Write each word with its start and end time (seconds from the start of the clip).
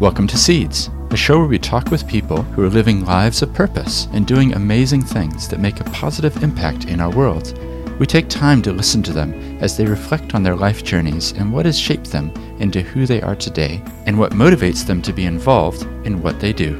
Welcome 0.00 0.28
to 0.28 0.38
Seeds, 0.38 0.90
a 1.10 1.16
show 1.16 1.40
where 1.40 1.48
we 1.48 1.58
talk 1.58 1.90
with 1.90 2.06
people 2.06 2.42
who 2.42 2.62
are 2.62 2.70
living 2.70 3.04
lives 3.04 3.42
of 3.42 3.52
purpose 3.52 4.06
and 4.12 4.24
doing 4.24 4.54
amazing 4.54 5.02
things 5.02 5.48
that 5.48 5.58
make 5.58 5.80
a 5.80 5.90
positive 5.90 6.40
impact 6.44 6.84
in 6.84 7.00
our 7.00 7.10
world. 7.10 7.58
We 7.98 8.06
take 8.06 8.28
time 8.28 8.62
to 8.62 8.72
listen 8.72 9.02
to 9.02 9.12
them 9.12 9.58
as 9.60 9.76
they 9.76 9.84
reflect 9.86 10.36
on 10.36 10.44
their 10.44 10.54
life 10.54 10.84
journeys 10.84 11.32
and 11.32 11.52
what 11.52 11.66
has 11.66 11.76
shaped 11.76 12.12
them 12.12 12.30
into 12.60 12.80
who 12.80 13.06
they 13.06 13.20
are 13.22 13.34
today 13.34 13.82
and 14.06 14.16
what 14.16 14.34
motivates 14.34 14.86
them 14.86 15.02
to 15.02 15.12
be 15.12 15.24
involved 15.24 15.82
in 16.06 16.22
what 16.22 16.38
they 16.38 16.52
do. 16.52 16.78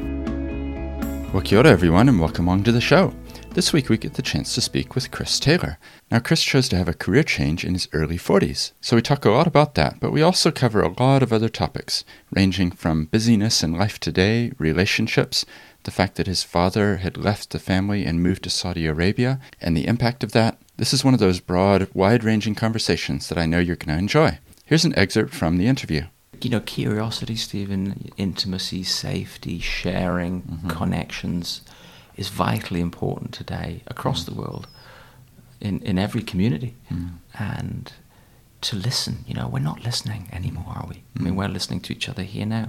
Well, 1.33 1.43
kia 1.43 1.59
ora, 1.59 1.71
everyone, 1.71 2.07
and 2.07 2.21
welcome 2.21 2.47
along 2.47 2.63
to 2.63 2.71
the 2.71 2.79
show. 2.79 3.13
This 3.53 3.73
week 3.73 3.89
we 3.89 3.97
get 3.97 4.13
the 4.13 4.21
chance 4.21 4.53
to 4.55 4.61
speak 4.61 4.95
with 4.95 5.11
Chris 5.11 5.39
Taylor. 5.39 5.79
Now, 6.11 6.19
Chris 6.19 6.43
chose 6.43 6.69
to 6.69 6.77
have 6.77 6.87
a 6.87 6.93
career 6.93 7.23
change 7.23 7.65
in 7.65 7.73
his 7.73 7.89
early 7.91 8.17
40s, 8.17 8.71
so 8.79 8.95
we 8.95 9.01
talk 9.01 9.25
a 9.25 9.31
lot 9.31 9.47
about 9.47 9.75
that, 9.75 9.99
but 9.99 10.11
we 10.11 10.21
also 10.21 10.49
cover 10.51 10.81
a 10.81 10.93
lot 11.01 11.21
of 11.23 11.33
other 11.33 11.49
topics, 11.49 12.05
ranging 12.31 12.71
from 12.71 13.05
busyness 13.05 13.61
in 13.63 13.73
life 13.73 13.99
today, 13.99 14.51
relationships, 14.59 15.45
the 15.83 15.91
fact 15.91 16.15
that 16.15 16.27
his 16.27 16.43
father 16.43 16.97
had 16.97 17.17
left 17.17 17.49
the 17.49 17.59
family 17.59 18.05
and 18.05 18.23
moved 18.23 18.43
to 18.43 18.49
Saudi 18.49 18.85
Arabia, 18.85 19.39
and 19.59 19.75
the 19.75 19.87
impact 19.87 20.23
of 20.23 20.31
that. 20.31 20.57
This 20.77 20.93
is 20.93 21.03
one 21.03 21.13
of 21.13 21.19
those 21.19 21.39
broad, 21.41 21.89
wide 21.93 22.23
ranging 22.23 22.55
conversations 22.55 23.27
that 23.27 23.37
I 23.37 23.45
know 23.45 23.59
you're 23.59 23.75
going 23.75 23.93
to 23.95 23.99
enjoy. 23.99 24.37
Here's 24.63 24.85
an 24.85 24.97
excerpt 24.97 25.33
from 25.33 25.57
the 25.57 25.67
interview. 25.67 26.05
You 26.41 26.51
know, 26.51 26.61
curiosity, 26.61 27.35
Stephen, 27.35 28.09
intimacy, 28.15 28.83
safety, 28.83 29.59
sharing, 29.59 30.43
Mm-hmm. 30.43 30.69
connections 30.69 31.61
is 32.19 32.27
vitally 32.27 32.81
important 32.81 33.29
today 33.33 33.81
across 33.87 34.23
mm. 34.23 34.27
the 34.27 34.35
world, 34.41 34.67
in, 35.61 35.81
in 35.89 35.97
every 35.97 36.23
community. 36.31 36.73
Mm. 36.91 37.11
And 37.33 37.93
to 38.61 38.75
listen, 38.75 39.23
you 39.27 39.33
know, 39.33 39.47
we're 39.47 39.69
not 39.71 39.83
listening 39.83 40.27
anymore, 40.33 40.71
are 40.77 40.87
we? 40.87 40.97
I 41.17 41.23
mean, 41.23 41.33
mm. 41.33 41.37
we're 41.37 41.47
listening 41.57 41.81
to 41.81 41.93
each 41.95 42.09
other 42.09 42.23
here 42.23 42.45
now. 42.45 42.67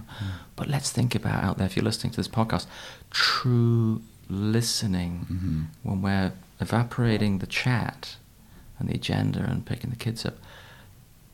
But 0.56 0.68
let's 0.68 0.90
think 0.92 1.14
about 1.14 1.42
out 1.42 1.58
there, 1.58 1.66
if 1.66 1.74
you're 1.76 1.88
listening 1.90 2.12
to 2.12 2.16
this 2.16 2.28
podcast, 2.28 2.66
true 3.10 4.02
listening 4.28 5.26
mm-hmm. 5.32 5.62
when 5.82 6.00
we're 6.02 6.32
evaporating 6.60 7.38
the 7.38 7.46
chat 7.46 8.16
and 8.78 8.88
the 8.88 8.94
agenda 8.94 9.40
and 9.40 9.66
picking 9.66 9.90
the 9.90 9.96
kids 9.96 10.24
up. 10.24 10.36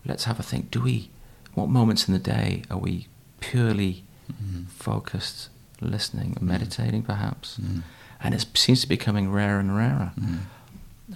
Let's 0.06 0.24
have 0.24 0.41
a 0.41 0.42
think. 0.42 0.70
Do 0.70 0.80
we, 0.80 1.10
what 1.54 1.69
moments 1.69 2.08
in 2.08 2.14
the 2.14 2.20
day 2.38 2.62
are 2.70 2.78
we 2.78 3.08
purely 3.41 4.04
mm-hmm. 4.32 4.64
focused, 4.64 5.50
listening, 5.80 6.32
and 6.36 6.48
meditating 6.48 7.02
perhaps? 7.02 7.58
And 8.20 8.34
it 8.34 8.47
seems 8.55 8.81
to 8.83 8.89
be 8.89 8.97
becoming 8.97 9.31
rarer 9.31 9.59
and 9.59 9.77
rarer. 9.77 10.12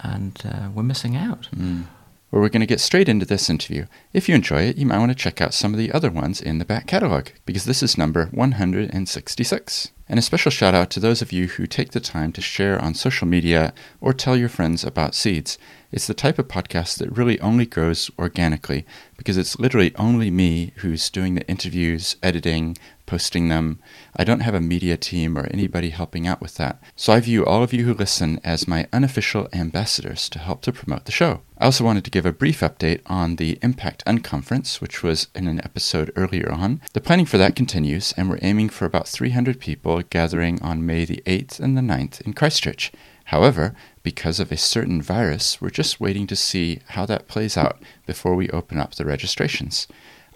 And 0.03 0.41
uh, 0.45 0.69
we're 0.75 0.83
missing 0.83 1.17
out. 1.17 1.49
Well, 2.31 2.43
we're 2.43 2.49
going 2.49 2.61
to 2.61 2.67
get 2.67 2.81
straight 2.81 3.09
into 3.09 3.27
this 3.27 3.51
interview. 3.51 3.87
If 4.13 4.29
you 4.29 4.37
enjoy 4.37 4.63
it, 4.63 4.77
you 4.77 4.87
might 4.87 4.99
want 4.99 5.11
to 5.11 5.17
check 5.17 5.41
out 5.41 5.53
some 5.53 5.75
of 5.75 5.79
the 5.79 5.91
other 5.91 6.11
ones 6.11 6.41
in 6.41 6.59
the 6.59 6.65
back 6.65 6.87
catalog, 6.87 7.29
because 7.45 7.65
this 7.65 7.83
is 7.83 7.99
number 7.99 8.27
166. 8.27 9.91
And 10.09 10.19
a 10.19 10.23
special 10.23 10.51
shout 10.51 10.75
out 10.75 10.91
to 10.91 11.01
those 11.01 11.23
of 11.23 11.33
you 11.33 11.49
who 11.49 11.67
take 11.67 11.91
the 11.91 12.01
time 12.01 12.31
to 12.33 12.41
share 12.41 12.81
on 12.81 12.95
social 12.95 13.27
media 13.27 13.73
or 14.01 14.13
tell 14.13 14.37
your 14.37 14.49
friends 14.49 14.85
about 14.85 15.15
Seeds. 15.17 15.59
It's 15.93 16.07
the 16.07 16.15
type 16.15 16.39
of 16.39 16.47
podcast 16.47 16.99
that 16.99 17.17
really 17.17 17.41
only 17.41 17.67
grows 17.67 18.13
organically, 18.17 18.87
because 19.17 19.37
it's 19.37 19.59
literally 19.59 19.93
only 19.97 20.31
me 20.31 20.73
who's 20.77 21.11
doing 21.11 21.35
the 21.35 21.47
interviews, 21.49 22.15
editing, 22.23 22.77
posting 23.07 23.49
them. 23.49 23.81
I 24.17 24.23
don't 24.23 24.41
have 24.41 24.55
a 24.55 24.61
media 24.61 24.97
team 24.97 25.37
or 25.37 25.47
anybody 25.47 25.91
helping 25.91 26.29
out 26.29 26.41
with 26.41 26.55
that. 26.55 26.81
So 26.95 27.13
I 27.13 27.19
view 27.19 27.45
all 27.45 27.65
of 27.65 27.73
you 27.73 27.85
who 27.85 27.93
listen 27.93 28.41
as 28.45 28.69
my 28.69 28.87
unofficial 28.93 29.49
ambassadors 29.53 30.29
to 30.29 30.39
help 30.39 30.63
to 30.63 30.73
promote 30.73 31.07
the 31.07 31.13
show. 31.13 31.41
I 31.59 31.65
also 31.65 31.83
wanted 31.83 32.05
to 32.05 32.11
give 32.11 32.25
a 32.25 32.33
brief 32.33 32.61
update 32.61 33.01
on 33.07 33.35
the 33.35 33.59
Impact 33.61 34.05
Unconference, 34.07 34.81
which 34.81 35.03
was 35.03 35.27
in 35.35 35.49
an 35.49 35.61
episode 35.65 36.13
earlier 36.15 36.53
on. 36.53 36.81
The 36.93 37.01
planning 37.01 37.27
for 37.27 37.37
that 37.37 37.57
continues, 37.57 38.15
and 38.17 38.31
we're 38.31 38.39
aiming 38.43 38.69
for 38.69 38.85
about 38.85 39.09
300 39.09 39.59
people 39.59 40.01
gathering 40.03 40.63
on 40.63 40.87
May 40.87 41.05
the 41.05 41.21
8th 41.27 41.59
and 41.59 41.77
the 41.77 41.83
9th 41.83 42.21
in 42.21 42.33
Christchurch. 42.33 42.93
However, 43.25 43.75
because 44.03 44.41
of 44.41 44.51
a 44.51 44.57
certain 44.57 45.03
virus, 45.03 45.61
we're 45.61 45.71
just 45.71 46.01
waiting 46.01 46.27
to 46.29 46.37
see 46.37 46.81
how 46.89 47.07
that 47.07 47.29
plays 47.29 47.57
out 47.57 47.83
before 48.07 48.35
we 48.35 48.49
open 48.51 48.79
up 48.79 48.95
the 48.95 49.05
registrations. 49.05 49.87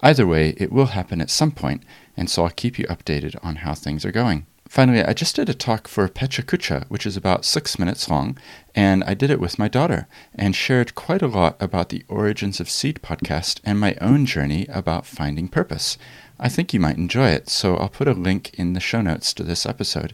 Either 0.01 0.27
way, 0.27 0.49
it 0.57 0.71
will 0.71 0.87
happen 0.87 1.21
at 1.21 1.29
some 1.29 1.51
point, 1.51 1.83
and 2.15 2.29
so 2.29 2.43
I'll 2.43 2.51
keep 2.51 2.77
you 2.77 2.85
updated 2.85 3.37
on 3.43 3.57
how 3.57 3.73
things 3.73 4.05
are 4.05 4.11
going. 4.11 4.45
Finally, 4.67 5.03
I 5.03 5.13
just 5.13 5.35
did 5.35 5.47
a 5.47 5.53
talk 5.53 5.87
for 5.87 6.07
Pecha 6.09 6.43
Kucha, 6.43 6.85
which 6.89 7.05
is 7.05 7.15
about 7.15 7.45
six 7.45 7.77
minutes 7.77 8.09
long, 8.09 8.37
and 8.73 9.03
I 9.03 9.13
did 9.13 9.29
it 9.29 9.39
with 9.39 9.59
my 9.59 9.67
daughter 9.67 10.07
and 10.33 10.55
shared 10.55 10.95
quite 10.95 11.21
a 11.21 11.27
lot 11.27 11.55
about 11.59 11.89
the 11.89 12.03
Origins 12.09 12.59
of 12.59 12.69
Seed 12.69 12.99
podcast 13.01 13.61
and 13.63 13.79
my 13.79 13.95
own 14.01 14.25
journey 14.25 14.65
about 14.69 15.05
finding 15.05 15.47
purpose. 15.47 15.97
I 16.39 16.49
think 16.49 16.73
you 16.73 16.79
might 16.79 16.97
enjoy 16.97 17.29
it, 17.29 17.47
so 17.47 17.77
I'll 17.77 17.89
put 17.89 18.07
a 18.07 18.13
link 18.13 18.53
in 18.55 18.73
the 18.73 18.79
show 18.79 19.01
notes 19.01 19.33
to 19.35 19.43
this 19.43 19.65
episode. 19.65 20.13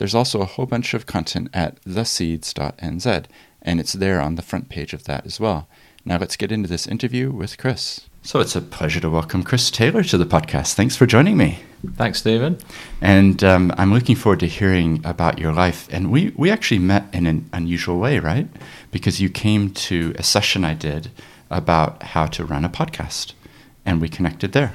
There's 0.00 0.14
also 0.14 0.40
a 0.40 0.46
whole 0.46 0.64
bunch 0.64 0.94
of 0.94 1.04
content 1.04 1.50
at 1.52 1.78
theseeds.nz, 1.84 3.24
and 3.60 3.78
it's 3.78 3.92
there 3.92 4.18
on 4.18 4.36
the 4.36 4.40
front 4.40 4.70
page 4.70 4.94
of 4.94 5.04
that 5.04 5.26
as 5.26 5.38
well. 5.38 5.68
Now 6.06 6.16
let's 6.16 6.36
get 6.36 6.50
into 6.50 6.70
this 6.70 6.86
interview 6.86 7.30
with 7.30 7.58
Chris. 7.58 8.08
So 8.22 8.40
it's 8.40 8.56
a 8.56 8.62
pleasure 8.62 9.00
to 9.00 9.10
welcome 9.10 9.42
Chris 9.42 9.70
Taylor 9.70 10.02
to 10.04 10.16
the 10.16 10.24
podcast. 10.24 10.72
Thanks 10.72 10.96
for 10.96 11.04
joining 11.04 11.36
me. 11.36 11.58
Thanks, 11.96 12.20
Stephen. 12.20 12.56
And 13.02 13.44
um, 13.44 13.74
I'm 13.76 13.92
looking 13.92 14.16
forward 14.16 14.40
to 14.40 14.46
hearing 14.46 15.02
about 15.04 15.38
your 15.38 15.52
life. 15.52 15.86
And 15.92 16.10
we, 16.10 16.32
we 16.34 16.50
actually 16.50 16.78
met 16.78 17.04
in 17.12 17.26
an 17.26 17.50
unusual 17.52 17.98
way, 17.98 18.20
right? 18.20 18.48
Because 18.90 19.20
you 19.20 19.28
came 19.28 19.68
to 19.70 20.14
a 20.18 20.22
session 20.22 20.64
I 20.64 20.72
did 20.72 21.10
about 21.50 22.02
how 22.02 22.24
to 22.24 22.46
run 22.46 22.64
a 22.64 22.70
podcast, 22.70 23.34
and 23.84 24.00
we 24.00 24.08
connected 24.08 24.52
there. 24.52 24.72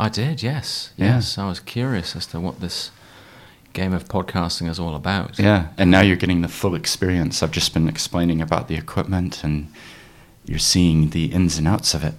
I 0.00 0.08
did, 0.08 0.42
yes. 0.42 0.94
Yeah. 0.96 1.16
Yes, 1.16 1.36
I 1.36 1.46
was 1.46 1.60
curious 1.60 2.16
as 2.16 2.24
to 2.28 2.40
what 2.40 2.62
this 2.62 2.90
game 3.74 3.92
of 3.92 4.06
podcasting 4.06 4.68
is 4.68 4.78
all 4.78 4.94
about. 4.94 5.38
Yeah, 5.38 5.68
and 5.76 5.90
now 5.90 6.00
you're 6.00 6.16
getting 6.16 6.40
the 6.40 6.48
full 6.48 6.74
experience. 6.74 7.42
I've 7.42 7.50
just 7.50 7.74
been 7.74 7.88
explaining 7.88 8.40
about 8.40 8.68
the 8.68 8.76
equipment, 8.76 9.44
and 9.44 9.70
you're 10.46 10.58
seeing 10.58 11.10
the 11.10 11.26
ins 11.26 11.58
and 11.58 11.68
outs 11.68 11.92
of 11.92 12.02
it. 12.02 12.14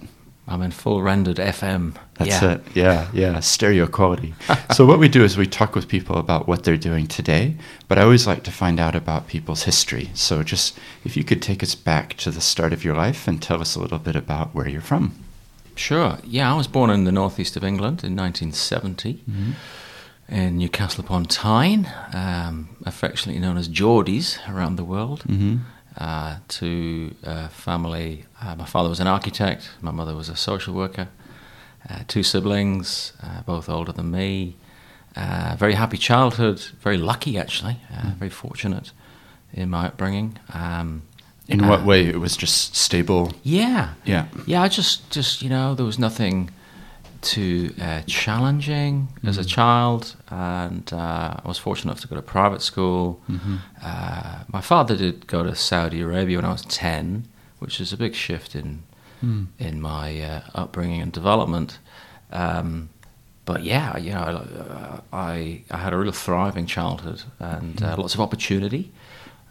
I'm 0.48 0.62
in 0.62 0.70
full 0.70 1.02
rendered 1.02 1.38
FM. 1.38 1.96
That's 2.14 2.42
yeah. 2.42 2.52
it. 2.52 2.62
Yeah, 2.74 3.08
yeah, 3.12 3.40
stereo 3.40 3.88
quality. 3.88 4.34
so 4.74 4.86
what 4.86 5.00
we 5.00 5.08
do 5.08 5.24
is 5.24 5.36
we 5.36 5.46
talk 5.46 5.74
with 5.74 5.88
people 5.88 6.18
about 6.18 6.46
what 6.46 6.62
they're 6.62 6.76
doing 6.76 7.08
today, 7.08 7.56
but 7.88 7.98
I 7.98 8.02
always 8.02 8.28
like 8.28 8.44
to 8.44 8.52
find 8.52 8.78
out 8.78 8.94
about 8.94 9.26
people's 9.26 9.64
history. 9.64 10.10
So 10.14 10.44
just 10.44 10.78
if 11.04 11.16
you 11.16 11.24
could 11.24 11.42
take 11.42 11.64
us 11.64 11.74
back 11.74 12.14
to 12.18 12.30
the 12.30 12.40
start 12.40 12.72
of 12.72 12.84
your 12.84 12.94
life 12.94 13.26
and 13.26 13.42
tell 13.42 13.60
us 13.60 13.74
a 13.74 13.80
little 13.80 13.98
bit 13.98 14.14
about 14.14 14.54
where 14.54 14.68
you're 14.68 14.80
from. 14.80 15.18
Sure. 15.74 16.18
Yeah, 16.24 16.52
I 16.52 16.56
was 16.56 16.68
born 16.68 16.90
in 16.90 17.04
the 17.04 17.12
northeast 17.12 17.56
of 17.56 17.64
England 17.64 18.04
in 18.04 18.14
1970 18.14 19.14
mm-hmm. 19.14 19.50
In 20.28 20.58
Newcastle 20.58 21.04
upon 21.04 21.24
Tyne, 21.26 21.88
um, 22.12 22.68
affectionately 22.84 23.40
known 23.40 23.56
as 23.56 23.68
Geordies 23.68 24.38
around 24.52 24.76
the 24.76 24.84
world. 24.84 25.24
Mm-hmm. 25.28 25.56
Uh, 25.98 26.36
to 26.48 27.14
a 27.22 27.48
family, 27.48 28.24
uh, 28.42 28.54
my 28.54 28.66
father 28.66 28.88
was 28.88 29.00
an 29.00 29.06
architect, 29.06 29.70
my 29.80 29.90
mother 29.90 30.14
was 30.14 30.28
a 30.28 30.36
social 30.36 30.74
worker, 30.74 31.08
uh, 31.88 32.00
two 32.06 32.22
siblings, 32.22 33.12
uh, 33.22 33.40
both 33.46 33.68
older 33.68 33.92
than 33.92 34.10
me. 34.10 34.56
Uh, 35.16 35.56
very 35.58 35.72
happy 35.72 35.96
childhood, 35.96 36.60
very 36.82 36.98
lucky 36.98 37.38
actually, 37.38 37.78
uh, 37.90 38.10
very 38.18 38.28
fortunate 38.30 38.92
in 39.54 39.70
my 39.70 39.86
upbringing. 39.86 40.38
Um, 40.52 41.02
In 41.48 41.66
what 41.66 41.86
way? 41.86 42.04
It 42.06 42.20
was 42.20 42.36
just 42.36 42.76
stable. 42.76 43.32
Yeah, 43.42 43.94
Yeah. 44.04 44.26
yeah, 44.46 44.60
I 44.60 44.68
just, 44.68 45.10
just 45.10 45.40
you 45.40 45.48
know, 45.48 45.74
there 45.74 45.86
was 45.86 45.98
nothing 45.98 46.50
too 47.34 47.74
uh, 47.80 48.02
challenging 48.06 49.08
as 49.28 49.36
a 49.38 49.44
child, 49.44 50.02
and 50.30 50.86
uh, 50.92 51.44
I 51.44 51.48
was 51.48 51.58
fortunate 51.58 51.90
enough 51.92 52.00
to 52.02 52.08
go 52.08 52.16
to 52.16 52.22
private 52.22 52.62
school. 52.62 53.20
Uh, 53.82 54.44
my 54.56 54.60
father 54.60 54.96
did 54.96 55.26
go 55.26 55.42
to 55.42 55.54
Saudi 55.54 56.00
Arabia 56.00 56.36
when 56.38 56.44
I 56.44 56.52
was 56.52 56.64
ten, 56.84 57.24
which 57.62 57.80
is 57.80 57.92
a 57.92 57.96
big 57.96 58.14
shift 58.14 58.54
in 58.54 58.82
in 59.58 59.80
my 59.80 60.06
uh, 60.30 60.40
upbringing 60.54 61.00
and 61.02 61.12
development. 61.12 61.78
Um, 62.30 62.88
but 63.44 63.62
yeah, 63.62 63.96
you 63.98 64.12
know, 64.12 64.26
uh, 64.68 65.00
I 65.12 65.62
I 65.70 65.76
had 65.84 65.92
a 65.92 65.96
real 65.96 66.12
thriving 66.12 66.66
childhood 66.66 67.22
and 67.38 67.82
uh, 67.82 67.96
lots 67.96 68.14
of 68.14 68.20
opportunity, 68.20 68.92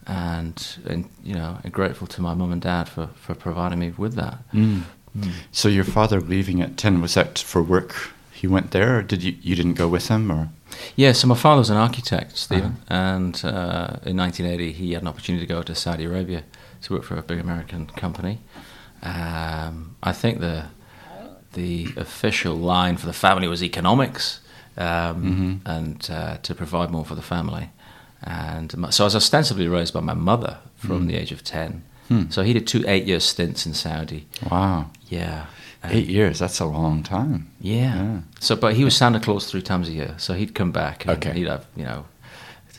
and 0.07 0.57
and 0.89 1.05
you 1.23 1.33
know, 1.35 1.57
and 1.63 1.73
grateful 1.73 2.07
to 2.07 2.21
my 2.21 2.33
mum 2.33 2.51
and 2.51 2.61
dad 2.61 2.87
for 2.89 3.07
for 3.15 3.35
providing 3.35 3.79
me 3.79 3.93
with 3.97 4.15
that. 4.15 4.37
Mm. 4.53 4.83
So 5.51 5.69
your 5.69 5.83
father 5.85 6.19
leaving 6.21 6.61
at 6.61 6.77
ten 6.77 7.01
was 7.01 7.13
that 7.13 7.39
for 7.39 7.61
work? 7.63 8.11
He 8.31 8.47
went 8.47 8.71
there, 8.71 8.97
or 8.97 9.01
did 9.01 9.23
you 9.23 9.35
you 9.41 9.55
didn't 9.55 9.75
go 9.75 9.87
with 9.87 10.07
him, 10.09 10.31
or? 10.31 10.49
Yeah, 10.95 11.13
so 11.13 11.27
my 11.27 11.35
father 11.35 11.59
was 11.59 11.69
an 11.69 11.77
architect, 11.77 12.37
Stephen, 12.37 12.77
and 12.89 13.35
uh, 13.45 13.97
in 14.05 14.17
1980 14.17 14.73
he 14.73 14.93
had 14.93 15.01
an 15.03 15.07
opportunity 15.07 15.45
to 15.45 15.53
go 15.53 15.63
to 15.63 15.73
Saudi 15.73 16.03
Arabia 16.03 16.43
to 16.81 16.93
work 16.93 17.03
for 17.03 17.15
a 17.17 17.21
big 17.21 17.39
American 17.39 17.87
company. 17.87 18.39
Um, 19.01 19.95
I 20.03 20.11
think 20.11 20.39
the 20.39 20.65
the 21.53 21.87
official 21.95 22.55
line 22.55 22.97
for 22.97 23.05
the 23.05 23.13
family 23.13 23.47
was 23.47 23.63
economics, 23.63 24.41
um, 24.77 25.61
and 25.65 26.09
uh, 26.11 26.37
to 26.43 26.53
provide 26.53 26.91
more 26.91 27.05
for 27.05 27.15
the 27.15 27.21
family. 27.21 27.69
And 28.21 28.71
so 28.89 29.03
I 29.03 29.05
was 29.05 29.15
ostensibly 29.15 29.67
raised 29.67 29.93
by 29.93 30.01
my 30.01 30.13
mother 30.15 30.57
from 30.75 31.07
the 31.07 31.15
age 31.15 31.31
of 31.31 31.43
ten. 31.43 31.83
So 32.29 32.43
he 32.43 32.53
did 32.53 32.67
two 32.67 32.83
eight-year 32.87 33.19
stints 33.19 33.65
in 33.65 33.73
Saudi. 33.73 34.27
Wow. 34.51 34.91
Yeah. 35.09 35.47
Eight 35.83 36.07
years, 36.07 36.39
that's 36.39 36.59
a 36.59 36.65
long 36.65 37.03
time. 37.03 37.51
Yeah. 37.59 37.95
Yeah. 37.95 38.19
So, 38.39 38.55
but 38.55 38.73
he 38.75 38.83
was 38.83 38.95
Santa 38.97 39.19
Claus 39.19 39.49
three 39.49 39.61
times 39.61 39.87
a 39.87 39.91
year. 39.91 40.15
So 40.17 40.33
he'd 40.33 40.55
come 40.55 40.71
back 40.71 41.05
and 41.05 41.17
Okay. 41.17 41.33
he'd 41.37 41.47
have, 41.47 41.65
you 41.75 41.83
know, 41.83 42.05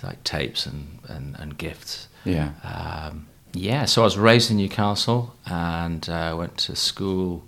like 0.03 0.23
tapes 0.25 0.67
and, 0.67 0.99
and, 1.09 1.37
and 1.39 1.57
gifts. 1.59 2.09
Yeah. 2.25 2.51
Um, 2.65 3.27
yeah, 3.53 3.85
so 3.85 4.03
I 4.03 4.05
was 4.05 4.19
raised 4.19 4.51
in 4.51 4.57
Newcastle 4.59 5.35
and 5.47 6.09
uh, 6.09 6.35
went 6.37 6.57
to 6.59 6.75
school 6.77 7.45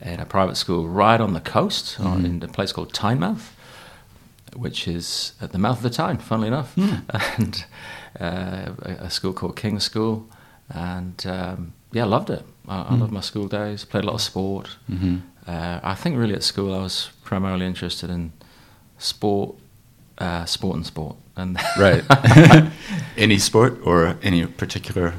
in 0.00 0.18
a 0.20 0.24
private 0.24 0.56
school 0.56 0.88
right 0.88 1.20
on 1.20 1.32
the 1.34 1.40
coast 1.40 1.98
on, 2.00 2.24
in 2.24 2.42
a 2.42 2.48
place 2.48 2.72
called 2.72 2.92
Tynemouth, 2.92 3.50
which 4.54 4.86
is 4.88 5.32
at 5.40 5.52
the 5.52 5.58
mouth 5.58 5.78
of 5.78 5.82
the 5.82 5.90
Tyne, 5.90 6.18
funnily 6.18 6.48
enough, 6.48 6.74
and 7.36 7.64
uh, 8.20 8.70
a 8.78 9.10
school 9.10 9.32
called 9.32 9.56
King's 9.56 9.84
School. 9.84 10.26
And 10.74 11.24
um, 11.26 11.72
yeah, 11.92 12.04
I 12.04 12.08
loved 12.08 12.30
it. 12.30 12.42
I, 12.68 12.82
I 12.82 12.94
loved 12.94 13.12
my 13.12 13.20
school 13.20 13.48
days, 13.48 13.84
played 13.84 14.04
a 14.04 14.06
lot 14.06 14.14
of 14.14 14.20
sport. 14.22 14.76
hmm 14.86 15.16
Uh, 15.46 15.80
I 15.82 15.94
think 15.96 16.16
really 16.16 16.34
at 16.34 16.42
school 16.44 16.72
I 16.74 16.82
was 16.82 17.10
primarily 17.24 17.66
interested 17.66 18.10
in 18.10 18.32
sport, 18.98 19.54
uh, 20.18 20.44
sport 20.46 20.76
and 20.76 20.86
sport. 20.86 21.16
And 21.36 21.58
Right. 21.78 22.04
any 23.16 23.38
sport 23.38 23.78
or 23.84 24.16
any 24.22 24.46
particular? 24.46 25.12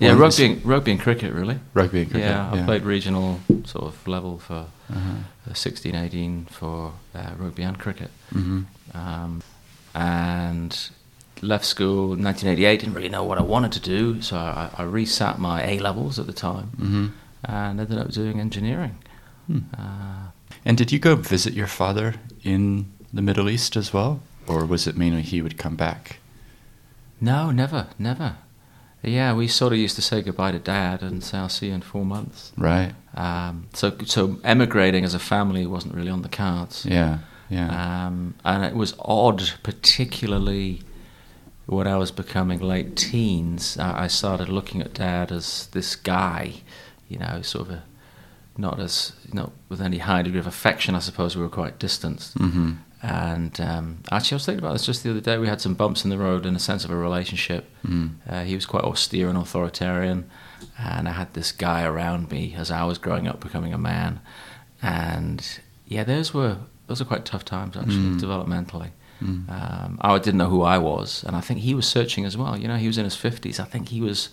yeah, 0.00 0.10
ones? 0.14 0.20
rugby, 0.38 0.52
and, 0.52 0.66
rugby 0.66 0.90
and 0.92 1.00
cricket 1.00 1.32
really. 1.32 1.58
Rugby 1.74 2.00
and 2.02 2.10
cricket. 2.10 2.28
Yeah, 2.28 2.52
I 2.52 2.62
played 2.64 2.82
regional 2.84 3.40
sort 3.64 3.84
of 3.84 4.06
level 4.08 4.38
for 4.38 4.66
Uh-huh. 4.90 5.50
uh, 5.50 5.54
16, 5.54 5.94
18 5.94 6.46
for 6.50 6.92
uh, 7.14 7.30
rugby 7.38 7.62
and 7.64 7.78
cricket. 7.78 8.10
hmm 8.32 8.62
Um, 8.94 9.40
and 9.94 10.90
left 11.44 11.64
school 11.64 12.12
in 12.14 12.22
1988, 12.24 12.80
didn't 12.80 12.94
really 12.94 13.08
know 13.08 13.24
what 13.24 13.38
I 13.38 13.42
wanted 13.42 13.72
to 13.72 13.80
do, 13.80 14.20
so 14.22 14.36
I, 14.36 14.70
I 14.76 14.82
resat 14.84 15.38
my 15.38 15.62
A 15.64 15.78
levels 15.78 16.18
at 16.18 16.26
the 16.26 16.32
time 16.32 16.66
hmm 16.76 17.06
and 17.46 17.78
ended 17.78 17.98
up 17.98 18.10
doing 18.10 18.40
engineering. 18.40 18.96
Hmm. 19.46 19.58
Uh, 19.78 20.30
And 20.64 20.78
did 20.78 20.90
you 20.92 20.98
go 20.98 21.14
visit 21.14 21.52
your 21.52 21.66
father 21.66 22.14
in 22.42 22.86
the 23.12 23.20
Middle 23.22 23.50
East 23.50 23.76
as 23.76 23.92
well, 23.92 24.20
or 24.46 24.64
was 24.64 24.86
it 24.86 24.96
mainly 24.96 25.20
he 25.22 25.42
would 25.42 25.58
come 25.58 25.76
back? 25.76 26.18
no, 27.20 27.50
never, 27.50 27.86
never. 27.98 28.36
Yeah, 29.02 29.34
we 29.34 29.48
sort 29.48 29.72
of 29.74 29.78
used 29.78 29.96
to 29.96 30.02
say 30.02 30.22
goodbye 30.22 30.52
to 30.52 30.58
dad 30.58 31.02
and 31.02 31.22
say, 31.22 31.36
I'll 31.38 31.48
see 31.50 31.66
you 31.68 31.74
in 31.74 31.82
four 31.82 32.04
months. 32.06 32.52
Right. 32.56 32.94
Um, 33.14 33.66
so, 33.74 33.92
so 34.06 34.38
emigrating 34.44 35.04
as 35.04 35.12
a 35.14 35.18
family 35.18 35.66
wasn't 35.66 35.94
really 35.94 36.10
on 36.10 36.22
the 36.22 36.28
cards. 36.30 36.86
Yeah. 36.86 37.18
Yeah. 37.50 37.68
Um, 38.06 38.34
and 38.44 38.64
it 38.64 38.74
was 38.74 38.94
odd, 38.98 39.42
particularly 39.62 40.80
when 41.66 41.86
I 41.86 41.96
was 41.96 42.10
becoming 42.10 42.60
late 42.60 42.96
teens. 42.96 43.76
I, 43.78 44.04
I 44.04 44.06
started 44.08 44.48
looking 44.48 44.80
at 44.82 44.94
dad 44.94 45.32
as 45.32 45.68
this 45.72 45.96
guy, 45.96 46.54
you 47.08 47.18
know, 47.18 47.40
sort 47.42 47.68
of 47.68 47.74
a, 47.74 47.82
not 48.56 48.78
as, 48.80 49.12
not 49.32 49.52
with 49.68 49.80
any 49.80 49.98
high 49.98 50.22
degree 50.22 50.38
of 50.40 50.46
affection, 50.46 50.94
I 50.94 51.00
suppose 51.00 51.36
we 51.36 51.42
were 51.42 51.48
quite 51.48 51.78
distanced. 51.78 52.34
hmm 52.38 52.72
And 53.02 53.60
um, 53.60 53.98
actually, 54.12 54.34
I 54.34 54.38
was 54.38 54.46
thinking 54.46 54.64
about 54.64 54.72
this 54.74 54.86
just 54.86 55.02
the 55.02 55.10
other 55.10 55.20
day. 55.20 55.36
We 55.38 55.48
had 55.48 55.60
some 55.60 55.74
bumps 55.74 56.04
in 56.04 56.10
the 56.10 56.18
road 56.18 56.46
in 56.46 56.54
a 56.56 56.58
sense 56.60 56.84
of 56.84 56.90
a 56.90 56.96
relationship. 56.96 57.64
Mm. 57.86 58.10
Uh, 58.28 58.44
he 58.44 58.54
was 58.54 58.64
quite 58.66 58.84
austere 58.84 59.28
and 59.28 59.36
authoritarian, 59.38 60.30
and 60.78 61.08
I 61.08 61.12
had 61.12 61.34
this 61.34 61.52
guy 61.52 61.82
around 61.84 62.30
me 62.30 62.54
as 62.56 62.70
I 62.70 62.84
was 62.84 62.98
growing 62.98 63.26
up, 63.28 63.40
becoming 63.40 63.74
a 63.74 63.78
man. 63.78 64.20
And 64.82 65.44
yeah, 65.86 66.04
those 66.04 66.32
were 66.34 66.56
those 66.86 67.00
were 67.00 67.06
quite 67.06 67.24
tough 67.24 67.44
times 67.44 67.76
actually, 67.76 67.96
Mm. 68.16 68.20
developmentally. 68.20 68.90
Mm. 69.24 69.48
Um, 69.48 69.98
I 70.00 70.18
didn't 70.18 70.38
know 70.38 70.50
who 70.50 70.62
I 70.62 70.78
was, 70.78 71.24
and 71.24 71.34
I 71.36 71.40
think 71.40 71.60
he 71.60 71.74
was 71.74 71.86
searching 71.86 72.24
as 72.26 72.36
well. 72.36 72.56
You 72.58 72.68
know, 72.68 72.76
he 72.76 72.86
was 72.86 72.98
in 72.98 73.04
his 73.04 73.16
fifties. 73.16 73.58
I 73.60 73.64
think 73.64 73.88
he 73.88 74.00
was. 74.00 74.28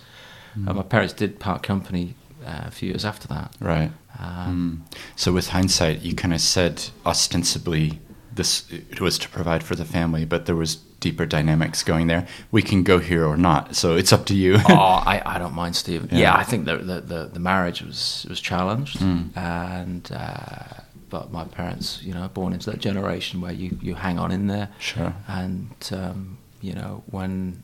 Uh, 0.67 0.73
my 0.73 0.83
parents 0.83 1.13
did 1.13 1.39
part 1.39 1.63
company 1.63 2.15
uh, 2.45 2.63
a 2.67 2.71
few 2.71 2.89
years 2.89 3.05
after 3.05 3.27
that. 3.29 3.55
Right. 3.59 3.91
Um, 4.19 4.83
Mm. 4.91 4.97
So 5.15 5.31
with 5.31 5.49
hindsight, 5.49 6.01
you 6.01 6.13
kind 6.13 6.33
of 6.33 6.41
said 6.41 6.89
ostensibly 7.05 7.99
this 8.35 8.65
it 8.71 8.99
was 9.01 9.17
to 9.19 9.29
provide 9.29 9.63
for 9.63 9.75
the 9.75 9.85
family, 9.85 10.25
but 10.25 10.45
there 10.45 10.55
was 10.55 10.75
deeper 10.99 11.25
dynamics 11.25 11.83
going 11.83 12.07
there. 12.07 12.25
We 12.51 12.61
can 12.61 12.83
go 12.83 12.99
here 12.99 13.25
or 13.25 13.37
not, 13.37 13.75
so 13.75 13.95
it's 13.95 14.13
up 14.13 14.25
to 14.25 14.33
you. 14.35 14.55
oh, 14.69 14.73
I, 15.13 15.21
I 15.25 15.39
don't 15.39 15.53
mind, 15.55 15.75
Steve. 15.75 16.11
Yeah. 16.11 16.19
Yeah, 16.19 16.35
I 16.35 16.43
think 16.43 16.65
the, 16.65 16.77
the, 16.77 17.01
the, 17.01 17.29
the 17.33 17.39
marriage 17.39 17.81
was 17.81 18.25
was 18.29 18.39
challenged, 18.41 18.99
Mm. 18.99 19.35
and 19.37 20.11
uh, 20.11 20.80
but 21.11 21.31
my 21.31 21.43
parents, 21.43 22.01
you 22.01 22.13
know, 22.15 22.27
born 22.33 22.53
into 22.53 22.71
that 22.71 22.79
generation 22.79 23.41
where 23.41 23.51
you, 23.53 23.77
you 23.81 23.93
hang 23.95 24.17
on 24.17 24.31
in 24.31 24.47
there, 24.47 24.69
Sure. 24.79 25.13
and 25.27 25.69
um, 25.91 26.37
you 26.61 26.73
know 26.73 27.03
when 27.11 27.61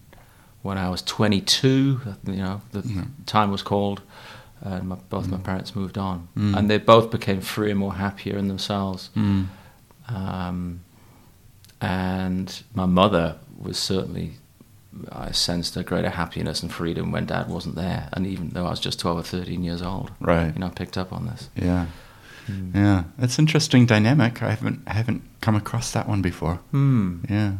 when 0.64 0.78
I 0.78 0.90
was 0.90 1.02
22, 1.02 2.02
you 2.28 2.36
know, 2.36 2.62
the 2.74 2.82
Yeah. 2.86 3.04
time 3.26 3.50
was 3.52 3.62
called, 3.64 4.02
and 4.62 4.90
my, 4.90 4.96
both 5.10 5.28
my 5.30 5.38
parents 5.38 5.76
moved 5.76 5.98
on, 5.98 6.28
Mm. 6.38 6.58
and 6.58 6.70
they 6.70 6.78
both 6.78 7.10
became 7.10 7.42
freer, 7.42 7.72
and 7.72 7.80
more 7.80 7.94
happier 7.96 8.38
in 8.38 8.48
themselves. 8.50 9.10
Mm. 9.16 9.46
Um, 10.10 10.82
and 11.82 12.64
my 12.74 12.86
mother 12.86 13.38
was 13.58 13.78
certainly, 13.78 14.34
I 15.12 15.32
sensed 15.32 15.78
a 15.78 15.84
greater 15.84 16.10
happiness 16.10 16.62
and 16.64 16.72
freedom 16.74 17.12
when 17.12 17.26
dad 17.28 17.48
wasn't 17.50 17.76
there. 17.76 18.10
And 18.14 18.26
even 18.26 18.50
though 18.50 18.66
I 18.66 18.72
was 18.72 18.80
just 18.80 19.00
12 19.00 19.18
or 19.20 19.24
13 19.24 19.64
years 19.64 19.82
old, 19.82 20.12
Right. 20.20 20.54
you 20.54 20.60
know, 20.60 20.68
I 20.68 20.70
picked 20.70 20.98
up 20.98 21.14
on 21.14 21.28
this. 21.28 21.50
Yeah. 21.56 21.86
Yeah. 22.74 23.04
It's 23.20 23.40
interesting 23.40 23.86
dynamic. 23.86 24.42
I 24.42 24.50
haven't 24.52 24.82
I 24.88 24.94
haven't 24.94 25.24
come 25.42 25.56
across 25.56 25.92
that 25.92 26.08
one 26.08 26.22
before. 26.22 26.56
Hmm. 26.72 27.20
Yeah. 27.30 27.54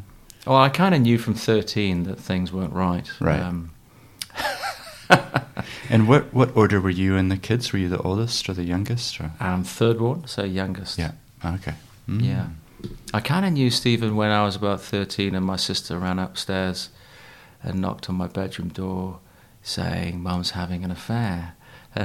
Well, 0.46 0.58
I 0.58 0.70
kind 0.70 0.96
of 0.96 1.02
knew 1.02 1.18
from 1.18 1.34
13 1.34 2.04
that 2.04 2.20
things 2.20 2.54
weren't 2.54 2.74
right. 2.74 3.10
Right. 3.20 3.42
Um, 3.42 3.72
And 5.90 6.08
what 6.08 6.34
what 6.34 6.56
order 6.56 6.80
were 6.82 6.90
you 6.90 7.16
and 7.16 7.32
the 7.32 7.38
kids? 7.38 7.72
Were 7.72 7.80
you 7.80 7.90
the 7.90 8.02
oldest 8.02 8.50
or 8.50 8.54
the 8.54 8.64
youngest? 8.64 9.20
Or? 9.20 9.32
I'm 9.40 9.64
third 9.64 10.02
one, 10.02 10.28
so 10.28 10.44
youngest. 10.44 10.98
Yeah. 10.98 11.12
Okay. 11.44 11.74
Mm. 12.10 12.24
Yeah. 12.24 12.48
I 13.14 13.22
kind 13.22 13.46
of 13.46 13.54
knew 13.54 13.70
Stephen 13.70 14.16
when 14.16 14.30
I 14.32 14.44
was 14.44 14.56
about 14.56 14.82
13 14.82 15.34
and 15.34 15.46
my 15.46 15.56
sister 15.56 15.98
ran 15.98 16.20
upstairs 16.20 16.90
and 17.64 17.82
knocked 17.82 18.10
on 18.10 18.16
my 18.16 18.28
bedroom 18.28 18.70
door 18.70 19.20
saying, 19.64 20.22
Mum's 20.22 20.52
having 20.52 20.84
an 20.84 20.92
affair. 20.92 21.56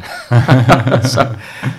so 1.09 1.37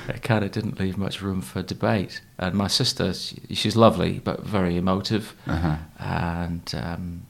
it 0.09 0.21
kind 0.21 0.43
of 0.43 0.51
didn't 0.51 0.79
leave 0.79 0.97
much 0.97 1.21
room 1.21 1.41
for 1.41 1.61
debate. 1.63 2.21
And 2.37 2.55
my 2.55 2.67
sister, 2.67 3.13
she, 3.13 3.37
she's 3.53 3.75
lovely 3.75 4.19
but 4.19 4.41
very 4.43 4.77
emotive. 4.77 5.35
Uh-huh. 5.47 5.77
And 5.99 6.73
um, 6.75 7.25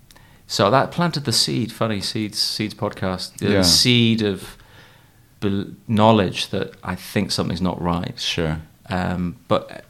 so 0.48 0.70
that 0.70 0.92
planted 0.92 1.26
the 1.26 1.32
seed, 1.32 1.72
Funny 1.72 2.02
Seeds, 2.02 2.38
Seeds 2.40 2.74
podcast, 2.74 3.38
the 3.38 3.52
Yeah. 3.52 3.62
seed 3.62 4.22
of 4.22 4.58
bel 5.40 5.66
knowledge 5.88 6.50
that 6.50 6.74
I 6.84 6.96
think 6.96 7.32
something's 7.32 7.62
not 7.62 7.82
right. 7.82 8.20
Sure. 8.20 8.62
Um, 8.90 9.38
but 9.48 9.86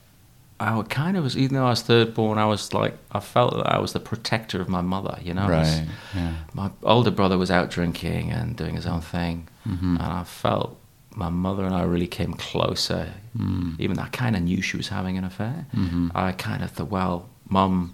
I 0.60 0.76
would 0.78 0.90
kind 0.90 1.18
of 1.18 1.24
was, 1.24 1.36
even 1.36 1.56
though 1.56 1.66
I 1.66 1.72
was 1.72 1.82
third 1.82 2.14
born, 2.14 2.38
I 2.38 2.46
was 2.46 2.74
like, 2.74 2.98
I 3.12 3.20
felt 3.20 3.54
that 3.56 3.68
I 3.74 3.80
was 3.80 3.92
the 3.94 4.00
protector 4.00 4.62
of 4.62 4.70
my 4.70 4.82
mother, 4.82 5.18
you 5.22 5.34
know? 5.34 5.48
Right. 5.50 5.86
Yeah. 6.16 6.34
My 6.54 6.72
older 6.84 7.12
brother 7.12 7.38
was 7.38 7.52
out 7.52 7.70
drinking 7.70 8.32
and 8.32 8.56
doing 8.56 8.76
his 8.76 8.86
own 8.86 9.02
thing. 9.02 9.48
Mhm. 9.68 10.00
And 10.00 10.02
I 10.02 10.24
felt 10.24 10.78
my 11.16 11.30
mother 11.30 11.64
and 11.66 11.76
I 11.76 11.84
really 11.84 12.08
came 12.08 12.34
closer. 12.34 13.14
Mm. 13.38 13.80
Even 13.80 13.96
though 13.98 14.04
I 14.04 14.10
kind 14.10 14.36
of 14.36 14.42
knew 14.42 14.62
she 14.62 14.78
was 14.78 14.88
having 14.90 15.18
an 15.18 15.24
affair, 15.24 15.66
Mhm. 15.76 16.12
I 16.16 16.32
kind 16.32 16.64
of 16.64 16.72
thought, 16.72 16.90
well, 16.90 17.30
mum 17.50 17.94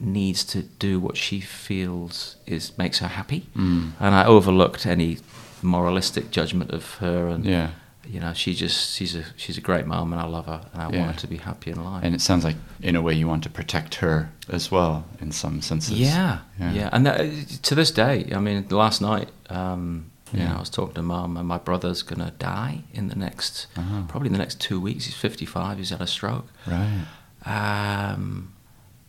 needs 0.00 0.44
to 0.44 0.62
do 0.62 0.98
what 0.98 1.16
she 1.16 1.40
feels 1.40 2.36
is 2.46 2.76
makes 2.76 2.98
her 2.98 3.08
happy. 3.08 3.46
Mm. 3.56 3.92
And 4.00 4.14
I 4.14 4.24
overlooked 4.24 4.86
any 4.86 5.18
moralistic 5.62 6.30
judgment 6.30 6.70
of 6.72 6.94
her 6.96 7.28
and 7.28 7.44
Yeah. 7.44 7.68
you 8.06 8.20
know, 8.20 8.34
she 8.34 8.54
just 8.54 8.94
she's 8.94 9.14
a 9.14 9.24
she's 9.36 9.56
a 9.56 9.62
great 9.62 9.86
mum, 9.86 10.12
and 10.12 10.20
I 10.20 10.26
love 10.26 10.44
her, 10.46 10.60
and 10.74 10.82
I 10.82 10.90
Yeah. 10.90 10.98
want 11.00 11.12
her 11.12 11.20
to 11.20 11.26
be 11.26 11.38
happy 11.38 11.70
in 11.70 11.82
life. 11.82 12.04
And 12.04 12.14
it 12.14 12.20
sounds 12.20 12.44
like, 12.44 12.56
in 12.82 12.96
a 12.96 13.00
way, 13.00 13.14
you 13.14 13.26
want 13.26 13.42
to 13.44 13.50
protect 13.50 13.94
her 13.96 14.28
as 14.48 14.70
well, 14.70 15.04
in 15.22 15.32
some 15.32 15.62
senses. 15.62 15.98
yeah, 15.98 16.40
Yeah. 16.60 16.72
yeah, 16.72 16.88
and 16.92 17.06
that, 17.06 17.16
to 17.62 17.74
this 17.74 17.90
day, 17.90 18.30
I 18.34 18.40
mean, 18.40 18.66
last 18.68 19.00
night, 19.00 19.30
um, 19.48 20.10
you 20.34 20.40
Yeah. 20.40 20.50
know, 20.50 20.56
I 20.56 20.60
was 20.60 20.70
talking 20.70 20.94
to 20.94 21.02
mum, 21.02 21.36
and 21.36 21.46
my 21.48 21.58
brother's 21.58 22.02
gonna 22.02 22.32
die 22.38 22.82
in 22.92 23.08
the 23.08 23.14
next 23.14 23.66
Uh-huh. 23.76 24.02
probably 24.08 24.26
in 24.28 24.32
the 24.32 24.38
next 24.38 24.60
two 24.60 24.80
weeks. 24.80 25.04
He's 25.06 25.14
fifty 25.14 25.46
five. 25.46 25.78
He's 25.78 25.90
had 25.90 26.00
a 26.00 26.06
stroke. 26.06 26.48
Right. 26.66 27.04
Um, 27.46 28.52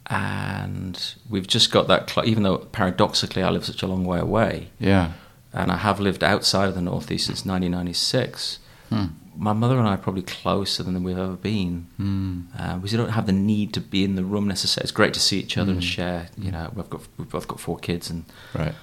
and 0.08 1.15
we've 1.29 1.48
just 1.48 1.72
got 1.72 1.88
that, 1.88 2.10
cl- 2.10 2.27
even 2.27 2.44
though 2.44 2.58
paradoxically 2.58 3.41
I 3.44 3.50
live 3.50 3.65
such 3.65 3.82
a 3.84 3.88
long 3.88 4.05
way 4.05 4.20
away, 4.20 4.70
Yeah. 4.79 5.13
and 5.53 5.72
I 5.72 5.77
have 5.77 6.00
lived 6.00 6.24
outside 6.24 6.70
of 6.70 6.75
the 6.75 6.82
Northeast 6.82 7.25
since 7.27 7.46
1996. 7.46 8.60
Hmm. 8.89 9.05
My 9.38 9.51
mother 9.51 9.77
and 9.79 9.88
I 9.88 9.96
are 9.96 9.98
probably 9.98 10.22
closer 10.22 10.84
than 10.84 11.03
we've 11.03 11.17
ever 11.17 11.36
been. 11.36 11.88
Mm. 12.00 12.46
Uh, 12.58 12.77
we 12.77 12.88
don't 12.89 13.10
have 13.10 13.25
the 13.25 13.34
need 13.34 13.74
to 13.74 13.82
be 13.82 14.05
in 14.05 14.15
the 14.15 14.24
room 14.24 14.48
necessarily. 14.48 14.86
It's 14.86 14.91
great 14.94 15.13
to 15.15 15.20
see 15.20 15.39
each 15.39 15.58
other 15.58 15.72
and 15.74 15.82
Mm. 15.82 15.84
share. 15.84 16.29
You 16.38 16.51
know, 16.51 16.72
we've 16.74 16.89
got 16.89 17.01
we've 17.17 17.29
both 17.29 17.46
got 17.48 17.60
four 17.60 17.77
kids, 17.77 18.10
and 18.10 18.24
Right. 18.53 18.75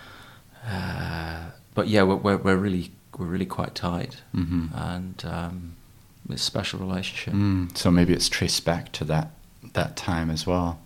uh, 0.68 1.52
but 1.74 1.88
yeah, 1.88 2.02
we're, 2.02 2.16
we're 2.16 2.36
we're 2.38 2.56
really 2.56 2.90
we're 3.18 3.26
really 3.26 3.46
quite 3.46 3.74
tight, 3.74 4.22
hmm 4.32 4.66
and 4.74 5.22
um, 5.26 5.72
it's 6.28 6.42
a 6.42 6.44
special 6.44 6.78
relationship. 6.80 7.34
Mm. 7.34 7.76
So 7.76 7.90
maybe 7.90 8.12
it's 8.12 8.28
traced 8.28 8.64
back 8.64 8.92
to 8.92 9.04
that 9.04 9.30
that 9.74 9.96
time 9.96 10.30
as 10.30 10.46
well. 10.46 10.78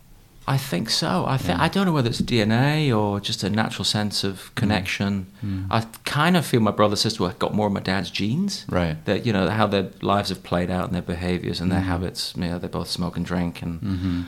I 0.49 0.59
think 0.59 0.91
so. 0.91 1.25
I 1.27 1.39
think 1.39 1.59
I 1.59 1.69
don't 1.69 1.87
know 1.87 1.93
whether 1.93 2.09
it's 2.09 2.21
DNA 2.23 2.97
or 2.97 3.19
just 3.21 3.43
a 3.43 3.51
natural 3.51 3.85
sense 3.85 4.23
of 4.23 4.55
connection. 4.55 5.27
Mm. 5.45 5.67
I 5.71 5.81
kind 6.05 6.37
of 6.37 6.47
feel 6.47 6.61
my 6.61 6.71
brother 6.71 6.95
sister 6.95 7.29
got 7.41 7.53
more 7.53 7.67
of 7.67 7.73
my 7.73 7.81
dad's 7.81 8.11
genes. 8.13 8.65
Right. 8.69 8.97
That 9.07 9.27
you 9.27 9.33
know 9.33 9.49
how 9.51 9.67
their 9.67 9.91
lives 10.03 10.29
have 10.29 10.45
played 10.45 10.71
out 10.71 10.85
and 10.87 10.95
their 10.95 11.03
behaviors 11.03 11.61
and 11.61 11.71
their 11.73 11.81
Mm. 11.81 11.87
habits. 11.87 12.33
You 12.37 12.43
know, 12.43 12.59
they 12.61 12.69
both 12.69 12.89
smoke 12.89 13.17
and 13.17 13.27
drink, 13.27 13.61
and 13.63 13.81
Mm-hmm. 13.81 14.23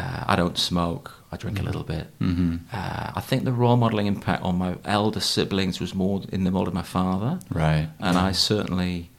Uh, 0.00 0.24
I 0.32 0.34
don't 0.36 0.58
smoke. 0.58 1.06
I 1.32 1.36
drink 1.36 1.60
a 1.60 1.62
little 1.62 1.84
bit. 1.94 2.06
Mm-hmm. 2.20 2.56
Uh, 2.72 3.10
I 3.14 3.20
think 3.28 3.44
the 3.44 3.52
role 3.52 3.76
modeling 3.84 4.06
impact 4.14 4.42
on 4.42 4.54
my 4.64 4.72
elder 4.84 5.20
siblings 5.20 5.78
was 5.80 5.94
more 5.94 6.22
in 6.32 6.44
the 6.44 6.50
mold 6.50 6.68
of 6.68 6.74
my 6.74 6.82
father, 6.98 7.32
Right. 7.50 7.88
and 8.06 8.16
I 8.28 8.32
certainly. 8.32 9.10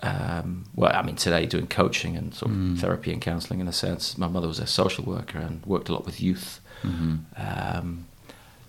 Um, 0.00 0.64
well, 0.76 0.92
I 0.94 1.02
mean, 1.02 1.16
today 1.16 1.44
doing 1.46 1.66
coaching 1.66 2.16
and 2.16 2.32
sort 2.32 2.52
of 2.52 2.56
Mm. 2.58 2.78
therapy 2.78 3.12
and 3.12 3.20
counselling 3.20 3.60
in 3.60 3.66
a 3.68 3.72
sense. 3.72 4.16
My 4.16 4.28
mother 4.28 4.46
was 4.46 4.60
a 4.60 4.66
social 4.66 5.04
worker 5.04 5.38
and 5.40 5.54
worked 5.66 5.88
a 5.88 5.92
lot 5.92 6.06
with 6.06 6.20
youth. 6.20 6.60
Mm-hmm. 6.84 7.14
Um, 7.36 8.06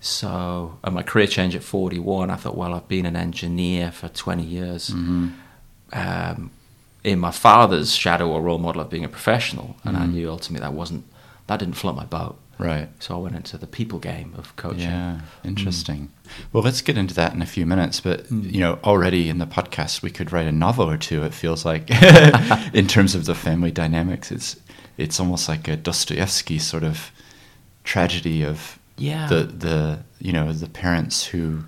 so, 0.00 0.78
and 0.82 0.94
my 0.94 1.02
career 1.02 1.26
change 1.28 1.54
at 1.54 1.62
41, 1.62 2.30
I 2.30 2.36
thought, 2.36 2.56
well, 2.56 2.74
I've 2.74 2.88
been 2.88 3.06
an 3.06 3.14
engineer 3.16 3.92
for 3.92 4.08
20 4.08 4.42
years. 4.42 4.90
Mm-hmm. 4.90 5.28
Um, 5.92 6.50
in 7.04 7.18
my 7.18 7.30
father's 7.30 7.94
shadow 7.94 8.28
or 8.28 8.42
role 8.42 8.58
model 8.58 8.80
of 8.82 8.90
being 8.90 9.04
a 9.04 9.08
professional, 9.08 9.76
and 9.84 9.96
I 9.96 10.00
Mhm. 10.06 10.12
knew 10.12 10.30
ultimately 10.30 10.64
that 10.66 10.74
wasn't, 10.74 11.04
that 11.50 11.58
didn't 11.58 11.74
float 11.74 11.96
my 11.96 12.04
boat. 12.04 12.38
Right. 12.58 12.88
So 12.98 13.14
I 13.16 13.18
went 13.18 13.34
into 13.36 13.56
the 13.58 13.66
people 13.66 13.98
game 13.98 14.34
of 14.36 14.54
coaching. 14.56 14.80
Yeah, 14.82 15.20
interesting. 15.42 16.10
Well, 16.52 16.62
let's 16.62 16.80
get 16.82 16.96
into 16.98 17.14
that 17.14 17.32
in 17.32 17.42
a 17.42 17.46
few 17.46 17.64
minutes. 17.66 18.00
But 18.00 18.26
Mm. 18.28 18.52
you 18.52 18.60
know, 18.60 18.78
already 18.84 19.28
in 19.28 19.38
the 19.38 19.46
podcast, 19.46 20.02
we 20.02 20.10
could 20.10 20.30
write 20.32 20.46
a 20.46 20.52
novel 20.52 20.88
or 20.88 20.96
two. 20.98 21.24
It 21.24 21.34
feels 21.34 21.64
like, 21.64 21.88
in 22.72 22.86
terms 22.86 23.14
of 23.14 23.24
the 23.24 23.34
family 23.34 23.70
dynamics, 23.72 24.30
it's 24.30 24.56
it's 24.98 25.18
almost 25.18 25.48
like 25.48 25.66
a 25.66 25.76
Dostoevsky 25.76 26.58
sort 26.58 26.84
of 26.84 27.10
tragedy 27.84 28.44
of 28.44 28.78
Yeah. 28.96 29.26
the 29.28 29.44
the 29.44 29.98
you 30.20 30.32
know 30.32 30.52
the 30.52 30.68
parents 30.68 31.24
who 31.32 31.64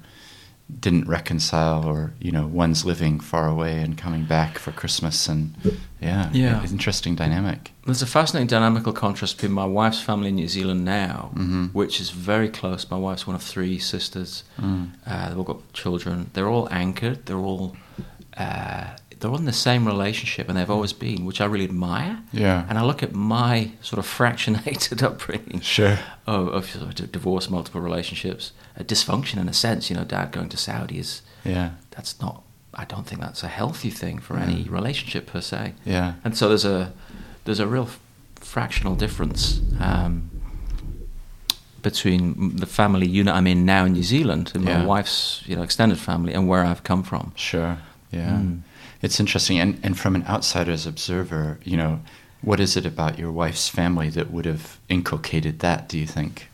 didn't 0.80 1.06
reconcile, 1.08 1.84
or 1.84 2.12
you 2.20 2.32
know, 2.32 2.46
one's 2.46 2.84
living 2.84 3.20
far 3.20 3.46
away 3.48 3.80
and 3.80 3.96
coming 3.96 4.24
back 4.24 4.58
for 4.58 4.72
Christmas, 4.72 5.28
and 5.28 5.54
yeah, 6.00 6.30
Yeah. 6.32 6.62
it's 6.62 6.72
interesting 6.72 7.14
dynamic. 7.14 7.72
There's 7.86 8.02
a 8.02 8.06
fascinating 8.06 8.48
dynamical 8.48 8.92
contrast 8.92 9.36
between 9.36 9.52
my 9.52 9.64
wife's 9.64 10.00
family 10.00 10.28
in 10.30 10.36
New 10.36 10.48
Zealand 10.48 10.84
now, 10.84 11.30
Mhm. 11.34 11.72
which 11.72 12.00
is 12.00 12.10
very 12.10 12.48
close. 12.48 12.86
My 12.90 12.96
wife's 12.96 13.26
one 13.26 13.36
of 13.36 13.42
three 13.42 13.78
sisters. 13.78 14.44
Mm. 14.60 14.90
Uh, 15.06 15.28
they've 15.28 15.38
all 15.38 15.44
got 15.44 15.72
children. 15.72 16.30
They're 16.32 16.48
all 16.48 16.68
anchored. 16.70 17.26
They're 17.26 17.36
all 17.38 17.76
uh, 18.38 18.84
they're 19.22 19.32
in 19.34 19.46
the 19.46 19.52
same 19.52 19.86
relationship, 19.86 20.48
and 20.48 20.58
they've 20.58 20.70
always 20.70 20.92
been, 20.92 21.24
which 21.24 21.40
I 21.40 21.46
really 21.46 21.64
admire. 21.64 22.18
Yeah. 22.32 22.66
And 22.68 22.78
I 22.78 22.82
look 22.84 23.02
at 23.02 23.14
my 23.14 23.70
sort 23.80 23.98
of 23.98 24.04
fractionated 24.06 25.02
upbringing 25.08 25.60
Sure. 25.62 25.98
of, 26.26 26.48
of 26.48 26.68
sort 26.70 27.00
of 27.00 27.10
divorce, 27.10 27.48
multiple 27.48 27.80
relationships, 27.80 28.52
a 28.76 28.84
dysfunction 28.84 29.38
in 29.40 29.48
a 29.48 29.52
sense. 29.54 29.88
You 29.88 29.96
know, 29.96 30.04
dad 30.04 30.32
going 30.32 30.48
to 30.50 30.56
Saudi 30.56 30.98
is 30.98 31.22
Yeah. 31.44 31.70
that's 31.92 32.20
not. 32.20 32.42
I 32.74 32.84
don't 32.84 33.06
think 33.06 33.20
that's 33.20 33.42
a 33.42 33.48
healthy 33.48 33.90
thing 33.90 34.18
for 34.18 34.36
Yeah. 34.36 34.44
any 34.44 34.62
relationship 34.64 35.26
per 35.26 35.40
se. 35.40 35.74
Yeah. 35.84 36.14
And 36.24 36.36
so 36.36 36.48
there's 36.48 36.64
a 36.64 36.92
there's 37.44 37.60
a 37.60 37.66
real 37.66 37.84
f- 37.84 37.98
fractional 38.40 38.94
difference 38.96 39.60
um, 39.80 40.30
between 41.82 42.56
the 42.56 42.66
family 42.66 43.06
unit 43.06 43.34
I'm 43.34 43.46
in 43.46 43.64
now 43.64 43.84
in 43.84 43.92
New 43.92 44.02
Zealand 44.04 44.52
and 44.54 44.64
my 44.64 44.84
wife's 44.84 45.42
you 45.46 45.56
know 45.56 45.62
extended 45.62 45.98
family 45.98 46.32
and 46.32 46.46
where 46.48 46.64
I've 46.64 46.82
come 46.84 47.02
from. 47.02 47.32
Sure. 47.34 47.78
Yeah. 48.12 48.30
Mm. 48.38 48.60
It's 49.02 49.18
interesting. 49.20 49.58
And, 49.58 49.78
and 49.82 49.98
from 49.98 50.14
an 50.14 50.24
outsider's 50.26 50.86
observer, 50.86 51.58
you 51.64 51.76
know, 51.76 52.00
what 52.40 52.60
is 52.60 52.76
it 52.76 52.86
about 52.86 53.18
your 53.18 53.30
wife's 53.30 53.68
family 53.68 54.08
that 54.10 54.30
would 54.30 54.46
have 54.46 54.78
inculcated 54.88 55.58
that, 55.60 55.88
do 55.88 55.98
you 55.98 56.06
think? 56.06 56.48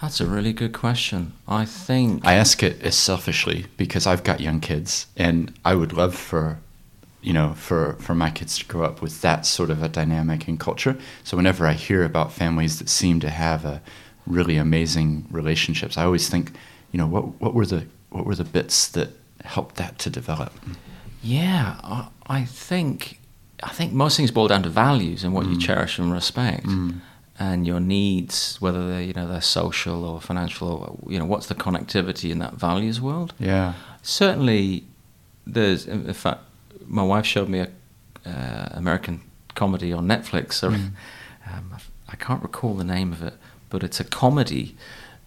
That's 0.00 0.20
a 0.20 0.26
really 0.26 0.52
good 0.52 0.74
question. 0.74 1.32
I 1.48 1.64
think 1.64 2.26
I 2.26 2.34
ask 2.34 2.62
it 2.62 2.82
as 2.82 2.94
selfishly 2.96 3.66
because 3.78 4.06
I've 4.06 4.24
got 4.24 4.40
young 4.40 4.60
kids 4.60 5.06
and 5.16 5.54
I 5.64 5.74
would 5.74 5.94
love 5.94 6.14
for, 6.14 6.58
you 7.22 7.32
know, 7.32 7.54
for, 7.54 7.94
for 7.94 8.14
my 8.14 8.30
kids 8.30 8.58
to 8.58 8.66
grow 8.66 8.84
up 8.84 9.00
with 9.00 9.22
that 9.22 9.46
sort 9.46 9.70
of 9.70 9.82
a 9.82 9.88
dynamic 9.88 10.48
and 10.48 10.60
culture. 10.60 10.98
So 11.24 11.36
whenever 11.38 11.66
I 11.66 11.72
hear 11.72 12.04
about 12.04 12.32
families 12.32 12.78
that 12.78 12.90
seem 12.90 13.20
to 13.20 13.30
have 13.30 13.64
a 13.64 13.80
really 14.26 14.58
amazing 14.58 15.26
relationships, 15.30 15.96
I 15.96 16.04
always 16.04 16.28
think, 16.28 16.52
you 16.92 16.98
know, 16.98 17.06
what, 17.06 17.40
what 17.40 17.54
were 17.54 17.66
the, 17.66 17.86
what 18.10 18.26
were 18.26 18.34
the 18.34 18.44
bits 18.44 18.88
that 18.88 19.08
helped 19.44 19.76
that 19.76 19.98
to 20.00 20.10
develop? 20.10 20.52
Yeah, 21.26 21.80
I, 21.82 22.08
I 22.38 22.44
think 22.44 23.20
I 23.62 23.70
think 23.78 23.92
most 23.92 24.16
things 24.16 24.30
boil 24.30 24.48
down 24.48 24.62
to 24.62 24.68
values 24.68 25.24
and 25.24 25.32
what 25.34 25.46
you 25.46 25.56
Mm. 25.56 25.60
cherish 25.68 25.98
and 25.98 26.12
respect. 26.12 26.66
Mm. 26.66 27.00
and 27.38 27.66
your 27.66 27.80
needs, 27.80 28.56
whether 28.64 28.82
they're 28.88 29.02
you 29.08 29.12
know 29.12 29.26
they're 29.28 29.42
social 29.60 30.04
or 30.04 30.20
financial, 30.20 30.68
or 30.68 30.88
you 31.12 31.18
know 31.18 31.26
what's 31.32 31.46
the 31.52 31.54
connectivity 31.54 32.30
in 32.30 32.38
that 32.38 32.54
values 32.54 32.98
world. 33.00 33.30
Yeah. 33.38 33.72
Certainly, 34.02 34.84
there's 35.46 35.86
in 35.86 36.12
fact, 36.14 36.40
my 36.86 37.02
wife 37.02 37.26
showed 37.26 37.48
me 37.48 37.58
a 37.60 37.68
uh, 38.24 38.68
American 38.82 39.20
comedy 39.54 39.92
on 39.92 40.06
Netflix. 40.06 40.62
Or, 40.62 40.70
Mm. 40.70 40.90
um, 41.52 41.76
I 42.08 42.16
can't 42.16 42.42
recall 42.42 42.74
the 42.74 42.84
name 42.96 43.12
of 43.12 43.20
it, 43.22 43.34
but 43.70 43.82
it's 43.82 44.00
a 44.00 44.04
comedy 44.04 44.74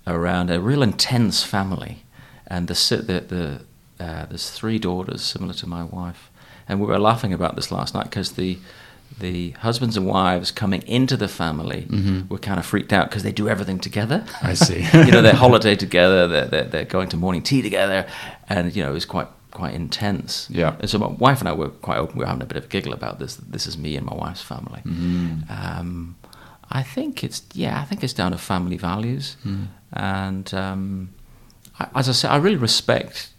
around 0.07 0.49
a 0.49 0.59
real 0.59 0.81
intense 0.81 1.43
family, 1.43 2.03
and 2.47 2.67
the 2.67 2.73
the, 3.09 3.19
the 3.35 3.61
uh, 3.99 4.25
there's 4.27 4.49
three 4.49 4.79
daughters 4.79 5.21
similar 5.23 5.53
to 5.53 5.67
my 5.67 5.83
wife, 5.83 6.29
and 6.67 6.79
we 6.79 6.87
were 6.87 6.99
laughing 6.99 7.33
about 7.33 7.55
this 7.55 7.71
last 7.71 7.93
night 7.93 8.05
because 8.05 8.33
the 8.33 8.57
the 9.19 9.51
husbands 9.61 9.97
and 9.97 10.05
wives 10.05 10.51
coming 10.51 10.83
into 10.83 11.17
the 11.17 11.27
family 11.27 11.87
Mhm. 11.89 12.29
were 12.29 12.37
kind 12.37 12.59
of 12.59 12.65
freaked 12.65 12.93
out 12.93 13.09
because 13.09 13.23
they 13.23 13.31
do 13.31 13.49
everything 13.49 13.79
together. 13.79 14.23
I 14.43 14.53
see. 14.53 14.81
you 14.93 15.11
know, 15.11 15.23
they 15.23 15.31
holiday 15.31 15.75
together, 15.75 16.27
they're, 16.27 16.45
they're, 16.45 16.63
they're 16.65 16.85
going 16.85 17.09
to 17.09 17.17
morning 17.17 17.41
tea 17.41 17.63
together, 17.63 18.05
and 18.47 18.73
you 18.75 18.83
know, 18.83 18.91
it 18.91 18.93
was 18.93 19.05
quite 19.05 19.27
quite 19.51 19.73
intense. 19.73 20.47
Yeah. 20.51 20.75
And 20.79 20.87
so 20.89 20.99
my 20.99 21.07
wife 21.07 21.39
and 21.39 21.49
I 21.49 21.53
were 21.53 21.69
quite 21.69 21.97
open. 21.97 22.17
We 22.17 22.23
were 22.23 22.27
having 22.27 22.43
a 22.43 22.45
bit 22.45 22.57
of 22.57 22.65
a 22.65 22.67
giggle 22.67 22.93
about 22.93 23.17
this. 23.19 23.35
This 23.37 23.65
is 23.65 23.77
me 23.77 23.95
and 23.97 24.05
my 24.05 24.13
wife's 24.15 24.43
family. 24.43 24.81
Mm. 24.85 25.49
Um, 25.49 26.15
I 26.71 26.83
think 26.83 27.23
it's 27.23 27.41
yeah. 27.53 27.81
I 27.81 27.85
think 27.85 28.03
it's 28.03 28.13
down 28.13 28.31
to 28.31 28.37
family 28.37 28.77
values, 28.77 29.37
Mm. 29.43 29.67
and 29.91 30.53
um, 30.53 31.09
I, 31.79 31.87
as 31.95 32.07
I 32.09 32.11
said, 32.11 32.29
I 32.29 32.37
really 32.37 32.57
respect. 32.57 33.29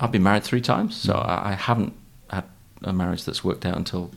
I've 0.00 0.12
been 0.12 0.22
married 0.22 0.44
three 0.44 0.60
times, 0.60 0.94
so 0.96 1.14
Mm. 1.14 1.28
I, 1.50 1.52
haven't 1.54 1.92
had 2.30 2.44
a 2.82 2.92
marriage 2.92 3.24
that's 3.24 3.42
worked 3.44 3.64
out 3.64 3.76
until 3.76 4.10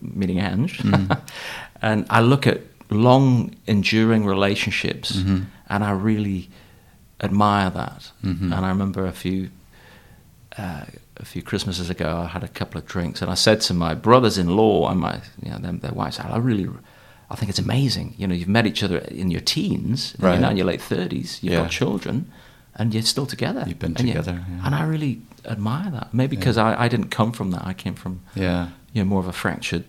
meeting 0.00 0.38
Ange. 0.40 0.78
Mm. 0.78 1.20
and 1.82 2.06
I 2.10 2.20
look 2.20 2.46
at 2.46 2.60
long 2.90 3.54
enduring 3.66 4.24
relationships, 4.24 5.12
Mhm. 5.16 5.46
and 5.68 5.84
I 5.84 5.90
really 5.90 6.48
admire 7.20 7.70
that. 7.70 8.10
Mhm. 8.24 8.42
And 8.54 8.54
I 8.54 8.68
remember 8.68 9.06
a 9.06 9.12
few 9.12 9.50
uh, 10.58 10.84
a 11.18 11.24
few 11.24 11.42
Christmases 11.42 11.90
ago, 11.90 12.22
I 12.24 12.28
had 12.28 12.42
a 12.42 12.48
couple 12.48 12.78
of 12.78 12.86
drinks, 12.86 13.20
and 13.20 13.30
I 13.30 13.34
said 13.34 13.60
to 13.62 13.74
my 13.74 13.94
brothers-in-law 13.94 14.88
and 14.90 14.98
my, 15.00 15.20
you 15.42 15.50
know, 15.50 15.58
them, 15.58 15.80
their 15.80 15.92
wives, 15.92 16.18
I 16.18 16.36
really, 16.38 16.66
I 17.30 17.34
think 17.36 17.50
it's 17.50 17.58
amazing. 17.58 18.14
You 18.16 18.26
know, 18.26 18.34
you've 18.34 18.48
met 18.48 18.66
each 18.66 18.82
other 18.82 18.98
in 18.98 19.30
your 19.30 19.42
teens, 19.42 20.14
Right. 20.18 20.32
you're 20.32 20.40
now 20.40 20.50
in 20.50 20.56
your 20.56 20.64
late 20.66 20.80
thirties, 20.80 21.38
you've 21.42 21.52
Yeah. 21.54 21.60
got 21.62 21.70
children, 21.70 22.30
and 22.76 22.92
you're 22.94 23.02
still 23.02 23.26
together. 23.26 23.64
You've 23.66 23.78
been 23.78 23.96
And 23.96 24.06
you- 24.06 24.14
together, 24.14 24.44
yeah. 24.48 24.66
and 24.66 24.74
I 24.74 24.84
really 24.84 25.20
admire 25.44 25.90
that. 25.90 26.12
Maybe 26.12 26.36
Yeah. 26.36 26.40
because 26.40 26.56
I, 26.58 26.84
I 26.84 26.88
didn't 26.88 27.08
come 27.10 27.32
from 27.32 27.50
that. 27.52 27.66
I 27.66 27.72
came 27.74 27.94
from, 27.94 28.20
Yeah. 28.34 28.68
you 28.92 29.02
know, 29.02 29.08
more 29.08 29.20
of 29.20 29.28
a 29.28 29.32
fractured 29.32 29.84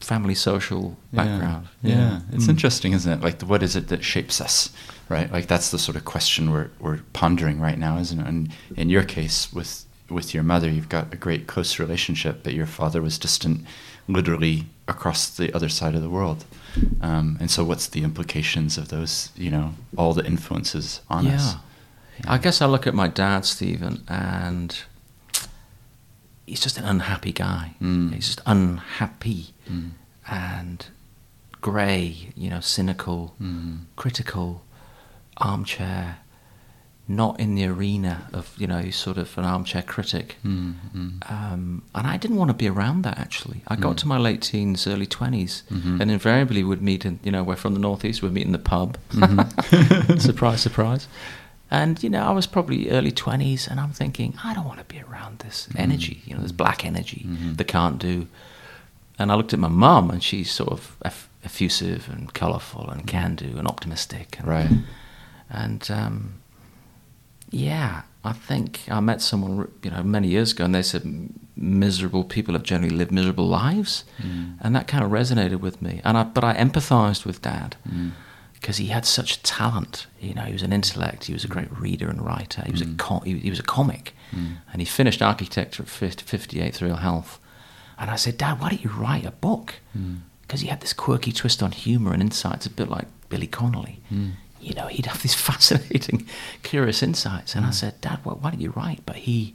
family 0.00 0.34
social 0.34 0.96
background. 1.12 1.68
Yeah, 1.82 1.94
yeah. 1.96 2.20
it's 2.32 2.46
Mm. 2.46 2.50
interesting, 2.50 2.92
isn't 2.92 3.12
it? 3.12 3.20
Like, 3.22 3.38
the, 3.38 3.46
what 3.46 3.62
is 3.62 3.76
it 3.76 3.86
that 3.88 4.02
shapes 4.02 4.40
us, 4.40 4.70
right? 5.08 5.30
Like, 5.30 5.46
that's 5.46 5.70
the 5.70 5.78
sort 5.78 5.96
of 5.96 6.04
question 6.04 6.50
we're 6.50 6.70
we're 6.80 7.00
pondering 7.12 7.60
right 7.60 7.78
now, 7.78 7.98
isn't 7.98 8.18
it? 8.20 8.26
And 8.26 8.50
in 8.76 8.90
your 8.90 9.04
case, 9.04 9.52
with 9.52 9.84
with 10.10 10.34
your 10.34 10.42
mother, 10.42 10.68
you've 10.68 10.88
got 10.90 11.12
a 11.14 11.16
great 11.16 11.46
close 11.46 11.78
relationship, 11.78 12.42
but 12.42 12.52
your 12.52 12.66
father 12.66 13.00
was 13.00 13.16
distant, 13.18 13.64
literally 14.08 14.66
across 14.88 15.28
the 15.28 15.50
other 15.54 15.68
side 15.70 15.94
of 15.94 16.02
the 16.02 16.10
world. 16.10 16.44
Um, 17.00 17.36
and 17.40 17.50
so, 17.50 17.64
what's 17.64 17.86
the 17.86 18.02
implications 18.02 18.76
of 18.76 18.88
those? 18.88 19.30
You 19.36 19.50
know, 19.50 19.74
all 19.96 20.12
the 20.14 20.24
influences 20.26 21.00
on 21.08 21.26
us. 21.28 21.54
I 22.26 22.38
guess 22.38 22.60
I 22.62 22.66
look 22.66 22.86
at 22.86 22.94
my 22.94 23.08
dad, 23.08 23.44
Stephen, 23.44 24.04
and 24.08 24.76
he's 26.46 26.60
just 26.60 26.78
an 26.78 26.84
unhappy 26.84 27.32
guy. 27.32 27.74
Mm. 27.80 28.12
He's 28.14 28.26
just 28.26 28.40
unhappy 28.46 29.54
Mm. 29.70 29.90
and 30.28 30.86
grey, 31.60 32.32
you 32.36 32.50
know, 32.50 32.60
cynical, 32.60 33.34
Mm. 33.40 33.80
critical, 33.96 34.62
armchair, 35.38 36.18
not 37.08 37.38
in 37.40 37.54
the 37.54 37.64
arena 37.66 38.28
of, 38.32 38.52
you 38.58 38.66
know, 38.66 38.78
he's 38.78 38.96
sort 38.96 39.18
of 39.18 39.36
an 39.38 39.44
armchair 39.44 39.82
critic. 39.82 40.36
Mm. 40.44 40.74
Mm. 40.94 41.30
Um, 41.30 41.82
and 41.94 42.06
I 42.06 42.16
didn't 42.16 42.36
want 42.36 42.48
to 42.50 42.54
be 42.54 42.68
around 42.68 43.02
that 43.02 43.18
actually. 43.18 43.62
I 43.68 43.76
got 43.76 43.94
Mm. 43.94 43.98
to 43.98 44.08
my 44.08 44.18
late 44.18 44.42
teens, 44.42 44.86
early 44.86 45.06
20s, 45.06 45.62
Mhm. 45.70 46.00
and 46.00 46.10
invariably 46.10 46.62
would 46.62 46.82
meet 46.82 47.04
in, 47.04 47.18
you 47.24 47.32
know, 47.32 47.42
we're 47.42 47.56
from 47.56 47.74
the 47.74 47.80
Northeast, 47.80 48.22
we'd 48.22 48.32
meet 48.32 48.46
in 48.46 48.52
the 48.52 48.58
pub. 48.58 48.98
Mhm. 49.12 50.20
surprise, 50.20 50.60
surprise. 50.60 51.06
And, 51.80 52.02
you 52.04 52.10
know, 52.10 52.22
I 52.30 52.32
was 52.32 52.46
probably 52.46 52.90
early 52.90 53.12
20s, 53.12 53.66
and 53.70 53.80
I'm 53.80 53.92
thinking, 53.92 54.30
I 54.44 54.52
don't 54.54 54.66
want 54.66 54.80
to 54.80 54.94
be 54.94 55.00
around 55.00 55.38
this 55.38 55.68
Mhm. 55.70 55.80
energy, 55.86 56.16
you 56.26 56.34
know, 56.34 56.42
this 56.42 56.52
black 56.52 56.84
energy 56.84 57.22
Mhm. 57.26 57.56
that 57.56 57.64
can't 57.76 57.98
do. 57.98 58.26
And 59.18 59.32
I 59.32 59.34
looked 59.36 59.54
at 59.54 59.58
my 59.58 59.68
mum, 59.86 60.10
and 60.10 60.22
she's 60.22 60.50
sort 60.50 60.70
of 60.70 60.96
eff- 61.02 61.28
effusive 61.44 62.08
and 62.12 62.22
colourful 62.34 62.90
and 62.90 63.06
can 63.06 63.36
do 63.36 63.50
and 63.58 63.66
optimistic. 63.66 64.36
And, 64.38 64.46
Right. 64.48 64.70
And 65.50 65.82
um, 65.90 66.14
yeah, 67.50 68.02
I 68.24 68.32
think 68.48 68.80
I 68.90 69.00
met 69.00 69.20
someone 69.22 69.68
you 69.82 69.90
know 69.90 70.02
many 70.02 70.28
years 70.28 70.52
ago, 70.52 70.64
and 70.64 70.74
they 70.74 70.82
said 70.82 71.02
miserable 71.56 72.24
people 72.24 72.54
have 72.54 72.62
generally 72.72 72.94
lived 72.96 73.12
miserable 73.12 73.48
lives, 73.48 74.04
Mm. 74.18 74.54
and 74.60 74.74
that 74.76 74.86
kind 74.88 75.04
of 75.04 75.10
resonated 75.10 75.60
with 75.60 75.80
me. 75.82 76.00
And 76.04 76.16
I, 76.18 76.22
but 76.24 76.44
I 76.44 76.54
empathised 76.54 77.24
with 77.26 77.40
Dad 77.42 77.76
Mm. 77.88 78.10
Because 78.62 78.76
he 78.76 78.86
had 78.86 79.04
such 79.04 79.42
talent. 79.42 80.06
You 80.20 80.34
know, 80.34 80.42
he 80.42 80.52
was 80.52 80.62
an 80.62 80.72
intellect. 80.72 81.24
He 81.24 81.32
was 81.32 81.44
a 81.44 81.48
great 81.48 81.68
mm. 81.68 81.80
reader 81.80 82.08
and 82.08 82.24
writer. 82.24 82.62
He 82.64 82.70
was 82.70 82.80
a 82.80 82.86
mm. 82.86 82.96
com- 82.96 83.24
he, 83.24 83.36
he 83.38 83.50
was 83.50 83.58
a 83.58 83.64
comic, 83.64 84.14
mm. 84.34 84.56
and 84.72 84.80
he 84.80 84.86
finished 84.86 85.20
architecture 85.20 85.82
at 85.82 85.88
50, 85.88 86.24
58 86.24 86.74
through 86.74 86.94
health. 86.94 87.40
And 87.98 88.08
I 88.08 88.16
said, 88.16 88.38
Dad, 88.38 88.60
why 88.60 88.70
don't 88.70 88.82
you 88.82 88.90
write 88.90 89.26
a 89.26 89.32
book? 89.32 89.74
Because 90.42 90.60
he 90.60 90.68
had 90.68 90.80
this 90.80 90.92
quirky 90.92 91.32
twist 91.32 91.62
on 91.62 91.72
humour 91.72 92.12
and 92.12 92.22
insights, 92.22 92.64
a 92.64 92.70
bit 92.70 92.88
like 92.88 93.06
Billy 93.28 93.46
Connolly. 93.46 94.00
You 94.60 94.74
know, 94.74 94.86
he'd 94.86 95.06
have 95.06 95.22
these 95.22 95.34
fascinating, 95.50 96.26
curious 96.62 97.02
insights. 97.02 97.54
And 97.54 97.66
I 97.66 97.70
said, 97.70 98.00
Dad, 98.00 98.20
why, 98.22 98.34
why 98.34 98.50
don't 98.50 98.60
you 98.60 98.70
write? 98.70 99.00
But 99.04 99.16
he, 99.16 99.54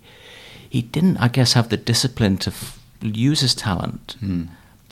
he 0.70 0.82
didn't, 0.82 1.18
I 1.18 1.30
guess, 1.30 1.54
have 1.54 1.70
the 1.70 1.78
discipline 1.78 2.38
to 2.40 2.52
f- 2.52 2.80
use 3.02 3.40
his 3.40 3.56
talent. 3.56 4.16
Mm. 4.22 4.50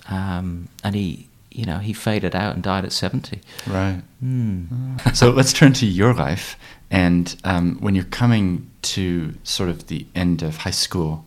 Um, 0.10 0.69
and 0.84 0.95
he, 0.95 1.27
you 1.55 1.65
know, 1.65 1.77
he 1.79 1.93
faded 1.93 2.35
out 2.35 2.53
and 2.55 2.63
died 2.63 2.85
at 2.85 2.91
70. 2.91 3.39
Right. 3.67 4.01
Hmm. 4.19 4.97
so 5.13 5.29
let's 5.31 5.53
turn 5.53 5.74
to 5.74 5.85
your 5.85 6.13
life. 6.13 6.57
And 6.91 7.35
um, 7.43 7.77
when 7.79 7.95
you're 7.95 8.03
coming 8.24 8.69
to 8.93 9.33
sort 9.43 9.69
of 9.69 9.88
the 9.88 10.05
end 10.15 10.43
of 10.43 10.57
high 10.57 10.71
school, 10.85 11.25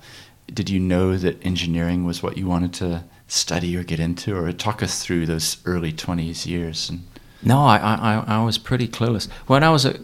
did 0.53 0.71
you 0.71 0.79
know 0.81 1.17
that 1.17 1.45
engineering 1.45 2.05
was 2.05 2.23
what 2.23 2.37
you 2.39 2.47
wanted 2.47 2.73
to 2.75 3.05
study 3.27 3.77
or 3.77 3.83
get 3.85 4.01
into? 4.01 4.37
Or 4.37 4.53
talk 4.53 4.83
us 4.83 5.03
through 5.05 5.27
those 5.27 5.57
early 5.65 5.93
20s 5.93 6.47
years. 6.47 6.89
And 6.91 7.01
No, 7.43 7.61
I, 7.65 7.77
I, 7.79 8.25
I- 8.37 8.45
was 8.45 8.59
pretty 8.59 8.89
clueless. 8.89 9.29
When 9.47 9.63
I 9.65 9.71
was 9.71 9.85
at 9.87 9.97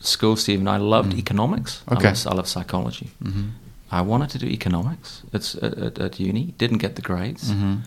school, 0.00 0.36
Stephen, 0.36 0.68
I 0.68 0.78
loved 0.78 1.14
economics. 1.14 1.82
Okay. 1.90 2.08
I 2.08 2.34
love, 2.34 2.46
I 2.46 2.48
psychology. 2.48 3.10
I 3.90 4.00
wanted 4.00 4.30
to 4.30 4.38
do 4.38 4.46
economics 4.46 5.22
at, 5.34 5.54
at, 5.62 5.98
at 5.98 6.18
uni, 6.20 6.54
didn't 6.58 6.78
get 6.78 6.94
the 6.96 7.02
grades, 7.02 7.50
Mhm. 7.52 7.80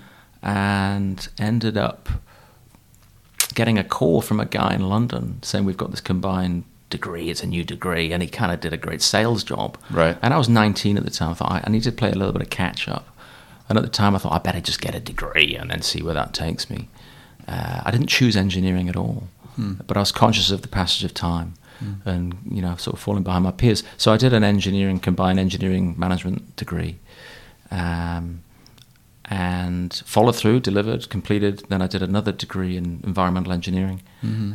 And 0.46 1.28
ended 1.40 1.76
up 1.76 2.08
getting 3.56 3.78
a 3.80 3.84
call 3.84 4.22
from 4.22 4.40
a 4.40 4.46
guy 4.46 4.76
in 4.76 4.88
London 4.88 5.42
saying, 5.42 5.66
We've 5.66 5.76
got 5.76 5.92
this 5.92 6.02
combined 6.02 6.64
degree, 6.90 7.30
it's 7.30 7.42
a 7.42 7.48
new 7.48 7.64
degree, 7.64 8.14
and 8.14 8.22
he 8.22 8.30
kind 8.30 8.52
of 8.52 8.62
did 8.62 8.72
a 8.72 8.78
great 8.78 9.02
sales 9.02 9.44
job. 9.44 9.78
Right. 9.90 10.18
And 10.22 10.34
I 10.34 10.38
was 10.38 10.48
19 10.48 10.98
at 10.98 11.04
the 11.04 11.10
time. 11.10 11.32
I 11.32 11.34
thought, 11.34 11.52
I, 11.52 11.64
I 11.66 11.70
need 11.70 11.84
to 11.84 11.92
play 11.92 12.12
a 12.12 12.16
little 12.16 12.32
bit 12.32 12.44
of 12.44 12.50
catch 12.50 12.88
up. 12.88 13.08
And 13.68 13.78
at 13.78 13.84
the 13.84 13.90
time, 13.90 14.16
I 14.16 14.20
thought, 14.20 14.34
I 14.34 14.38
better 14.38 14.62
just 14.62 14.80
get 14.80 14.94
a 14.94 15.00
degree 15.00 15.56
and 15.56 15.72
then 15.72 15.82
see 15.82 16.04
where 16.04 16.14
that 16.14 16.34
takes 16.34 16.70
me. 16.70 16.88
Uh, 17.48 17.82
I 17.84 17.90
didn't 17.90 18.08
choose 18.08 18.38
engineering 18.38 18.88
at 18.88 18.96
all, 18.96 19.28
but 19.88 19.98
I 19.98 20.02
was 20.02 20.12
conscious 20.12 20.52
of 20.52 20.62
the 20.62 20.68
passage 20.68 21.04
of 21.04 21.14
time 21.16 21.56
and, 22.06 22.38
you 22.50 22.62
know, 22.62 22.76
sort 22.76 22.96
of 22.96 23.00
falling 23.00 23.24
behind 23.24 23.44
my 23.44 23.52
peers. 23.52 23.84
So 23.98 24.14
I 24.14 24.18
did 24.18 24.34
an 24.34 24.44
engineering, 24.44 25.00
combined 25.00 25.40
engineering 25.40 25.96
management 25.98 26.56
degree. 26.56 26.98
Um, 27.72 28.44
and 29.28 29.94
followed 30.06 30.36
through, 30.36 30.60
delivered, 30.60 31.10
completed. 31.10 31.64
Then 31.70 31.82
I 31.82 31.88
did 31.88 32.02
another 32.04 32.32
degree 32.32 32.78
in 32.78 33.02
environmental 33.04 33.52
engineering. 33.52 34.02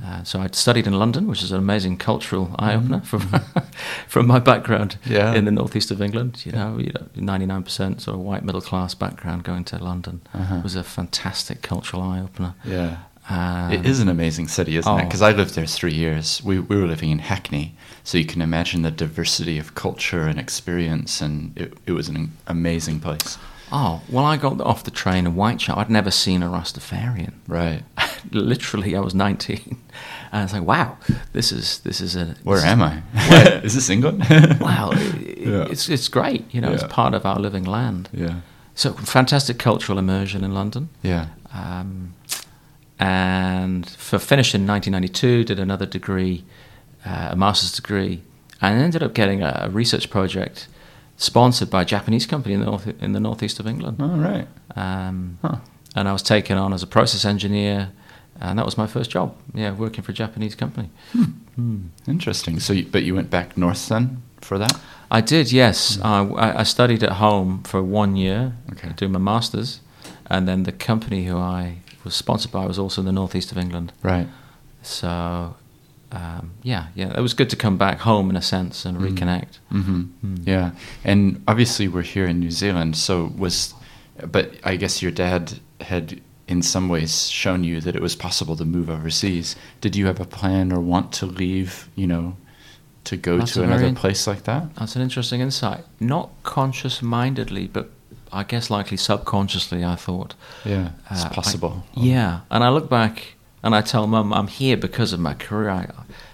Uh, 0.05 0.25
so 0.25 0.41
I'd 0.41 0.57
studied 0.57 0.87
in 0.89 0.95
London, 0.99 1.29
which 1.29 1.43
is 1.45 1.53
an 1.53 1.59
amazing 1.59 1.97
cultural 1.99 2.55
eye 2.59 2.75
opener 2.75 3.01
from 3.03 3.21
from 4.09 4.27
my 4.27 4.41
background 4.41 4.97
Yeah. 5.05 5.33
in 5.35 5.45
the 5.45 5.53
northeast 5.53 5.91
of 5.93 6.03
England. 6.03 6.45
You 6.45 6.53
know, 6.53 6.79
you 6.79 6.93
know, 6.93 7.07
ninety 7.15 7.47
nine 7.47 7.63
percent 7.63 8.01
sort 8.03 8.17
of 8.17 8.21
white 8.21 8.45
middle 8.45 8.61
class 8.61 8.95
background. 8.95 9.45
Going 9.45 9.65
to 9.65 9.79
London 9.79 10.23
Uh-huh. 10.35 10.61
was 10.65 10.75
a 10.75 10.83
fantastic 10.83 11.63
cultural 11.63 12.03
eye 12.03 12.21
opener. 12.21 12.55
yeah. 12.65 12.97
Um, 13.29 13.71
it 13.73 13.87
is 13.87 14.01
an 14.01 14.09
amazing 14.09 14.49
city, 14.49 14.77
isn't 14.77 14.93
it? 14.93 15.01
oh. 15.03 15.05
Because 15.05 15.23
I 15.23 15.31
lived 15.31 15.55
there 15.55 15.67
three 15.67 15.93
years. 15.95 16.43
We, 16.43 16.59
we 16.59 16.75
were 16.81 16.89
living 16.89 17.11
in 17.11 17.21
Hackney, 17.21 17.77
so 18.03 18.19
you 18.19 18.25
can 18.25 18.43
imagine 18.43 18.83
the 18.83 18.91
diversity 18.91 19.57
of 19.57 19.77
culture 19.77 20.23
and 20.27 20.37
experience, 20.41 21.21
and 21.21 21.57
it, 21.57 21.75
it 21.87 21.93
was 21.93 22.09
an 22.09 22.33
amazing 22.49 22.99
place. 22.99 23.39
Oh 23.73 24.03
well, 24.09 24.25
I 24.25 24.37
got 24.37 24.61
off 24.61 24.83
the 24.85 24.91
train 24.91 25.27
in 25.27 25.33
Whitechapel. 25.33 25.81
I'd 25.81 25.91
never 25.91 26.11
seen 26.11 26.43
a 26.43 26.47
Rastafarian. 26.47 27.33
Right. 27.47 27.83
Literally, 28.33 28.97
I 28.97 29.01
was 29.01 29.15
nineteen, 29.15 29.81
and 30.33 30.41
I 30.41 30.43
was 30.43 30.53
like, 30.53 30.63
"Wow, 30.65 30.97
this 31.33 31.53
is 31.53 31.79
this 31.81 32.01
is 32.01 32.17
a 32.17 32.35
Where 32.43 32.59
am 32.65 32.83
I? 32.83 33.03
is 33.65 33.75
this 33.75 33.89
England? 33.91 34.25
wow, 34.61 34.91
it- 34.93 35.39
Yeah. 35.39 35.67
it's 35.71 35.89
it's 35.89 36.09
great. 36.09 36.45
You 36.53 36.61
know, 36.61 36.69
Yeah. 36.69 36.75
it's 36.75 36.93
part 36.93 37.15
of 37.15 37.25
our 37.25 37.39
living 37.39 37.65
land. 37.65 38.09
Yeah. 38.13 38.41
So 38.75 38.93
fantastic 38.93 39.59
cultural 39.59 39.99
immersion 39.99 40.43
in 40.45 40.53
London. 40.55 40.89
Yeah. 41.03 41.27
Um, 41.53 42.15
and 42.99 43.89
for 43.89 44.19
finished 44.19 44.55
in 44.55 44.67
1992, 44.67 45.45
did 45.45 45.59
another 45.59 45.87
degree, 45.87 46.45
uh, 47.07 47.29
a 47.31 47.37
master's 47.37 47.73
degree, 47.73 48.23
and 48.61 48.81
ended 48.81 49.03
up 49.03 49.15
getting 49.15 49.43
a 49.43 49.69
research 49.73 50.11
project 50.11 50.69
sponsored 51.25 51.69
by 51.71 51.83
a 51.83 51.85
Japanese 51.85 52.27
company 52.27 52.55
in 52.55 52.61
the 52.61 52.67
north 52.67 52.87
in 53.03 53.13
the 53.13 53.21
northeast 53.21 53.61
of 53.61 53.67
England. 53.67 53.97
All 54.01 54.19
right. 54.31 54.49
Um, 54.77 55.39
Huh. 55.43 55.57
And 55.97 56.09
I 56.09 56.13
was 56.13 56.23
taken 56.23 56.57
on 56.59 56.73
as 56.73 56.83
a 56.83 56.87
process 56.87 57.25
engineer, 57.25 57.89
and 58.41 58.59
that 58.59 58.65
was 58.65 58.77
my 58.79 58.87
first 58.87 59.11
job. 59.11 59.35
Yeah, 59.55 59.73
working 59.75 60.05
for 60.05 60.13
a 60.13 60.15
Japanese 60.15 60.55
company. 60.57 60.89
Hmm. 61.57 61.81
Interesting. 62.07 62.61
So, 62.61 62.73
you, 62.73 62.87
but 62.93 63.03
you 63.03 63.15
went 63.17 63.29
back 63.31 63.57
north 63.57 63.89
then 63.89 64.23
for 64.41 64.57
that? 64.59 64.73
I 65.11 65.21
did, 65.21 65.51
yes. 65.53 65.99
I, 66.03 66.23
I- 66.23 66.61
I 66.61 66.65
studied 66.65 67.03
at 67.03 67.13
home 67.13 67.63
for 67.65 67.83
one 67.83 68.17
year, 68.17 68.53
Okay. 68.73 68.93
doing 68.97 69.13
my 69.13 69.19
masters, 69.19 69.81
and 70.27 70.47
then 70.47 70.63
the 70.63 70.73
company 70.73 71.27
who 71.27 71.37
I 71.37 71.79
was 72.05 72.15
sponsored 72.15 72.53
by 72.53 72.67
was 72.67 72.79
also 72.79 73.01
in 73.03 73.07
the 73.07 73.13
northeast 73.13 73.53
of 73.53 73.59
England. 73.59 73.93
Right. 74.03 74.29
So, 74.83 75.57
um, 76.13 76.53
yeah, 76.63 76.87
yeah, 76.95 77.17
it 77.17 77.21
was 77.21 77.35
good 77.35 77.51
to 77.51 77.57
come 77.57 77.77
back 77.77 77.99
home 78.01 78.31
in 78.31 78.37
a 78.37 78.43
sense 78.43 78.85
and 78.85 78.99
reconnect. 78.99 79.59
hmm 79.71 80.05
Yeah. 80.45 80.73
And 81.05 81.43
obviously, 81.47 81.89
we're 81.89 82.03
here 82.03 82.27
in 82.27 82.41
New 82.41 82.51
Zealand. 82.51 82.97
So, 82.97 83.33
was, 83.37 83.75
but 84.31 84.55
I 84.65 84.77
guess 84.77 85.03
your 85.03 85.13
dad 85.13 85.61
had 85.81 86.21
in 86.49 86.63
some 86.63 86.89
ways 86.89 87.29
shown 87.31 87.63
you 87.63 87.81
that 87.81 87.95
it 87.95 88.03
was 88.03 88.17
possible 88.17 88.57
to 88.57 88.65
move 88.65 88.91
overseas. 88.91 89.55
Did 89.81 89.95
you 89.95 90.07
have 90.07 90.19
a 90.21 90.25
plan 90.27 90.73
or 90.73 90.81
want 90.81 91.13
to 91.13 91.27
leave, 91.27 91.89
you 91.95 92.07
know, 92.09 92.37
to 93.05 93.17
go 93.17 93.39
That's 93.39 93.53
to 93.55 93.63
a 93.63 93.67
very 93.67 93.79
another 93.85 93.95
place 94.01 94.27
like 94.27 94.43
that? 94.45 94.75
That's 94.75 94.97
an 94.97 95.03
interesting 95.03 95.41
insight. 95.41 95.85
Not 96.01 96.31
conscious 96.43 97.03
mindedly, 97.03 97.69
but 97.69 97.91
I 98.33 98.43
guess 98.43 98.69
likely 98.69 98.97
subconsciously, 98.97 99.85
I 99.85 99.95
thought. 99.95 100.35
Yeah. 100.65 100.91
It's 101.11 101.25
uh, 101.25 101.29
I- 101.31 101.35
possible. 101.35 101.85
yeah, 101.95 102.41
and 102.51 102.65
I 102.65 102.69
look 102.71 102.91
back 102.91 103.35
and 103.63 103.75
I 103.75 103.81
tell 103.83 104.07
mum 104.07 104.33
I'm 104.33 104.47
here 104.49 104.77
because 104.77 105.13
of 105.13 105.21
my 105.21 105.35
career. 105.35 105.71
I, 105.71 105.91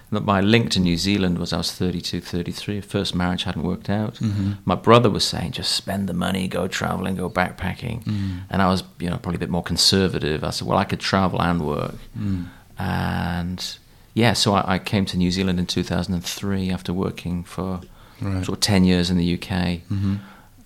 that 0.09 0.23
my 0.23 0.39
link 0.39 0.71
to 0.71 0.79
New 0.79 0.95
Zealand 0.95 1.37
was 1.37 1.51
I 1.51 1.57
was 1.57 1.73
32, 1.73 2.21
33. 2.21 2.79
First 2.79 3.13
marriage 3.13 3.43
hadn't 3.43 3.63
worked 3.63 3.89
out. 3.89 4.13
Mhm. 4.15 4.57
My 4.63 4.75
brother 4.75 5.09
was 5.09 5.25
saying 5.25 5.51
just 5.51 5.73
spend 5.73 6.07
the 6.07 6.13
money, 6.13 6.47
go 6.47 6.65
traveling, 6.69 7.17
go 7.17 7.29
backpacking, 7.29 8.05
Mm. 8.05 8.39
and 8.49 8.61
I 8.61 8.67
was 8.69 8.83
you 8.99 9.09
know 9.09 9.17
probably 9.17 9.35
a 9.35 9.39
bit 9.39 9.49
more 9.49 9.63
conservative. 9.63 10.45
I 10.45 10.51
said, 10.51 10.65
well, 10.67 10.77
I 10.77 10.85
could 10.85 11.01
travel 11.01 11.41
and 11.41 11.61
work, 11.61 11.95
Mm. 12.17 12.45
and 12.79 13.77
yeah, 14.13 14.33
so 14.33 14.53
I, 14.53 14.75
I 14.75 14.79
came 14.79 15.05
to 15.07 15.17
New 15.17 15.29
Zealand 15.31 15.59
in 15.59 15.65
2003 15.65 16.69
after 16.71 16.93
working 16.93 17.43
for 17.43 17.81
Right. 18.19 18.43
sort 18.45 18.57
of 18.57 18.61
10 18.61 18.83
years 18.83 19.11
in 19.11 19.17
the 19.17 19.25
UK. 19.35 19.81
Mhm. 19.91 20.19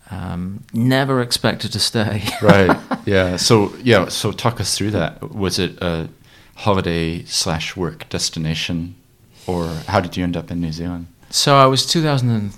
Um, 0.10 0.64
never 0.74 1.20
expected 1.22 1.74
to 1.74 1.80
stay. 1.80 2.24
right. 2.42 2.78
Yeah. 3.06 3.36
So 3.38 3.74
yeah. 3.84 4.08
So 4.10 4.32
talk 4.32 4.62
us 4.62 4.78
through 4.78 4.92
that. 4.92 5.34
Was 5.34 5.58
it 5.60 5.78
a 5.82 6.08
holiday 6.56 7.24
slash 7.26 7.76
work 7.76 8.08
destination, 8.10 8.96
or 9.48 9.68
how 9.88 10.00
did 10.00 10.16
you 10.18 10.24
end 10.24 10.38
up 10.38 10.52
in 10.52 10.62
New 10.62 10.72
Zealand? 10.72 11.08
So 11.30 11.56
I 11.58 11.66
was 11.66 11.86
2000 11.86 12.52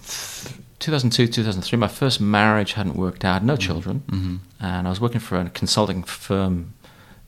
2002, 0.80 1.28
2003, 1.28 1.78
My 1.80 1.88
first 1.88 2.20
marriage 2.20 2.74
hadn't 2.74 2.98
worked 2.98 3.24
out, 3.24 3.42
no 3.44 3.56
children, 3.56 4.04
Mhm. 4.08 4.40
and 4.60 4.86
I 4.88 4.90
was 4.90 5.00
working 5.00 5.22
for 5.22 5.38
a 5.40 5.50
consulting 5.50 6.04
firm 6.04 6.74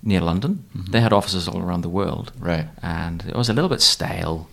near 0.03 0.19
London. 0.19 0.65
Mhm. 0.75 0.91
They 0.91 0.99
had 0.99 1.13
offices 1.13 1.47
all 1.47 1.61
around 1.61 1.81
the 1.81 1.89
world, 1.89 2.33
Right. 2.37 2.67
and 2.83 3.23
it 3.25 3.35
was 3.35 3.47
a 3.47 3.53
little 3.53 3.69
bit 3.69 3.81
stale, 3.81 4.49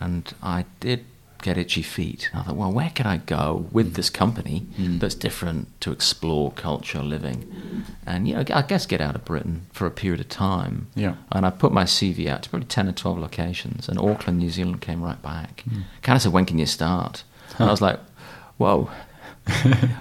and 0.00 0.32
I 0.42 0.64
did 0.80 1.04
get 1.46 1.56
itchy 1.56 1.82
feet. 1.82 2.22
I 2.34 2.42
thought, 2.42 2.56
well, 2.56 2.72
where 2.72 2.90
can 2.98 3.06
I 3.06 3.18
go 3.18 3.66
with 3.76 3.94
this 3.94 4.10
company 4.10 4.56
Mm. 4.80 4.98
that's 5.00 5.14
different 5.26 5.62
to 5.82 5.92
explore 5.92 6.50
culture, 6.52 7.02
living, 7.02 7.38
and 8.04 8.26
you 8.26 8.34
know, 8.34 8.44
I 8.60 8.62
guess 8.62 8.84
get 8.86 9.00
out 9.00 9.14
of 9.14 9.24
Britain 9.24 9.56
for 9.72 9.86
a 9.86 9.90
period 10.02 10.20
of 10.20 10.28
time. 10.28 10.74
Yeah. 10.94 11.14
And 11.30 11.46
I 11.46 11.50
put 11.50 11.72
my 11.72 11.84
CV 11.84 12.26
out 12.32 12.42
to 12.42 12.50
probably 12.50 12.66
10 12.66 12.88
or 12.88 12.92
12 12.92 13.18
locations, 13.18 13.88
and 13.88 13.98
Auckland, 13.98 14.38
New 14.38 14.50
Zealand 14.50 14.80
came 14.80 15.00
right 15.02 15.22
back. 15.22 15.64
Kind 16.02 16.16
of 16.16 16.22
said, 16.22 16.32
When 16.32 16.46
can 16.46 16.58
you 16.58 16.66
start? 16.66 17.24
And 17.58 17.68
I 17.68 17.70
was 17.70 17.80
like, 17.80 18.00
Whoa, 18.58 18.90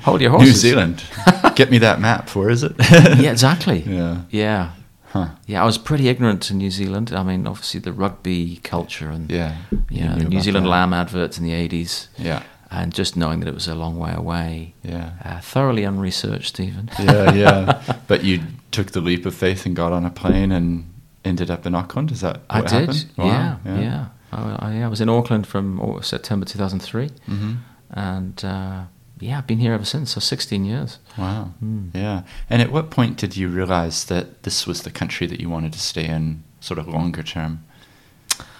hold 0.03 0.21
your 0.21 0.31
horses. 0.31 0.49
New 0.49 0.60
Zealand. 0.69 1.03
Get 1.55 1.69
me 1.69 1.77
that 1.79 1.99
map. 2.01 2.36
Where 2.36 2.49
is 2.49 2.63
it? 2.63 2.73
yeah, 2.79 3.31
exactly. 3.31 3.79
Yeah. 3.88 4.21
Yeah. 4.31 4.71
Huh. 5.15 5.28
Yeah, 5.47 5.62
I 5.63 5.65
was 5.65 5.78
pretty 5.78 6.10
ignorant 6.10 6.41
to 6.47 6.54
New 6.54 6.69
Zealand. 6.71 7.13
I 7.13 7.23
mean, 7.23 7.47
obviously 7.47 7.80
the 7.80 7.93
rugby 7.93 8.60
culture 8.63 9.10
and 9.10 9.32
Yeah. 9.32 9.56
you 9.71 9.84
You 9.89 10.04
know, 10.06 10.15
knew 10.15 10.23
the 10.23 10.30
New 10.30 10.41
Zealand 10.41 10.65
that. 10.65 10.69
lamb 10.71 10.93
adverts 10.93 11.38
in 11.38 11.45
the 11.45 11.54
80s, 11.54 12.10
Yeah. 12.17 12.41
and 12.69 12.93
just 12.93 13.15
knowing 13.15 13.39
that 13.39 13.47
it 13.47 13.54
was 13.54 13.67
a 13.69 13.75
long 13.75 13.97
way 13.97 14.13
away. 14.13 14.73
Yeah. 14.84 15.12
Uh, 15.23 15.39
thoroughly 15.39 15.86
unresearched, 15.86 16.47
Stephen. 16.56 16.89
Yeah. 16.99 17.34
Yeah. 17.34 17.82
but 18.08 18.23
you 18.25 18.41
took 18.71 18.91
the 18.91 18.99
leap 19.01 19.25
of 19.25 19.34
faith 19.34 19.65
and 19.65 19.73
got 19.75 19.93
on 19.93 20.04
a 20.06 20.10
plane 20.10 20.51
and 20.51 20.84
ended 21.23 21.49
up 21.49 21.65
in 21.65 21.75
Auckland. 21.75 22.12
Is 22.12 22.19
that 22.19 22.41
I 22.49 22.60
did. 22.62 22.71
happened? 22.71 23.06
Yeah, 23.17 23.23
Wow, 23.25 23.80
yeah. 23.80 24.06
I, 24.34 24.39
I, 24.67 24.82
I 24.84 24.88
was 24.89 24.99
in 24.99 25.08
Auckland 25.08 25.47
from 25.47 25.80
September 26.01 26.45
2003, 26.45 27.10
hmm 27.25 27.54
and 27.91 28.43
uh, 28.43 28.82
yeah, 29.19 29.38
I've 29.38 29.47
been 29.47 29.60
here 29.60 29.73
ever 29.73 29.86
since. 29.86 30.12
So 30.12 30.19
16 30.19 30.65
years. 30.65 30.99
Wow. 31.17 31.54
Mm. 31.63 31.91
Yeah. 31.93 32.23
And 32.49 32.62
at 32.62 32.71
what 32.71 32.89
point 32.89 33.17
did 33.17 33.38
you 33.38 33.47
realize 33.47 34.06
that 34.06 34.43
this 34.43 34.67
was 34.67 34.84
the 34.84 34.91
country 34.91 35.25
that 35.28 35.39
you 35.39 35.49
wanted 35.49 35.73
to 35.73 35.80
stay 35.80 36.06
in, 36.06 36.43
sort 36.60 36.80
of 36.80 36.88
longer 36.88 37.23
term? 37.23 37.63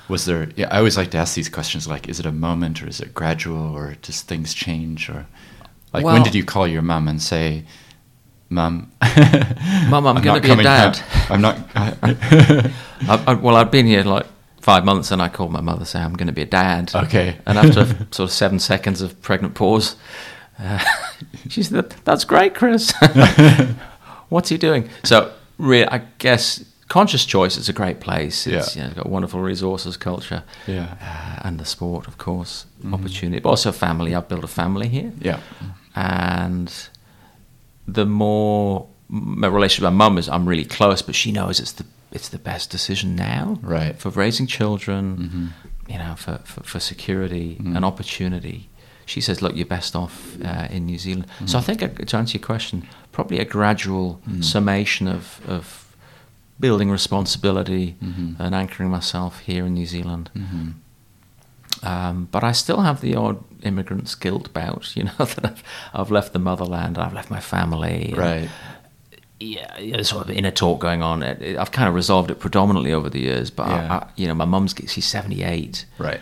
Was 0.08 0.26
there? 0.26 0.50
Yeah, 0.56 0.68
I 0.72 0.78
always 0.78 0.98
like 0.98 1.12
to 1.12 1.18
ask 1.18 1.36
these 1.36 1.50
questions. 1.50 1.88
Like, 1.88 2.08
is 2.08 2.20
it 2.20 2.28
a 2.28 2.32
moment, 2.32 2.84
or 2.84 2.88
is 2.88 3.02
it 3.02 3.14
gradual, 3.14 3.76
or 3.76 3.96
does 4.04 4.22
things 4.22 4.54
change, 4.54 5.10
or 5.10 5.26
like 5.94 6.06
when 6.06 6.22
did 6.22 6.36
you 6.36 6.46
call 6.46 6.68
your 6.68 6.84
mum 6.84 7.08
and 7.08 7.20
say, 7.20 7.66
"Mum, 8.50 8.92
Mum, 9.02 10.06
I'm, 10.06 10.16
not 10.16 10.24
going 10.24 10.44
to 10.44 10.56
be 10.58 10.60
a 10.60 10.64
dad. 10.64 10.98
home. 10.98 11.34
I'm 11.34 11.42
not." 11.42 11.58
I, 13.10 13.24
I, 13.26 13.34
well, 13.34 13.56
I'd 13.56 13.72
been 13.72 13.88
here 13.88 14.04
like 14.04 14.28
five 14.62 14.86
months, 14.86 15.10
and 15.10 15.24
I 15.24 15.28
called 15.28 15.52
my 15.52 15.62
mother, 15.62 15.86
saying 15.86 16.06
I'm 16.06 16.14
going 16.14 16.28
to 16.28 16.34
be 16.34 16.44
a 16.44 16.46
dad. 16.46 16.94
okay. 16.94 17.40
And 17.48 17.58
after 17.58 17.86
sort 18.12 18.30
of 18.30 18.32
seven 18.32 18.60
seconds 18.60 19.02
of 19.02 19.20
pregnant 19.24 19.56
pause, 19.56 19.96
uh, 20.60 20.80
she 21.50 21.64
said, 21.64 21.90
"That's 22.04 22.26
great, 22.26 22.54
Chris. 22.56 22.94
What's 24.30 24.50
he 24.50 24.58
doing?" 24.58 24.90
So, 25.04 25.32
really, 25.58 25.88
I 25.88 26.02
guess 26.18 26.64
conscious 26.88 27.26
choice 27.26 27.58
is 27.58 27.68
a 27.70 27.74
great 27.74 28.00
place. 28.00 28.46
It's 28.48 28.76
Yeah. 28.76 28.84
you 28.84 28.90
know, 28.90 28.96
got 28.96 29.10
wonderful 29.10 29.42
resources, 29.42 29.98
culture, 29.98 30.44
Yeah. 30.68 30.96
uh, 31.02 31.48
and 31.48 31.60
the 31.60 31.66
sport, 31.66 32.08
of 32.08 32.18
course, 32.18 32.66
Mhm. 32.84 32.94
opportunity, 32.94 33.40
but 33.42 33.50
also 33.50 33.72
family. 33.72 34.14
I've 34.16 34.28
built 34.28 34.44
a 34.44 34.48
family 34.48 34.88
here, 34.88 35.12
Yeah. 35.20 35.40
and 35.96 36.72
the 37.88 38.06
more 38.06 38.88
my 39.08 39.48
relationship 39.48 39.84
with 39.84 39.94
my 39.94 40.06
mum 40.06 40.18
is, 40.18 40.28
I'm 40.28 40.48
really 40.50 40.66
close, 40.66 41.02
but 41.04 41.16
she 41.16 41.32
knows 41.32 41.60
it's 41.60 41.72
the 41.74 41.86
it's 42.12 42.30
the 42.30 42.38
best 42.40 42.70
decision 42.72 43.16
now 43.16 43.60
Right. 43.62 44.00
for 44.00 44.10
raising 44.10 44.48
children 44.48 45.16
hmm 45.18 45.48
you 45.88 46.00
know, 46.00 46.16
for, 46.18 46.40
for, 46.46 46.64
for 46.64 46.80
security 46.80 47.58
Mm. 47.62 47.76
and 47.76 47.86
opportunity. 47.86 48.70
She 49.06 49.22
says, 49.22 49.42
look, 49.42 49.56
you're 49.56 49.66
best 49.68 49.96
off 49.96 50.36
uh, 50.44 50.68
in 50.72 50.86
New 50.86 50.98
Zealand. 50.98 51.28
So 51.46 51.58
I 51.60 51.62
think, 51.62 51.84
uh, 51.84 51.88
to 51.90 52.18
answer 52.18 52.38
your 52.38 52.46
question, 52.46 52.88
probably 53.12 53.40
a 53.40 53.46
gradual 53.46 54.20
Mm. 54.30 54.44
summation 54.44 55.08
of, 55.08 55.40
of 55.48 55.96
building 56.60 56.90
responsibility 56.92 57.96
Mhm. 58.04 58.36
and 58.40 58.56
anchoring 58.56 58.90
myself 58.90 59.40
here 59.42 59.66
in 59.66 59.74
New 59.74 59.86
Zealand. 59.86 60.30
hmm 60.34 60.70
Um, 61.84 62.28
but 62.32 62.44
I 62.44 62.52
still 62.54 62.82
have 62.82 63.02
the 63.02 63.16
odd 63.16 63.38
immigrant's 63.62 64.16
guilt 64.16 64.52
bout, 64.54 64.96
you 64.96 65.04
know, 65.04 65.26
that 65.26 65.46
I've, 65.46 65.64
I've 65.94 66.12
left 66.12 66.34
the 66.34 66.40
motherland, 66.40 66.98
I've 66.98 67.14
left 67.14 67.30
my 67.30 67.40
family. 67.42 68.14
Right. 68.18 68.50
yeah, 69.40 69.78
yeah, 69.80 69.96
there's 69.98 70.10
sort 70.10 70.30
of 70.30 70.36
inner 70.36 70.52
talk 70.52 70.80
going 70.80 71.04
on. 71.04 71.22
I've 71.24 71.72
kind 71.72 71.88
of 71.90 71.94
resolved 71.94 72.32
it 72.32 72.40
predominantly 72.40 72.94
over 72.94 73.10
the 73.10 73.20
years, 73.20 73.52
but 73.52 73.68
I, 73.68 73.78
I, 73.98 74.08
you 74.16 74.28
know, 74.28 74.34
my 74.34 74.46
mum's 74.46 74.74
she's 74.88 75.06
78 75.06 75.86
Right. 76.00 76.22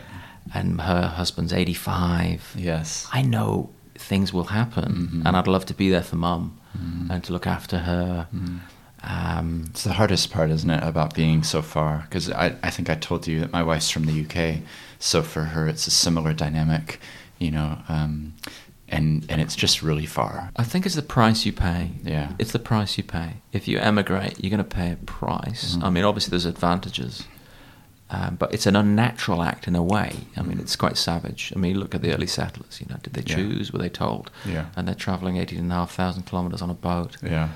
And 0.53 0.82
her 0.82 1.08
husband's 1.08 1.53
85. 1.53 2.56
Yes. 2.58 3.08
I 3.12 3.21
know 3.21 3.69
things 3.95 4.34
will 4.34 4.45
happen, 4.45 5.10
Mhm. 5.12 5.25
and 5.25 5.38
I'd 5.38 5.47
love 5.47 5.65
to 5.67 5.73
be 5.73 5.89
there 5.89 6.03
for 6.03 6.15
mum 6.15 6.58
Mhm. 6.77 7.10
and 7.12 7.23
to 7.25 7.34
look 7.34 7.45
after 7.47 7.79
her. 7.79 8.27
Mhm. 8.36 8.60
Um, 9.03 9.65
It's 9.69 9.84
the 9.84 9.93
hardest 9.93 10.32
part, 10.32 10.49
isn't 10.49 10.69
it, 10.69 10.82
about 10.84 11.13
being 11.13 11.43
so 11.43 11.62
far? 11.62 12.06
Because 12.10 12.32
I, 12.32 12.56
I 12.63 12.69
think 12.69 12.89
I 12.89 12.95
told 12.95 13.27
you 13.27 13.39
that 13.41 13.51
my 13.51 13.62
wife's 13.62 13.89
from 13.89 14.06
the 14.06 14.13
UK, 14.13 14.62
so 14.99 15.21
for 15.21 15.43
her 15.45 15.67
it's 15.67 15.88
a 15.88 15.91
similar 15.91 16.34
dynamic, 16.34 16.99
you 17.38 17.51
know, 17.51 17.79
um, 17.89 18.34
and 18.88 19.25
and 19.29 19.41
it's 19.41 19.56
just 19.56 19.82
really 19.82 20.06
far. 20.06 20.51
I 20.56 20.63
think 20.63 20.86
it's 20.86 20.95
the 20.95 21.01
price 21.01 21.45
you 21.45 21.51
pay. 21.51 21.91
Yeah. 22.03 22.29
It's 22.39 22.51
the 22.53 22.60
price 22.60 22.97
you 22.97 23.03
pay. 23.03 23.38
If 23.51 23.67
you 23.67 23.77
emigrate, 23.79 24.39
you're 24.41 24.51
going 24.51 24.63
to 24.69 24.75
pay 24.75 24.91
a 24.91 24.95
price. 24.97 25.75
Mhm. 25.75 25.84
I 25.84 25.89
mean, 25.89 26.03
obviously, 26.06 26.29
there's 26.32 26.45
advantages, 26.45 27.23
um, 28.13 28.36
but 28.41 28.54
it's 28.54 28.67
an 28.67 28.76
unnatural 28.76 29.41
act 29.52 29.67
in 29.67 29.76
a 29.76 29.84
way. 29.95 30.12
I 30.38 30.41
mean, 30.47 30.60
it's 30.60 30.76
quite 30.76 30.97
savage. 30.97 31.52
I 31.56 31.60
mean, 31.60 31.80
look 31.80 31.93
at 31.95 32.02
the 32.02 32.13
early 32.13 32.28
settlers. 32.28 32.80
You 32.82 32.88
know, 32.89 32.97
did 33.04 33.13
they 33.13 33.23
Yeah. 33.26 33.36
choose? 33.38 33.71
Were 33.73 33.80
they 33.80 33.89
told? 33.89 34.30
Yeah. 34.45 34.65
And 34.76 34.88
they're 34.88 34.95
traveling 35.08 35.38
18,500 35.38 36.26
kilometers 36.26 36.62
on 36.62 36.69
a 36.69 36.73
boat. 36.89 37.17
Yeah. 37.23 37.49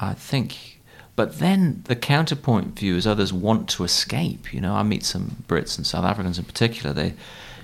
I 0.00 0.14
think. 0.14 0.80
But 1.16 1.38
then 1.38 1.82
the 1.84 1.96
counterpoint 1.96 2.78
view 2.78 2.96
is 2.96 3.06
others 3.06 3.32
want 3.32 3.68
to 3.70 3.84
escape. 3.84 4.52
You 4.54 4.60
know, 4.60 4.74
I 4.74 4.82
meet 4.82 5.04
some 5.04 5.24
Brits 5.48 5.76
and 5.76 5.86
South 5.86 6.04
Africans 6.04 6.38
in 6.38 6.44
particular. 6.44 6.92
They, 6.92 7.14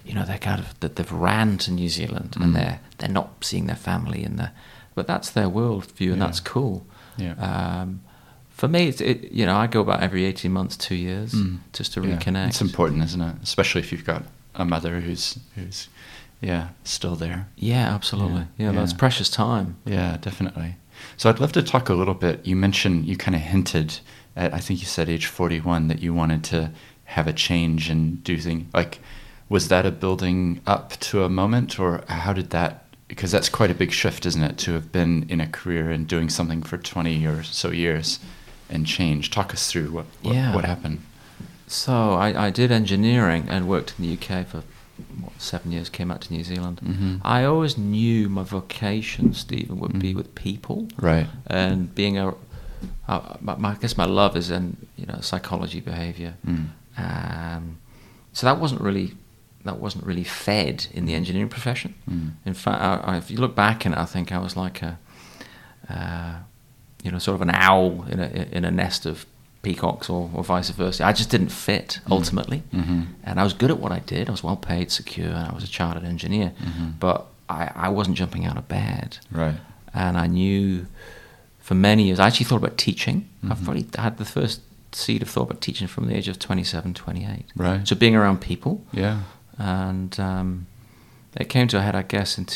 you 0.04 0.14
know, 0.14 0.24
they're 0.24 0.38
kind 0.38 0.60
of 0.60 0.78
that 0.80 0.94
they've 0.96 1.10
ran 1.12 1.58
to 1.58 1.70
New 1.72 1.88
Zealand 1.88 2.30
Mm. 2.38 2.42
and 2.44 2.56
they're 2.56 2.78
they're 2.98 3.08
not 3.20 3.28
seeing 3.44 3.66
their 3.66 3.76
family 3.90 4.22
and 4.24 4.38
the, 4.38 4.50
but 4.94 5.06
that's 5.06 5.30
their 5.30 5.48
worldview 5.48 6.10
and 6.12 6.18
Yeah. 6.20 6.26
that's 6.26 6.40
cool. 6.40 6.86
Yeah. 7.16 7.34
Um, 7.48 8.00
for 8.60 8.68
me, 8.68 8.88
it's, 8.88 9.00
it 9.00 9.32
you 9.32 9.46
know 9.46 9.56
I 9.56 9.66
go 9.66 9.80
about 9.80 10.02
every 10.02 10.24
eighteen 10.26 10.52
months, 10.52 10.76
two 10.76 10.94
years, 10.94 11.32
Mm. 11.32 11.58
just 11.72 11.94
to 11.94 12.00
Yeah. 12.02 12.16
reconnect. 12.18 12.48
It's 12.48 12.60
important, 12.60 13.02
isn't 13.04 13.20
it? 13.30 13.36
Especially 13.42 13.80
if 13.80 13.90
you've 13.90 14.04
got 14.04 14.22
a 14.54 14.64
mother 14.64 15.00
who's 15.00 15.38
who's 15.54 15.88
yeah 16.42 16.68
still 16.84 17.16
there. 17.16 17.48
Yeah, 17.56 17.94
absolutely. 17.94 18.44
Yeah, 18.58 18.66
Yeah, 18.66 18.72
that's 18.72 18.92
precious 18.92 19.30
time. 19.30 19.76
Yeah, 19.86 20.18
definitely. 20.20 20.76
So 21.16 21.30
I'd 21.30 21.40
love 21.40 21.52
to 21.52 21.62
talk 21.62 21.88
a 21.88 21.94
little 21.94 22.14
bit. 22.26 22.46
You 22.46 22.54
mentioned, 22.56 23.06
you 23.06 23.16
kind 23.16 23.34
of 23.34 23.40
hinted 23.40 24.00
at, 24.36 24.52
I 24.52 24.58
think 24.60 24.80
you 24.80 24.86
said 24.86 25.08
age 25.08 25.24
41, 25.26 25.88
that 25.88 26.00
you 26.02 26.12
wanted 26.12 26.44
to 26.52 26.70
have 27.16 27.26
a 27.26 27.32
change 27.32 27.88
and 27.88 28.22
do 28.22 28.36
things. 28.36 28.66
Like, 28.74 28.98
was 29.48 29.68
that 29.68 29.86
a 29.86 29.90
building 29.90 30.60
up 30.66 30.90
to 31.08 31.24
a 31.24 31.28
moment, 31.30 31.78
or 31.80 32.04
how 32.08 32.34
did 32.34 32.50
that? 32.50 32.84
Because 33.08 33.30
that's 33.32 33.48
quite 33.48 33.70
a 33.70 33.74
big 33.74 33.92
shift, 33.92 34.26
isn't 34.26 34.42
it? 34.42 34.58
To 34.58 34.72
have 34.74 34.92
been 34.92 35.24
in 35.30 35.40
a 35.40 35.46
career 35.48 35.90
and 35.90 36.06
doing 36.06 36.28
something 36.28 36.62
for 36.62 36.76
20 36.78 37.26
or 37.26 37.42
so 37.44 37.70
years 37.70 38.20
and 38.70 38.86
change. 38.86 39.30
Talk 39.30 39.52
us 39.52 39.70
through 39.70 39.90
what, 39.90 40.06
what, 40.22 40.34
Yeah. 40.34 40.54
what 40.54 40.64
happened. 40.64 41.00
So 41.66 41.92
I, 42.14 42.46
I 42.46 42.50
did 42.50 42.70
engineering 42.72 43.46
and 43.48 43.68
worked 43.68 43.94
in 43.98 44.04
the 44.06 44.12
UK 44.14 44.46
for 44.46 44.62
what, 45.20 45.32
seven 45.40 45.70
years. 45.72 45.88
Came 45.88 46.10
out 46.10 46.20
to 46.22 46.32
New 46.32 46.42
Zealand. 46.44 46.80
Mhm. 46.82 47.20
I 47.24 47.44
always 47.44 47.78
knew 47.78 48.28
my 48.28 48.42
vocation, 48.42 49.32
Stephen, 49.34 49.78
would 49.78 49.98
be 49.98 50.12
Mm. 50.12 50.16
with 50.16 50.34
people 50.34 50.88
Right. 50.98 51.28
and 51.46 51.94
being 51.94 52.18
a. 52.18 52.34
Uh, 53.06 53.36
my, 53.40 53.54
my, 53.56 53.70
I 53.72 53.74
guess 53.74 53.96
my 53.98 54.06
love 54.06 54.36
is 54.36 54.50
in 54.50 54.76
you 54.96 55.06
know 55.06 55.18
psychology, 55.20 55.80
behaviour. 55.80 56.34
Mm. 56.46 56.68
Um, 56.96 57.78
so 58.32 58.46
that 58.46 58.58
wasn't 58.58 58.80
really 58.80 59.14
that 59.64 59.78
wasn't 59.78 60.04
really 60.06 60.24
fed 60.24 60.86
in 60.94 61.04
the 61.04 61.14
engineering 61.14 61.48
profession. 61.50 61.94
Mm. 62.10 62.30
In 62.46 62.54
fact, 62.54 62.80
I, 62.82 63.12
I, 63.12 63.16
if 63.18 63.30
you 63.30 63.36
look 63.38 63.54
back 63.54 63.84
in 63.86 63.92
it, 63.92 63.98
I 63.98 64.06
think 64.06 64.32
I 64.32 64.38
was 64.38 64.56
like 64.56 64.80
a, 64.82 64.98
uh, 65.88 66.34
you 67.02 67.10
know, 67.10 67.18
sort 67.18 67.34
of 67.36 67.42
an 67.42 67.50
owl 67.54 68.04
in 68.08 68.20
a 68.20 68.26
in 68.52 68.64
a 68.64 68.70
nest 68.70 69.06
of 69.06 69.26
peacocks, 69.62 70.08
or, 70.08 70.30
or 70.34 70.42
vice 70.42 70.70
versa. 70.70 71.04
I 71.04 71.12
just 71.12 71.30
didn't 71.30 71.50
fit 71.50 72.00
Mm. 72.06 72.12
ultimately, 72.12 72.62
Mhm. 72.72 73.06
and 73.24 73.38
I 73.40 73.44
was 73.44 73.52
good 73.52 73.70
at 73.70 73.78
what 73.78 73.92
I 73.92 73.98
did. 73.98 74.28
I 74.28 74.30
was 74.32 74.42
well 74.42 74.56
paid, 74.56 74.90
secure, 74.90 75.28
and 75.28 75.46
I 75.50 75.52
was 75.54 75.64
a 75.64 75.68
chartered 75.68 76.04
engineer. 76.04 76.52
Mhm. 76.62 76.94
But 76.98 77.26
I, 77.48 77.70
I 77.74 77.88
wasn't 77.90 78.16
jumping 78.16 78.46
out 78.46 78.56
of 78.56 78.68
bed, 78.68 79.18
Right. 79.30 79.56
and 79.92 80.16
I 80.16 80.26
knew 80.28 80.86
for 81.58 81.74
many 81.74 82.04
years. 82.04 82.18
I 82.18 82.26
actually 82.26 82.46
thought 82.46 82.56
about 82.64 82.78
teaching. 82.78 83.28
I've 83.50 83.58
Mhm. 83.58 83.64
probably 83.64 83.86
had 83.98 84.16
the 84.16 84.24
first 84.24 84.60
seed 84.92 85.20
of 85.22 85.28
thought 85.28 85.42
about 85.50 85.60
teaching 85.60 85.86
from 85.88 86.06
the 86.08 86.16
age 86.16 86.26
of 86.28 86.38
27, 86.38 86.94
28. 86.94 87.44
Right. 87.54 87.86
So 87.86 87.94
being 87.96 88.16
around 88.16 88.40
people, 88.40 88.82
Yeah. 88.92 89.18
and 89.58 90.18
um, 90.18 90.66
it 91.36 91.48
came 91.50 91.68
to 91.68 91.76
a 91.78 91.82
head, 91.82 91.94
I 91.94 92.02
guess, 92.02 92.38
in 92.38 92.46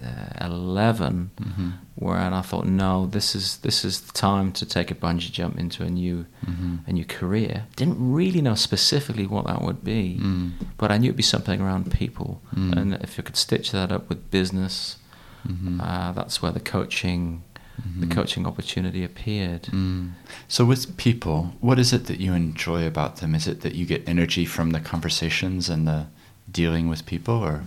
2011, 0.00 1.30
Mhm. 1.40 1.72
where 1.96 2.16
I 2.18 2.42
thought, 2.42 2.66
no, 2.66 3.06
this 3.06 3.34
is 3.34 3.56
this 3.58 3.84
is 3.84 4.00
the 4.00 4.12
time 4.12 4.52
to 4.52 4.64
take 4.66 4.90
a 4.90 4.94
bungee 4.94 5.32
jump 5.32 5.58
into 5.58 5.82
a 5.84 5.90
new 5.90 6.26
Mhm. 6.46 6.78
a 6.86 6.92
new 6.92 7.04
career. 7.04 7.64
Didn't 7.76 7.96
really 8.12 8.40
know 8.40 8.54
specifically 8.54 9.26
what 9.26 9.46
that 9.46 9.62
would 9.62 9.82
be, 9.84 10.18
Mm. 10.22 10.52
but 10.76 10.90
I 10.92 10.98
knew 10.98 11.08
it'd 11.08 11.16
be 11.16 11.22
something 11.22 11.60
around 11.60 11.90
people, 11.90 12.40
Mm. 12.54 12.76
and 12.76 12.94
if 13.02 13.16
you 13.18 13.24
could 13.24 13.36
stitch 13.36 13.72
that 13.72 13.90
up 13.92 14.08
with 14.08 14.30
business, 14.30 14.96
Mhm. 15.46 15.80
uh, 15.80 16.12
that's 16.12 16.40
where 16.42 16.52
the 16.52 16.60
coaching. 16.60 17.42
The 18.00 18.08
coaching 18.08 18.44
opportunity 18.44 19.04
appeared. 19.04 19.62
Mm. 19.70 20.10
So, 20.48 20.64
with 20.64 20.96
people, 20.96 21.54
what 21.60 21.78
is 21.78 21.92
it 21.92 22.06
that 22.06 22.18
you 22.18 22.32
enjoy 22.34 22.84
about 22.84 23.18
them? 23.18 23.36
Is 23.36 23.46
it 23.46 23.60
that 23.60 23.76
you 23.76 23.86
get 23.86 24.02
energy 24.08 24.44
from 24.44 24.70
the 24.72 24.80
conversations 24.80 25.68
and 25.68 25.86
the 25.86 26.06
dealing 26.50 26.88
with 26.88 27.06
people, 27.06 27.34
or? 27.36 27.62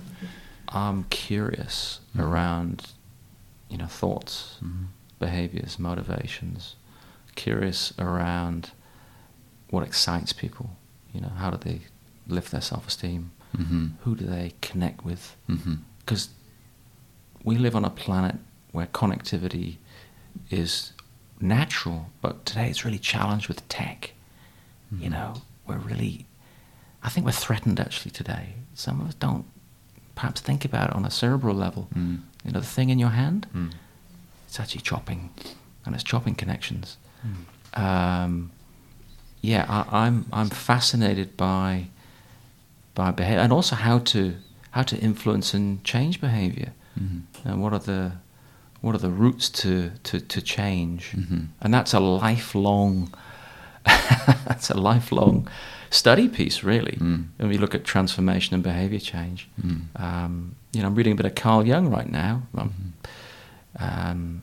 I'm 0.72 1.04
curious 1.06 2.00
Mhm. 2.16 2.22
around, 2.24 2.88
you 3.70 3.78
know, 3.78 3.88
thoughts, 3.88 4.58
Mhm. 4.62 4.88
behaviors, 5.20 5.78
motivations. 5.80 6.76
Curious 7.36 7.94
around 8.00 8.72
what 9.70 9.84
excites 9.84 10.34
people. 10.34 10.76
You 11.14 11.22
know, 11.22 11.30
how 11.38 11.50
do 11.52 11.58
they 11.58 11.82
lift 12.28 12.52
their 12.52 12.62
self-esteem? 12.62 13.32
Mhm. 13.58 13.94
Who 14.04 14.16
do 14.16 14.26
they 14.26 14.54
connect 14.62 15.04
with? 15.04 15.36
Because 16.00 16.30
we 17.44 17.58
live 17.58 17.76
on 17.76 17.84
a 17.86 17.90
planet 17.90 18.36
where 18.72 18.88
connectivity 18.88 19.78
is 20.50 20.94
natural, 21.40 22.10
but 22.22 22.46
today 22.46 22.70
it's 22.70 22.86
really 22.86 23.00
challenged 23.00 23.48
with 23.48 23.68
tech. 23.68 24.14
You 24.92 25.08
Mhm. 25.10 25.12
know, 25.12 25.42
we're 25.66 25.78
really, 25.80 26.26
I 27.04 27.10
think 27.10 27.26
we're 27.26 27.32
threatened 27.34 27.80
actually 27.80 28.12
today. 28.12 28.56
Some 28.74 29.02
of 29.02 29.08
us 29.08 29.16
don't 29.16 29.46
perhaps 30.16 30.42
think 30.42 30.66
about 30.66 30.90
it 30.90 30.96
on 30.96 31.06
a 31.06 31.12
cerebral 31.12 31.56
level. 31.56 31.88
Mm. 31.96 32.20
You 32.44 32.52
know, 32.52 32.60
the 32.60 32.66
thing 32.66 32.90
in 32.90 33.00
your 33.00 33.10
hand, 33.12 33.48
Mm. 33.56 33.72
it's 34.48 34.60
actually 34.60 34.82
chopping 34.82 35.30
and 35.86 35.96
it's 35.96 36.04
chopping 36.04 36.36
connections. 36.36 36.98
Um, 37.74 38.52
yeah, 39.42 39.66
I, 39.70 40.06
I'm 40.06 40.26
I'm 40.34 40.50
fascinated 40.50 41.38
by 41.38 41.88
by 42.96 43.12
behavior 43.12 43.40
and 43.44 43.54
also 43.54 43.76
how 43.76 44.00
to 44.00 44.36
how 44.72 44.84
to 44.84 44.98
influence 44.98 45.54
and 45.54 45.84
change 45.84 46.20
behavior 46.22 46.74
Mhm. 47.00 47.22
and 47.46 47.62
what 47.62 47.74
are 47.74 47.80
the 47.80 48.12
what 48.82 48.94
are 48.96 49.00
the 49.08 49.10
routes 49.10 49.50
to 49.50 49.92
to, 50.04 50.20
to 50.20 50.42
change 50.42 51.12
Mhm. 51.16 51.48
and 51.62 51.74
that's 51.74 51.94
a 51.94 52.00
lifelong 52.00 53.14
that's 53.86 54.70
a 54.70 54.78
lifelong 54.78 55.48
study 55.92 56.28
piece 56.30 56.64
really 56.64 56.98
Mm. 57.00 57.26
when 57.38 57.50
we 57.50 57.58
look 57.58 57.76
at 57.76 57.84
transformation 57.84 58.54
and 58.56 58.64
behavior 58.64 59.00
change 59.00 59.48
Mm. 59.64 59.82
um, 60.02 60.56
you 60.74 60.82
know 60.82 60.88
I'm 60.88 60.96
reading 60.96 61.14
a 61.14 61.16
bit 61.16 61.26
of 61.26 61.36
Carl 61.36 61.66
Jung 61.68 61.90
right 61.90 62.10
now 62.10 62.44
um, 62.58 62.74
Mm-hmm. 63.80 64.10
um, 64.10 64.42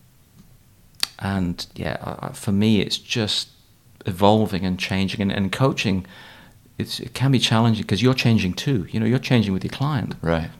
and 1.19 1.67
yeah 1.75 1.97
I- 2.23 2.33
for 2.33 2.53
me 2.53 2.81
it's 2.81 2.99
just 2.99 3.49
evolving 4.07 4.65
and 4.65 4.79
changing 4.79 5.21
and, 5.23 5.33
and 5.33 5.51
coaching 5.51 6.07
it's, 6.79 7.01
it 7.01 7.13
can 7.15 7.33
be 7.33 7.39
challenging 7.41 7.83
because 7.83 8.03
you're 8.03 8.15
changing 8.27 8.53
too 8.55 8.87
you 8.93 9.01
know 9.01 9.07
you're 9.07 9.19
changing 9.19 9.53
with 9.53 9.65
your 9.65 9.73
client 9.73 10.15
Right. 10.23 10.51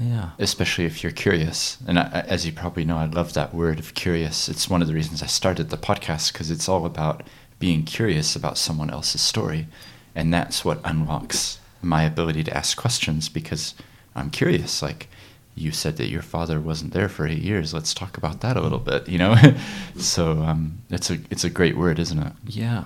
yeah 0.00 0.30
especially 0.38 0.84
if 0.84 1.02
you're 1.02 1.12
curious. 1.12 1.78
And 1.86 1.98
I- 1.98 2.24
as 2.28 2.44
you 2.46 2.52
probably 2.52 2.84
know, 2.84 2.96
I 2.98 3.06
love 3.06 3.32
that 3.32 3.52
word 3.54 3.78
of 3.78 3.94
curious. 3.94 4.48
It's 4.48 4.68
one 4.70 4.80
of 4.82 4.88
the 4.88 4.94
reasons 4.94 5.22
I 5.22 5.26
started 5.26 5.70
the 5.70 5.76
podcast 5.76 6.32
because 6.32 6.50
it's 6.52 6.68
all 6.68 6.84
about 6.86 7.22
being 7.58 7.84
curious 7.84 8.36
about 8.36 8.58
someone 8.58 8.90
else's 8.90 9.20
story. 9.20 9.66
And 10.14 10.32
that's 10.32 10.64
what 10.64 10.80
unlocks 10.84 11.58
my 11.82 12.02
ability 12.02 12.44
to 12.44 12.56
ask 12.56 12.76
questions 12.76 13.28
because 13.28 13.74
I'm 14.14 14.30
curious. 14.30 14.82
Like, 14.82 15.08
you 15.54 15.72
said 15.72 15.96
that 15.96 16.08
your 16.08 16.22
father 16.22 16.60
wasn't 16.60 16.92
there 16.92 17.08
for 17.08 17.26
eight 17.26 17.42
years. 17.42 17.74
Let's 17.74 17.92
talk 17.92 18.16
about 18.16 18.40
that 18.42 18.56
a 18.56 18.60
little 18.60 18.78
bit, 18.78 19.08
you 19.08 19.18
know? 19.18 19.34
so 19.96 20.42
um, 20.42 20.78
it's, 20.90 21.10
a, 21.10 21.18
it's 21.30 21.44
a 21.44 21.50
great 21.50 21.76
word, 21.76 21.98
isn't 21.98 22.18
it? 22.18 22.32
Yeah. 22.46 22.84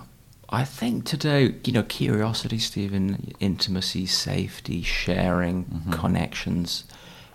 I 0.49 0.65
think 0.65 1.05
today, 1.05 1.55
you 1.65 1.73
know, 1.73 1.83
curiosity, 1.83 2.59
Stephen, 2.59 3.33
intimacy, 3.41 4.07
safety, 4.07 4.83
sharing, 4.83 5.65
Mhm. 5.65 5.93
connections 5.93 6.85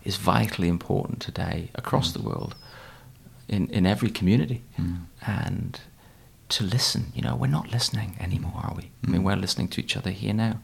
is 0.03 0.17
vitally 0.17 0.67
important 0.67 1.19
today 1.19 1.69
across 1.75 2.11
the 2.11 2.21
world 2.21 2.55
in, 3.47 3.67
in 3.69 3.85
every 3.87 4.09
community. 4.09 4.61
Mm. 4.79 5.01
And 5.25 5.81
to 6.49 6.63
listen, 6.63 7.11
you 7.13 7.21
know, 7.21 7.35
we're 7.35 7.47
not 7.47 7.71
listening 7.71 8.15
anymore, 8.19 8.53
are 8.63 8.73
we? 8.75 8.89
I 9.05 9.09
mean, 9.11 9.21
Mm. 9.21 9.25
we're 9.25 9.35
listening 9.35 9.67
to 9.69 9.81
each 9.81 9.97
other 9.97 10.11
here 10.11 10.33
now. 10.33 10.59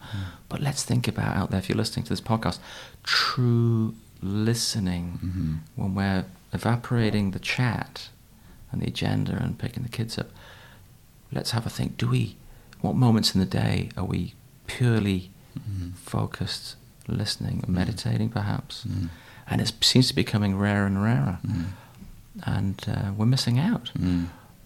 But 0.49 0.61
let's 0.61 0.83
think 0.83 1.07
about 1.07 1.35
out 1.35 1.51
there, 1.51 1.59
if 1.59 1.67
you're 1.67 1.77
listening 1.77 2.03
to 2.05 2.09
this 2.09 2.21
podcast, 2.21 2.59
true 3.03 3.93
listening 4.21 5.19
Mhm. 5.21 5.57
when 5.75 5.93
we're 5.95 6.25
evaporating 6.53 7.31
the 7.31 7.39
chat 7.39 8.09
and 8.71 8.81
the 8.81 8.87
agenda 8.87 9.33
and 9.43 9.57
picking 9.57 9.83
the 9.83 9.89
kids 9.89 10.17
up, 10.17 10.29
let's 11.31 11.51
have 11.51 11.65
a 11.65 11.69
think. 11.69 11.97
Do 11.97 12.07
we, 12.07 12.37
what 12.81 12.95
moments 12.95 13.33
in 13.35 13.39
the 13.41 13.45
day 13.45 13.89
are 13.97 14.05
we 14.05 14.33
purely 14.67 15.31
Mhm. 15.59 15.93
focused, 15.95 16.75
listening, 17.07 17.59
and 17.63 17.75
meditating 17.75 18.29
perhaps? 18.29 18.85
Mm. 18.87 19.09
And 19.47 19.59
it 19.59 19.73
seems 19.81 20.07
to 20.07 20.15
be 20.15 20.21
becoming 20.23 20.57
rarer 20.57 20.85
and 20.85 21.03
rarer. 21.03 21.39
Mm. 21.45 21.65
And 22.43 22.85
uh, 22.87 23.11
we're 23.17 23.25
missing 23.25 23.59
out. 23.59 23.91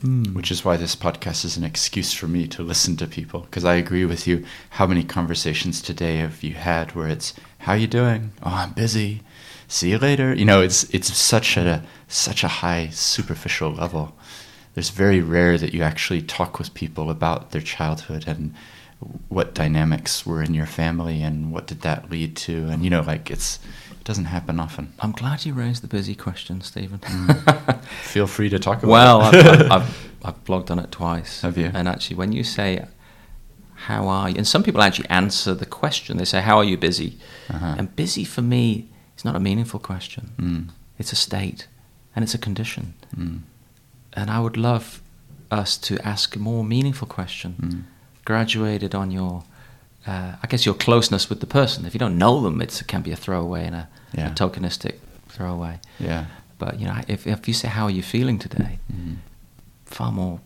Mm. 0.04 0.36
Which 0.36 0.52
is 0.52 0.64
why 0.64 0.78
this 0.78 0.96
podcast 0.96 1.44
is 1.44 1.58
an 1.58 1.64
excuse 1.64 2.14
for 2.14 2.28
me 2.28 2.48
to 2.50 2.62
listen 2.62 2.96
to 2.98 3.08
people. 3.08 3.42
Because 3.42 3.66
I 3.66 3.76
agree 3.76 4.06
with 4.06 4.28
you. 4.28 4.46
How 4.72 4.86
many 4.86 5.04
conversations 5.04 5.82
today 5.82 6.18
have 6.18 6.44
you 6.44 6.54
had 6.54 6.94
where 6.94 7.08
it's, 7.08 7.34
"How 7.60 7.74
you 7.74 7.88
doing? 7.88 8.32
Oh, 8.44 8.54
I'm 8.54 8.74
busy. 8.74 9.24
See 9.68 9.90
you 9.90 9.98
later." 9.98 10.36
You 10.36 10.46
know, 10.46 10.62
it's 10.62 10.84
it's 10.92 11.16
such 11.18 11.58
a 11.58 11.84
such 12.08 12.44
a 12.44 12.48
high 12.48 12.90
superficial 12.92 13.72
level. 13.74 14.16
There's 14.76 14.92
very 14.92 15.22
rare 15.22 15.58
that 15.58 15.74
you 15.74 15.82
actually 15.82 16.22
talk 16.22 16.60
with 16.60 16.76
people 16.76 17.10
about 17.10 17.50
their 17.50 17.62
childhood 17.62 18.26
and 18.28 18.54
what 19.30 19.54
dynamics 19.54 20.26
were 20.26 20.42
in 20.42 20.54
your 20.54 20.66
family 20.66 21.22
and 21.22 21.52
what 21.52 21.68
did 21.68 21.82
that 21.82 22.10
lead 22.10 22.36
to. 22.36 22.68
And 22.68 22.84
you 22.84 22.90
know, 22.90 23.02
like 23.02 23.30
it's 23.30 23.60
it 23.92 24.04
doesn't 24.04 24.26
happen 24.26 24.60
often. 24.60 24.94
I'm 25.00 25.12
glad 25.12 25.46
you 25.46 25.54
raised 25.54 25.84
the 25.84 25.88
busy 25.88 26.16
question, 26.16 26.62
Stephen. 26.62 27.00
Feel 28.02 28.28
free 28.28 28.50
to 28.50 28.60
talk 28.60 28.80
about 28.84 28.92
well, 28.92 29.30
it. 29.34 29.46
I've, 29.46 29.62
I've, 29.62 29.72
I've, 29.72 30.12
I've 30.26 30.44
blogged 30.46 30.72
on 30.72 30.80
it 30.80 30.92
twice. 30.92 31.42
Have 31.42 31.58
you? 31.58 31.72
And 31.74 31.88
actually, 31.88 32.16
when 32.16 32.32
you 32.32 32.44
say, 32.44 32.86
How 33.76 34.08
are 34.08 34.30
you? 34.30 34.36
And 34.38 34.48
some 34.48 34.64
people 34.64 34.82
actually 34.82 35.10
answer 35.10 35.54
the 35.54 35.66
question. 35.66 36.18
They 36.18 36.26
say, 36.26 36.42
How 36.42 36.58
are 36.58 36.64
you 36.64 36.78
busy? 36.78 37.18
Uh-huh. 37.50 37.76
And 37.78 37.96
busy 37.96 38.24
for 38.24 38.42
me 38.42 38.90
is 39.18 39.24
not 39.26 39.36
a 39.36 39.40
meaningful 39.40 39.80
question, 39.80 40.32
Mm. 40.38 40.70
it's 41.00 41.12
a 41.12 41.16
state 41.16 41.68
and 42.16 42.24
it's 42.24 42.34
a 42.34 42.38
condition. 42.40 42.94
Mm. 43.16 43.42
And 44.14 44.32
I 44.32 44.40
would 44.40 44.58
love 44.58 45.02
us 45.52 45.78
to 45.78 45.98
ask 46.08 46.36
a 46.36 46.40
more 46.40 46.64
meaningful 46.64 47.08
question, 47.08 47.56
Mm. 47.62 47.84
Graduated 48.32 48.94
on 48.94 49.10
your, 49.12 49.44
uh, 50.06 50.32
I 50.44 50.48
guess, 50.50 50.66
your 50.66 50.76
closeness 50.76 51.30
with 51.30 51.40
the 51.40 51.48
person. 51.60 51.86
If 51.86 51.94
you 51.96 52.00
don't 52.00 52.18
know 52.18 52.42
them, 52.42 52.62
it's, 52.62 52.82
it 52.82 52.88
can 52.88 53.02
be 53.02 53.12
a 53.12 53.16
throwaway 53.16 53.66
and 53.66 53.76
a, 53.76 53.88
Yeah. 54.18 54.32
a 54.32 54.36
tokenistic 54.36 54.96
throwaway. 55.30 55.80
Yeah. 56.00 56.26
But 56.60 56.72
you 56.80 56.86
know, 56.88 56.98
if 57.08 57.26
if 57.28 57.48
you 57.48 57.54
say 57.54 57.68
how 57.70 57.84
are 57.88 57.96
you 58.00 58.04
feeling 58.04 58.40
today, 58.40 58.80
Mm. 58.92 59.16
far 59.86 60.12
more 60.12 60.40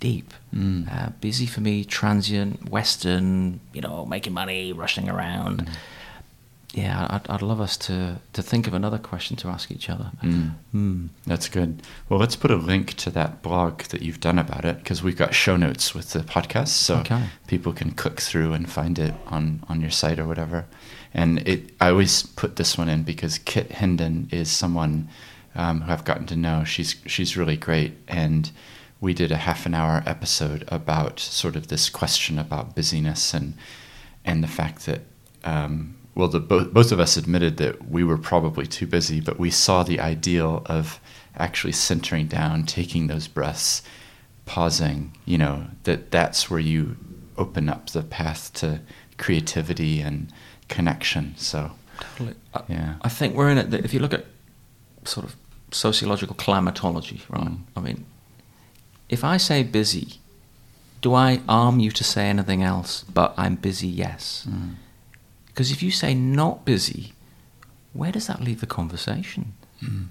deep. 0.00 0.28
Mm. 0.54 0.80
Uh, 0.94 1.08
busy 1.20 1.46
for 1.46 1.60
me, 1.60 1.84
transient, 1.84 2.52
Western. 2.70 3.60
You 3.74 3.80
know, 3.86 4.06
making 4.06 4.32
money, 4.34 4.72
rushing 4.72 5.08
around. 5.08 5.56
Mm. 5.58 5.68
Yeah, 6.76 7.06
I'd, 7.08 7.26
I'd 7.30 7.40
love 7.42 7.60
us 7.62 7.76
to 7.88 8.20
to 8.34 8.42
think 8.42 8.66
of 8.66 8.74
another 8.74 8.98
question 8.98 9.34
to 9.38 9.48
ask 9.48 9.70
each 9.70 9.88
other. 9.88 10.10
Mm. 10.22 10.50
Mm. 10.74 11.08
That's 11.26 11.48
good. 11.48 11.82
Well, 12.08 12.20
let's 12.20 12.36
put 12.36 12.50
a 12.50 12.56
link 12.56 12.92
to 13.04 13.10
that 13.12 13.40
blog 13.40 13.82
that 13.84 14.02
you've 14.02 14.20
done 14.20 14.38
about 14.38 14.64
it 14.66 14.76
because 14.78 15.02
we've 15.02 15.16
got 15.16 15.32
show 15.34 15.56
notes 15.56 15.94
with 15.94 16.10
the 16.12 16.20
podcast, 16.20 16.68
so 16.68 16.96
Okay. 16.98 17.22
people 17.46 17.72
can 17.72 17.92
click 17.92 18.20
through 18.20 18.52
and 18.52 18.70
find 18.70 18.98
it 18.98 19.14
on 19.28 19.64
on 19.70 19.80
your 19.80 19.90
site 19.90 20.18
or 20.18 20.26
whatever. 20.26 20.66
And 21.14 21.38
it, 21.48 21.70
I 21.80 21.88
always 21.88 22.24
put 22.24 22.56
this 22.56 22.76
one 22.76 22.90
in 22.90 23.02
because 23.04 23.38
Kit 23.38 23.72
Hendon 23.72 24.28
is 24.30 24.50
someone 24.50 25.08
um, 25.54 25.80
who 25.80 25.92
I've 25.92 26.04
gotten 26.04 26.26
to 26.26 26.36
know. 26.36 26.64
She's 26.64 26.96
she's 27.06 27.38
really 27.38 27.56
great, 27.56 27.92
and 28.06 28.50
we 29.00 29.14
did 29.14 29.32
a 29.32 29.36
half 29.36 29.64
an 29.64 29.72
hour 29.74 30.02
episode 30.04 30.64
about 30.68 31.20
sort 31.20 31.56
of 31.56 31.68
this 31.68 31.88
question 31.88 32.38
about 32.38 32.74
busyness 32.74 33.32
and 33.32 33.54
and 34.26 34.44
the 34.44 34.48
fact 34.48 34.84
that 34.84 35.00
um, 35.44 35.95
well, 36.16 36.28
the, 36.28 36.40
both 36.40 36.72
both 36.72 36.90
of 36.92 36.98
us 36.98 37.16
admitted 37.16 37.58
that 37.58 37.88
we 37.88 38.02
were 38.02 38.18
probably 38.18 38.66
too 38.66 38.86
busy, 38.86 39.20
but 39.20 39.38
we 39.38 39.50
saw 39.50 39.82
the 39.82 40.00
ideal 40.00 40.62
of 40.66 40.98
actually 41.36 41.72
centering 41.72 42.26
down, 42.26 42.64
taking 42.64 43.06
those 43.06 43.28
breaths, 43.28 43.82
pausing. 44.46 45.14
You 45.24 45.38
know 45.38 45.66
that 45.84 46.10
that's 46.10 46.50
where 46.50 46.60
you 46.60 46.96
open 47.36 47.68
up 47.68 47.90
the 47.90 48.02
path 48.02 48.52
to 48.54 48.80
creativity 49.18 50.00
and 50.00 50.32
connection. 50.68 51.34
So 51.36 51.72
Totally. 52.00 52.34
I, 52.54 52.62
Yeah. 52.68 52.94
I 53.02 53.08
think 53.08 53.34
we're 53.34 53.50
in 53.50 53.58
it. 53.58 53.74
If 53.84 53.92
you 53.94 54.00
look 54.00 54.14
at 54.14 54.24
sort 55.04 55.26
of 55.26 55.36
sociological 55.70 56.34
climatology, 56.34 57.22
right? 57.28 57.48
Mm. 57.48 57.60
I 57.76 57.80
mean, 57.80 58.06
if 59.08 59.22
I 59.22 59.36
say 59.36 59.62
busy, 59.62 60.20
do 61.02 61.14
I 61.14 61.40
arm 61.48 61.78
you 61.80 61.90
to 61.90 62.04
say 62.04 62.26
anything 62.28 62.62
else? 62.62 63.04
But 63.12 63.34
I'm 63.36 63.56
busy, 63.56 63.88
yes. 63.88 64.46
mm, 64.48 64.74
Because 65.56 65.70
if 65.70 65.82
you 65.82 65.90
say 65.90 66.12
not 66.12 66.66
busy, 66.66 67.14
where 67.94 68.12
does 68.12 68.26
that 68.26 68.42
leave 68.42 68.60
the 68.60 68.66
conversation? 68.66 69.54
mm, 69.82 70.08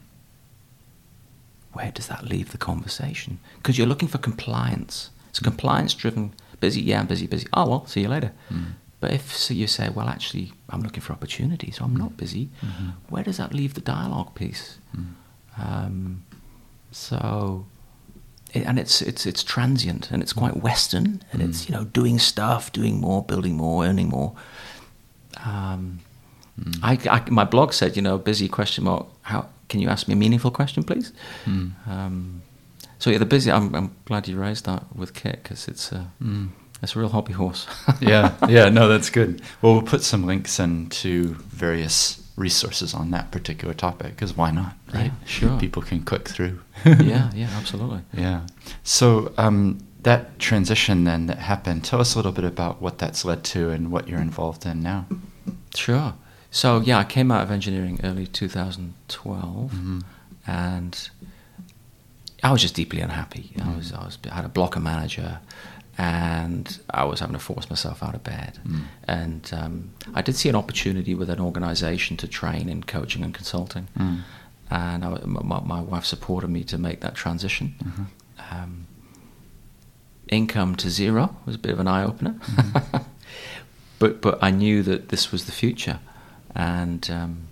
Where 1.74 1.92
does 1.92 2.08
that 2.08 2.24
leave 2.26 2.52
the 2.52 2.58
conversation? 2.58 3.38
Because 3.58 3.78
you're 3.78 3.86
looking 3.86 4.08
for 4.08 4.18
compliance. 4.18 5.12
It's 5.30 5.38
a 5.38 5.44
compliance 5.44 5.94
driven. 5.94 6.34
Busy, 6.60 6.82
yeah, 6.82 7.00
I'm 7.02 7.06
busy, 7.06 7.28
busy. 7.28 7.46
Oh, 7.54 7.70
well, 7.70 7.86
see 7.86 8.02
you 8.02 8.08
later. 8.08 8.32
mm, 8.52 8.72
But 9.00 9.12
if 9.14 9.38
so 9.38 9.54
you 9.54 9.68
say, 9.68 9.90
well, 9.90 10.10
actually, 10.10 10.54
I'm 10.72 10.82
looking 10.82 11.02
for 11.02 11.14
opportunity, 11.14 11.70
so 11.70 11.86
I'm 11.86 11.96
not 11.96 12.18
busy, 12.18 12.50
Mhm. 12.64 12.94
where 13.10 13.24
does 13.24 13.38
that 13.38 13.54
leave 13.54 13.76
the 13.76 13.82
dialogue 13.82 14.34
piece? 14.34 14.80
mm, 14.98 15.14
Um, 15.58 16.24
so, 16.92 17.66
it, 18.54 18.66
and 18.66 18.80
it's 18.80 19.02
it's 19.02 19.26
it's 19.26 19.44
transient 19.44 20.12
and 20.12 20.22
it's 20.24 20.34
quite 20.34 20.58
Western 20.64 21.22
and 21.32 21.42
it's 21.42 21.62
Mm. 21.64 21.70
you 21.70 21.76
know 21.76 21.84
doing 21.86 22.20
stuff, 22.20 22.72
doing 22.72 23.00
more, 23.00 23.22
building 23.24 23.56
more, 23.56 23.86
earning 23.86 24.10
more. 24.10 24.34
Um, 25.46 26.00
mm, 26.60 26.80
I, 26.84 26.98
I- 27.18 27.30
my 27.30 27.44
blog 27.46 27.74
said, 27.74 27.96
you 27.96 28.02
know, 28.02 28.18
busy 28.18 28.48
question 28.48 28.84
mark. 28.84 29.06
How 29.22 29.48
can 29.70 29.80
you 29.80 29.90
ask 29.90 30.08
me 30.08 30.14
a 30.14 30.18
meaningful 30.18 30.52
question, 30.52 30.84
please? 30.84 31.12
mm, 31.46 31.72
Um, 31.88 32.42
so 33.00 33.10
yeah, 33.10 33.18
the 33.20 33.26
busy. 33.26 33.52
I'm, 33.52 33.74
I'm 33.76 33.96
glad 34.06 34.28
you 34.28 34.38
raised 34.40 34.66
that 34.66 34.84
with 34.96 35.14
Kit 35.14 35.44
because 35.44 35.68
it's 35.68 35.92
a 35.92 36.08
mm. 36.22 36.50
it's 36.82 36.96
a 36.96 37.00
real 37.00 37.10
hobby 37.10 37.34
horse. 37.34 37.68
yeah, 38.02 38.34
yeah, 38.48 38.70
no, 38.70 38.88
that's 38.88 39.10
good. 39.10 39.42
Well, 39.62 39.74
we'll 39.74 39.82
put 39.84 40.02
some 40.02 40.26
links 40.26 40.60
into 40.60 41.36
various 41.50 42.22
resources 42.38 42.94
on 42.94 43.12
that 43.12 43.32
particular 43.32 43.74
topic 43.74 44.10
because 44.16 44.36
why 44.36 44.52
not, 44.52 44.74
right? 44.94 45.06
Yeah, 45.06 45.26
sure. 45.26 45.60
People 45.60 45.82
can 45.84 46.02
click 46.04 46.28
through. 46.28 46.60
yeah, 46.86 47.32
yeah, 47.36 47.50
absolutely. 47.58 48.02
Yeah. 48.14 48.42
So 48.84 49.34
um, 49.38 49.80
that 50.04 50.38
transition 50.40 51.04
then 51.04 51.28
that 51.28 51.38
happened, 51.40 51.84
tell 51.84 52.00
us 52.02 52.14
a 52.16 52.18
little 52.18 52.32
bit 52.34 52.46
about 52.46 52.82
what 52.82 52.98
that's 52.98 53.24
led 53.26 53.44
to 53.46 53.70
and 53.72 53.92
what 53.92 54.08
you're 54.08 54.22
involved 54.22 54.66
in 54.66 54.82
now. 54.82 55.06
Sure. 55.76 56.14
So 56.52 56.80
yeah, 56.80 56.98
I 57.00 57.04
came 57.04 57.32
out 57.32 57.44
of 57.44 57.52
engineering 57.52 58.00
early 58.04 58.28
2012, 58.28 59.72
Mhm. 59.72 60.04
and 60.48 61.10
I 62.44 62.52
was 62.52 62.62
just 62.62 62.76
deeply 62.76 63.02
unhappy. 63.02 63.52
I 63.62 63.76
was 63.76 63.92
I 63.92 64.04
was 64.06 64.18
I 64.32 64.36
had 64.36 64.46
a 64.46 64.50
blocker 64.50 64.80
manager, 64.80 65.40
and 65.98 66.80
I 66.90 67.04
was 67.04 67.20
having 67.20 67.34
to 67.34 67.40
force 67.40 67.70
myself 67.70 68.02
out 68.04 68.16
of 68.16 68.24
bed. 68.24 68.60
And 69.08 69.50
um, 69.54 69.90
I 70.14 70.22
did 70.22 70.36
see 70.36 70.48
an 70.50 70.56
opportunity 70.56 71.14
with 71.16 71.30
an 71.30 71.40
organisation 71.40 72.16
to 72.18 72.28
train 72.28 72.70
in 72.70 72.84
coaching 72.84 73.24
and 73.24 73.34
consulting, 73.34 73.88
and 74.70 75.04
I, 75.06 75.10
my, 75.26 75.60
my 75.62 75.82
wife 75.82 76.06
supported 76.06 76.50
me 76.50 76.64
to 76.66 76.78
make 76.78 77.02
that 77.02 77.16
transition. 77.16 77.76
Um, 78.52 78.88
income 80.30 80.76
to 80.78 80.90
zero 80.90 81.36
was 81.46 81.56
a 81.56 81.60
bit 81.60 81.72
of 81.72 81.80
an 81.80 81.88
eye 81.88 82.04
opener, 82.04 82.36
but 84.00 84.22
but 84.22 84.40
I 84.42 84.52
knew 84.52 84.84
that 84.84 85.10
this 85.10 85.32
was 85.32 85.46
the 85.46 85.52
future, 85.52 86.00
and 86.54 87.10
um, 87.10 87.48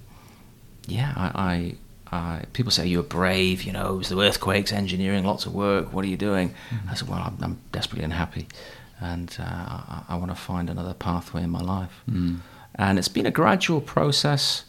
yeah, 0.88 1.14
I, 1.16 1.76
I, 2.12 2.18
I 2.18 2.46
people 2.54 2.72
say 2.72 2.86
you're 2.88 3.04
brave, 3.04 3.64
you 3.64 3.72
know, 3.72 3.96
it 3.96 3.98
was 3.98 4.10
the 4.10 4.20
earthquakes, 4.20 4.72
engineering, 4.72 5.24
lots 5.24 5.46
of 5.46 5.54
work. 5.54 5.94
What 5.94 6.04
are 6.06 6.08
you 6.10 6.18
doing? 6.18 6.54
I 6.90 6.94
said, 6.96 7.08
well, 7.10 7.20
I'm, 7.20 7.38
I'm 7.42 7.60
desperately 7.72 8.04
unhappy, 8.06 8.48
and 9.00 9.36
uh, 9.40 9.44
I, 9.44 10.04
I 10.10 10.16
want 10.16 10.32
to 10.32 10.36
find 10.36 10.70
another 10.70 10.94
pathway 10.94 11.44
in 11.44 11.50
my 11.50 11.62
life. 11.62 12.02
And 12.76 12.98
it's 12.98 13.08
been 13.08 13.26
a 13.28 13.32
gradual 13.32 13.82
process. 13.82 14.66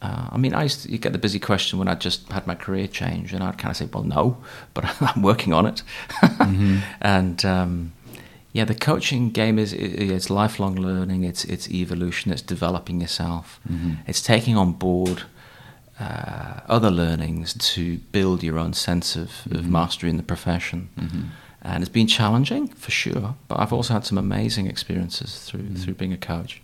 Uh, 0.00 0.28
I 0.32 0.36
mean, 0.38 0.52
I 0.54 0.64
used 0.64 0.82
to 0.82 0.98
get 0.98 1.12
the 1.12 1.18
busy 1.18 1.38
question 1.38 1.78
when 1.78 1.86
I 1.86 1.94
just 1.94 2.28
had 2.32 2.46
my 2.46 2.54
career 2.56 2.88
change, 2.88 3.32
and 3.32 3.44
I'd 3.44 3.56
kind 3.58 3.70
of 3.70 3.76
say, 3.76 3.88
"Well, 3.92 4.02
no, 4.02 4.38
but 4.74 4.84
I'm 5.00 5.22
working 5.22 5.52
on 5.52 5.66
it." 5.66 5.82
And 7.00 7.44
um, 7.44 7.92
yeah, 8.52 8.64
the 8.64 8.74
coaching 8.74 9.30
game 9.30 9.58
is 9.58 9.72
it's 9.72 10.28
lifelong 10.28 10.76
learning. 10.76 11.24
It's 11.24 11.44
it's 11.44 11.70
evolution. 11.70 12.30
It's 12.32 12.42
developing 12.42 13.00
yourself. 13.00 13.60
Mm-hmm. 13.70 13.94
It's 14.06 14.20
taking 14.20 14.56
on 14.56 14.72
board 14.72 15.22
uh, 15.98 16.60
other 16.68 16.90
learnings 16.90 17.54
to 17.74 17.98
build 18.12 18.42
your 18.42 18.58
own 18.58 18.74
sense 18.74 19.16
of, 19.16 19.22
of 19.22 19.62
mm-hmm. 19.62 19.72
mastery 19.72 20.10
in 20.10 20.18
the 20.18 20.22
profession. 20.22 20.90
Mm-hmm. 20.98 21.22
And 21.62 21.82
it's 21.82 21.92
been 21.92 22.08
challenging 22.08 22.68
for 22.68 22.90
sure, 22.90 23.36
but 23.48 23.58
I've 23.58 23.72
also 23.72 23.94
had 23.94 24.04
some 24.04 24.18
amazing 24.18 24.66
experiences 24.66 25.44
through 25.44 25.74
through 25.76 25.94
being 25.94 26.12
a 26.12 26.18
coach. 26.18 26.60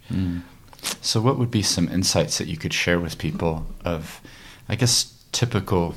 So, 1.00 1.20
what 1.20 1.38
would 1.38 1.50
be 1.50 1.62
some 1.62 1.88
insights 1.88 2.38
that 2.38 2.48
you 2.48 2.56
could 2.56 2.72
share 2.72 3.00
with 3.00 3.18
people 3.18 3.66
of, 3.84 4.20
I 4.68 4.76
guess, 4.76 5.14
typical, 5.32 5.94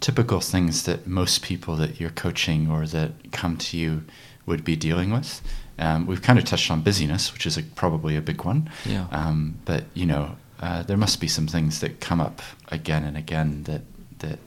typical 0.00 0.40
things 0.40 0.84
that 0.84 1.06
most 1.06 1.42
people 1.42 1.76
that 1.76 2.00
you're 2.00 2.10
coaching 2.10 2.70
or 2.70 2.86
that 2.86 3.32
come 3.32 3.56
to 3.56 3.76
you 3.76 4.04
would 4.48 4.64
be 4.64 4.76
dealing 4.76 5.10
with? 5.12 5.40
Um, 5.78 6.06
we've 6.06 6.22
kind 6.22 6.38
of 6.38 6.44
touched 6.44 6.70
on 6.70 6.80
busyness, 6.82 7.32
which 7.32 7.46
is 7.46 7.56
a, 7.56 7.62
probably 7.62 8.16
a 8.16 8.20
big 8.20 8.44
one. 8.44 8.68
Yeah. 8.84 9.06
Um, 9.12 9.58
but 9.64 9.84
you 9.94 10.06
know, 10.06 10.36
uh, 10.60 10.82
there 10.82 10.96
must 10.96 11.20
be 11.20 11.28
some 11.28 11.46
things 11.46 11.78
that 11.80 12.00
come 12.00 12.20
up 12.20 12.40
again 12.72 13.04
and 13.04 13.16
again 13.16 13.62
that 13.64 13.82
that 14.18 14.38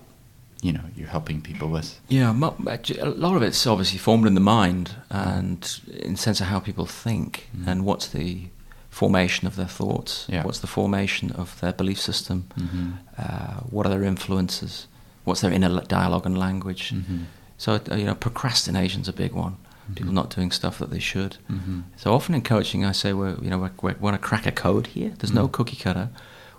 you 0.62 0.74
know 0.74 0.84
you're 0.96 1.08
helping 1.08 1.42
people 1.42 1.70
with. 1.70 2.00
Yeah, 2.10 2.32
a 2.32 3.06
lot 3.06 3.36
of 3.38 3.42
it's 3.44 3.66
obviously 3.66 3.98
formed 3.98 4.28
in 4.28 4.34
the 4.36 4.42
mind 4.42 4.96
and 5.10 5.80
in 5.88 6.18
sense 6.18 6.42
of 6.42 6.48
how 6.48 6.60
people 6.60 6.86
think 6.86 7.48
and 7.66 7.86
what's 7.86 8.08
the 8.08 8.50
formation 8.90 9.48
of 9.48 9.56
their 9.56 9.68
thoughts, 9.70 10.26
Yeah. 10.28 10.44
what's 10.44 10.60
the 10.60 10.68
formation 10.68 11.32
of 11.32 11.58
their 11.62 11.72
belief 11.74 12.00
system, 12.00 12.44
Mhm. 12.60 12.94
uh, 13.18 13.62
what 13.70 13.86
are 13.86 13.90
their 13.90 14.04
influences, 14.04 14.88
what's 15.24 15.40
their 15.42 15.54
inner 15.54 15.82
dialogue 15.88 16.26
and 16.26 16.38
language. 16.38 16.92
Mhm. 16.94 17.26
So 17.58 17.80
uh, 17.90 17.96
you 17.96 18.06
know, 18.06 18.16
procrastination's 18.16 19.08
a 19.08 19.14
big 19.14 19.32
one. 19.32 19.56
People 19.96 20.14
not 20.14 20.30
doing 20.36 20.52
stuff 20.52 20.78
that 20.80 20.90
they 20.90 21.00
should. 21.00 21.38
Mhm. 21.50 21.84
So 21.98 22.14
often 22.14 22.36
in 22.36 22.42
coaching, 22.42 22.86
I 22.86 22.92
say, 22.94 23.14
well, 23.14 23.38
you 23.42 23.50
know, 23.50 23.58
we 23.82 23.94
want 23.94 24.14
to 24.22 24.28
crack 24.28 24.46
a 24.46 24.52
code 24.52 24.88
here. 24.88 25.14
There's 25.18 25.34
no 25.34 25.48
cookie 25.48 25.78
cutter. 25.78 26.10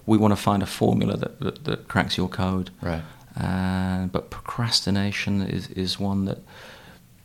We 0.07 0.19
want 0.19 0.33
to 0.33 0.37
find 0.37 0.63
a 0.63 0.67
formula 0.67 1.17
that, 1.17 1.41
that, 1.41 1.65
that 1.65 1.89
cracks 1.89 2.17
your 2.17 2.29
code. 2.29 2.71
Right. 2.81 3.03
Uh, 3.37 4.07
but 4.07 4.31
procrastination 4.31 5.43
is, 5.43 5.69
is 5.69 5.99
one 5.99 6.25
that 6.27 6.39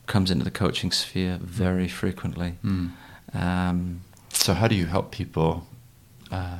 comes 0.05 0.31
into 0.31 0.43
the 0.45 0.51
coaching 0.51 0.91
sphere 0.91 1.37
very 1.41 1.87
frequently. 1.87 2.53
Mm. 2.63 2.91
Um, 3.33 4.01
So, 4.29 4.53
how 4.53 4.67
do 4.67 4.75
you 4.75 4.85
help 4.85 5.11
people 5.11 5.67
uh, 6.31 6.59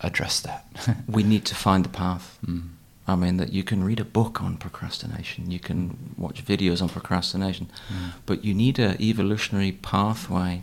address 0.00 0.40
that? 0.40 0.64
we 1.06 1.22
need 1.22 1.44
to 1.46 1.54
find 1.54 1.84
the 1.84 1.90
path. 1.90 2.38
Mm. 2.46 2.68
I 3.10 3.16
mean, 3.16 3.36
that 3.38 3.52
you 3.52 3.62
can 3.64 3.82
read 3.84 4.00
a 4.00 4.04
book 4.04 4.40
on 4.42 4.56
procrastination, 4.56 5.50
you 5.50 5.58
can 5.68 6.14
watch 6.16 6.44
videos 6.44 6.80
on 6.82 6.88
procrastination, 6.88 7.66
Mm. 7.92 8.12
but 8.26 8.44
you 8.44 8.54
need 8.54 8.78
an 8.78 8.96
evolutionary 9.00 9.72
pathway 9.72 10.62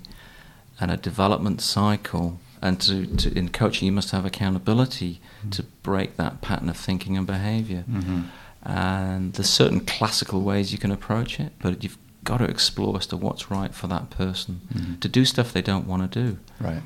and 0.80 0.90
a 0.92 0.98
development 0.98 1.60
cycle. 1.62 2.40
And 2.62 2.80
to, 2.82 3.06
to, 3.22 3.38
in 3.38 3.50
coaching, 3.50 3.86
you 3.86 3.92
must 3.92 4.12
have 4.12 4.26
accountability 4.26 5.20
to 5.52 5.64
break 5.84 6.18
that 6.18 6.42
pattern 6.42 6.70
of 6.70 6.78
thinking 6.78 7.16
and 7.18 7.28
behavior. 7.28 7.84
Mhm. 7.88 8.24
And 8.64 9.34
there's 9.34 9.50
certain 9.50 9.82
classical 9.82 10.42
ways 10.42 10.72
you 10.72 10.80
can 10.80 10.92
approach 10.92 11.40
it, 11.40 11.52
but 11.60 11.84
you've 11.84 11.98
got 12.24 12.38
to 12.40 12.46
explore 12.46 12.98
as 12.98 13.06
to 13.08 13.16
what's 13.18 13.52
right 13.52 13.74
for 13.76 13.88
that 13.88 14.10
person 14.10 14.62
Mhm. 14.74 15.00
to 15.02 15.08
do 15.08 15.24
stuff 15.26 15.54
they 15.54 15.62
don't 15.62 15.88
want 15.88 16.02
to 16.12 16.20
do. 16.24 16.38
Right. 16.60 16.82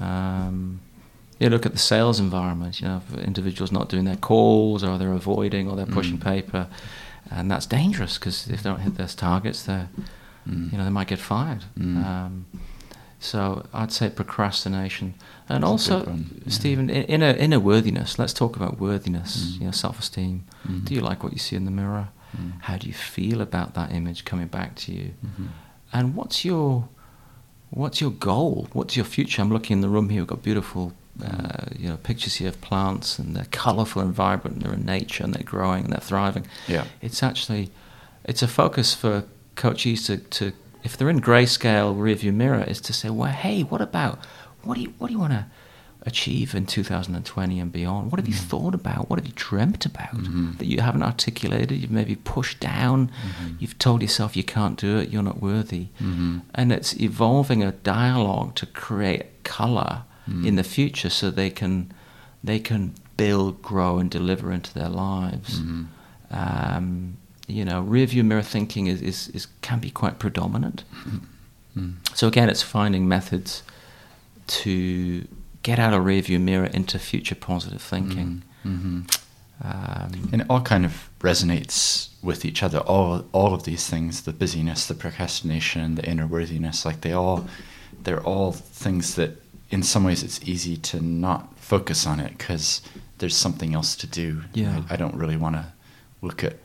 Um, 0.00 0.80
you 1.38 1.48
look 1.50 1.66
at 1.66 1.72
the 1.72 1.78
sales 1.78 2.18
environment. 2.20 2.80
You 2.80 2.88
know, 2.88 3.02
individuals 3.18 3.70
not 3.72 3.88
doing 3.88 4.04
their 4.04 4.16
calls, 4.16 4.82
or 4.84 4.98
they're 4.98 5.12
avoiding, 5.12 5.68
or 5.68 5.76
they're 5.76 5.86
pushing 5.86 6.18
Mm. 6.18 6.24
paper, 6.24 6.66
and 7.30 7.50
that's 7.50 7.66
dangerous 7.66 8.18
because 8.18 8.48
if 8.48 8.62
they 8.62 8.70
don't 8.70 8.80
hit 8.80 8.94
their 8.96 9.06
targets, 9.08 9.62
they 9.62 9.74
are 9.74 9.88
Mm. 10.48 10.72
you 10.72 10.78
know 10.78 10.84
they 10.84 10.90
might 10.90 11.08
get 11.08 11.18
fired. 11.18 11.64
Mm. 11.78 12.04
Um, 12.04 12.46
so 13.20 13.66
I'd 13.74 13.92
say 13.92 14.08
procrastination, 14.10 15.14
and 15.48 15.62
That's 15.62 15.70
also 15.70 16.04
one, 16.04 16.40
yeah. 16.44 16.50
Stephen, 16.52 16.88
inner 16.90 17.30
inner 17.30 17.58
worthiness. 17.60 18.18
Let's 18.18 18.32
talk 18.32 18.56
about 18.56 18.78
worthiness. 18.80 19.32
Mm. 19.36 19.58
You 19.60 19.64
know, 19.66 19.70
self-esteem. 19.72 20.44
Mm. 20.68 20.84
Do 20.84 20.94
you 20.94 21.00
like 21.00 21.22
what 21.24 21.32
you 21.32 21.38
see 21.38 21.56
in 21.56 21.64
the 21.64 21.70
mirror? 21.70 22.08
Mm. 22.36 22.52
How 22.60 22.76
do 22.76 22.86
you 22.86 22.94
feel 22.94 23.40
about 23.40 23.74
that 23.74 23.92
image 23.92 24.24
coming 24.24 24.46
back 24.48 24.74
to 24.76 24.92
you? 24.92 25.10
Mhm. 25.26 25.48
And 25.92 26.14
what's 26.14 26.44
your 26.44 26.88
what's 27.70 28.00
your 28.00 28.10
goal? 28.12 28.68
What's 28.72 28.96
your 28.96 29.04
future? 29.04 29.42
I'm 29.42 29.50
looking 29.52 29.76
in 29.78 29.80
the 29.82 29.88
room 29.88 30.08
here. 30.10 30.20
We've 30.22 30.26
got 30.28 30.42
beautiful, 30.42 30.92
uh, 31.24 31.66
you 31.78 31.88
know, 31.88 31.96
pictures 31.96 32.36
here 32.36 32.48
of 32.48 32.60
plants, 32.60 33.18
and 33.18 33.34
they're 33.34 33.46
colourful 33.50 34.00
and 34.02 34.12
vibrant. 34.14 34.56
and 34.56 34.64
They're 34.64 34.74
in 34.74 34.84
nature, 34.86 35.24
and 35.24 35.34
they're 35.34 35.42
growing, 35.42 35.84
and 35.84 35.92
they're 35.92 36.00
thriving. 36.00 36.46
Yeah. 36.66 36.84
It's 37.00 37.22
actually, 37.22 37.70
it's 38.24 38.42
a 38.42 38.48
focus 38.48 38.94
for 38.94 39.24
coaches 39.56 40.06
to, 40.06 40.18
to 40.18 40.52
if 40.84 40.96
they're 40.96 41.10
in 41.10 41.20
grayscale 41.20 41.96
rearview 41.96 42.32
mirror, 42.32 42.62
is 42.62 42.80
to 42.82 42.92
say, 42.92 43.10
well, 43.10 43.30
hey, 43.32 43.62
what 43.62 43.80
about 43.80 44.18
what 44.62 44.74
do 44.76 44.80
you 44.82 44.94
what 44.98 45.08
do 45.08 45.12
you 45.14 45.18
want 45.20 45.32
to 45.32 45.46
achieve 46.02 46.54
in 46.54 46.64
2020 46.64 47.58
and 47.60 47.72
beyond? 47.72 48.10
What 48.12 48.18
have 48.20 48.28
you 48.28 48.34
thought 48.34 48.74
about? 48.74 49.10
What 49.10 49.18
have 49.18 49.26
you 49.26 49.32
dreamt 49.34 49.84
about 49.84 50.14
Mhm. 50.14 50.56
that 50.58 50.66
you 50.66 50.80
haven't 50.80 51.02
articulated? 51.02 51.72
You've 51.78 51.90
maybe 51.90 52.14
pushed 52.14 52.60
down. 52.60 53.10
Mhm. 53.42 53.56
You've 53.58 53.78
told 53.78 54.00
yourself 54.00 54.36
you 54.36 54.44
can't 54.44 54.78
do 54.78 54.98
it. 54.98 55.10
You're 55.10 55.24
not 55.24 55.42
worthy. 55.42 55.88
Mhm. 56.00 56.42
And 56.54 56.72
it's 56.72 56.94
evolving 57.00 57.62
a 57.64 57.72
dialogue 57.72 58.54
to 58.56 58.66
create 58.66 59.42
color 59.44 60.04
Mm. 60.28 60.46
in 60.46 60.56
the 60.56 60.62
future, 60.64 61.10
so 61.10 61.30
they 61.30 61.50
can 61.50 61.92
they 62.44 62.58
can 62.60 62.92
build, 63.16 63.62
grow, 63.62 63.98
and 63.98 64.10
deliver 64.10 64.52
into 64.52 64.72
their 64.74 64.88
lives. 64.88 65.60
Mhm. 65.60 65.86
Um, 66.30 67.16
you 67.48 67.64
know, 67.64 67.80
rear 67.80 68.06
view 68.06 68.22
mirror 68.24 68.42
thinking 68.42 68.86
is, 68.88 69.00
is, 69.02 69.28
is 69.28 69.46
can 69.62 69.80
be 69.80 69.90
quite 69.90 70.18
predominant. 70.18 70.84
Mm. 71.76 71.94
So 72.14 72.26
again, 72.28 72.48
it's 72.50 72.62
finding 72.62 73.08
methods 73.08 73.62
to 74.46 75.26
get 75.62 75.78
out 75.78 75.94
of 75.94 76.04
rear 76.04 76.22
view 76.22 76.38
mirror 76.38 76.66
into 76.66 76.98
future 76.98 77.34
positive 77.34 77.80
thinking. 77.82 78.42
Mhm. 78.64 79.04
Um, 79.60 80.28
And 80.32 80.42
it 80.42 80.46
all 80.48 80.60
kind 80.62 80.84
of 80.84 81.08
resonates 81.20 82.08
with 82.22 82.44
each 82.44 82.62
other. 82.62 82.78
All 82.78 83.24
all 83.32 83.52
of 83.54 83.62
these 83.64 83.86
things, 83.88 84.22
the 84.22 84.32
busyness, 84.32 84.86
the 84.86 84.94
procrastination, 84.94 85.94
the 85.96 86.04
inner 86.08 86.26
worthiness, 86.26 86.84
like 86.84 87.00
they 87.00 87.12
all 87.12 87.48
they're 88.04 88.22
all 88.22 88.52
things 88.52 89.14
that 89.14 89.30
in 89.70 89.82
some 89.82 90.04
ways 90.04 90.22
it's 90.22 90.40
easy 90.44 90.76
to 90.76 91.00
not 91.00 91.56
focus 91.58 92.06
on 92.06 92.20
it 92.20 92.36
because 92.38 92.80
there's 93.18 93.36
something 93.36 93.74
else 93.74 93.96
to 93.96 94.06
do. 94.06 94.42
Yeah. 94.54 94.82
I, 94.88 94.94
I 94.94 94.96
don't 94.96 95.14
really 95.14 95.36
want 95.36 95.56
to 95.56 95.72
look 96.22 96.42
at 96.42 96.56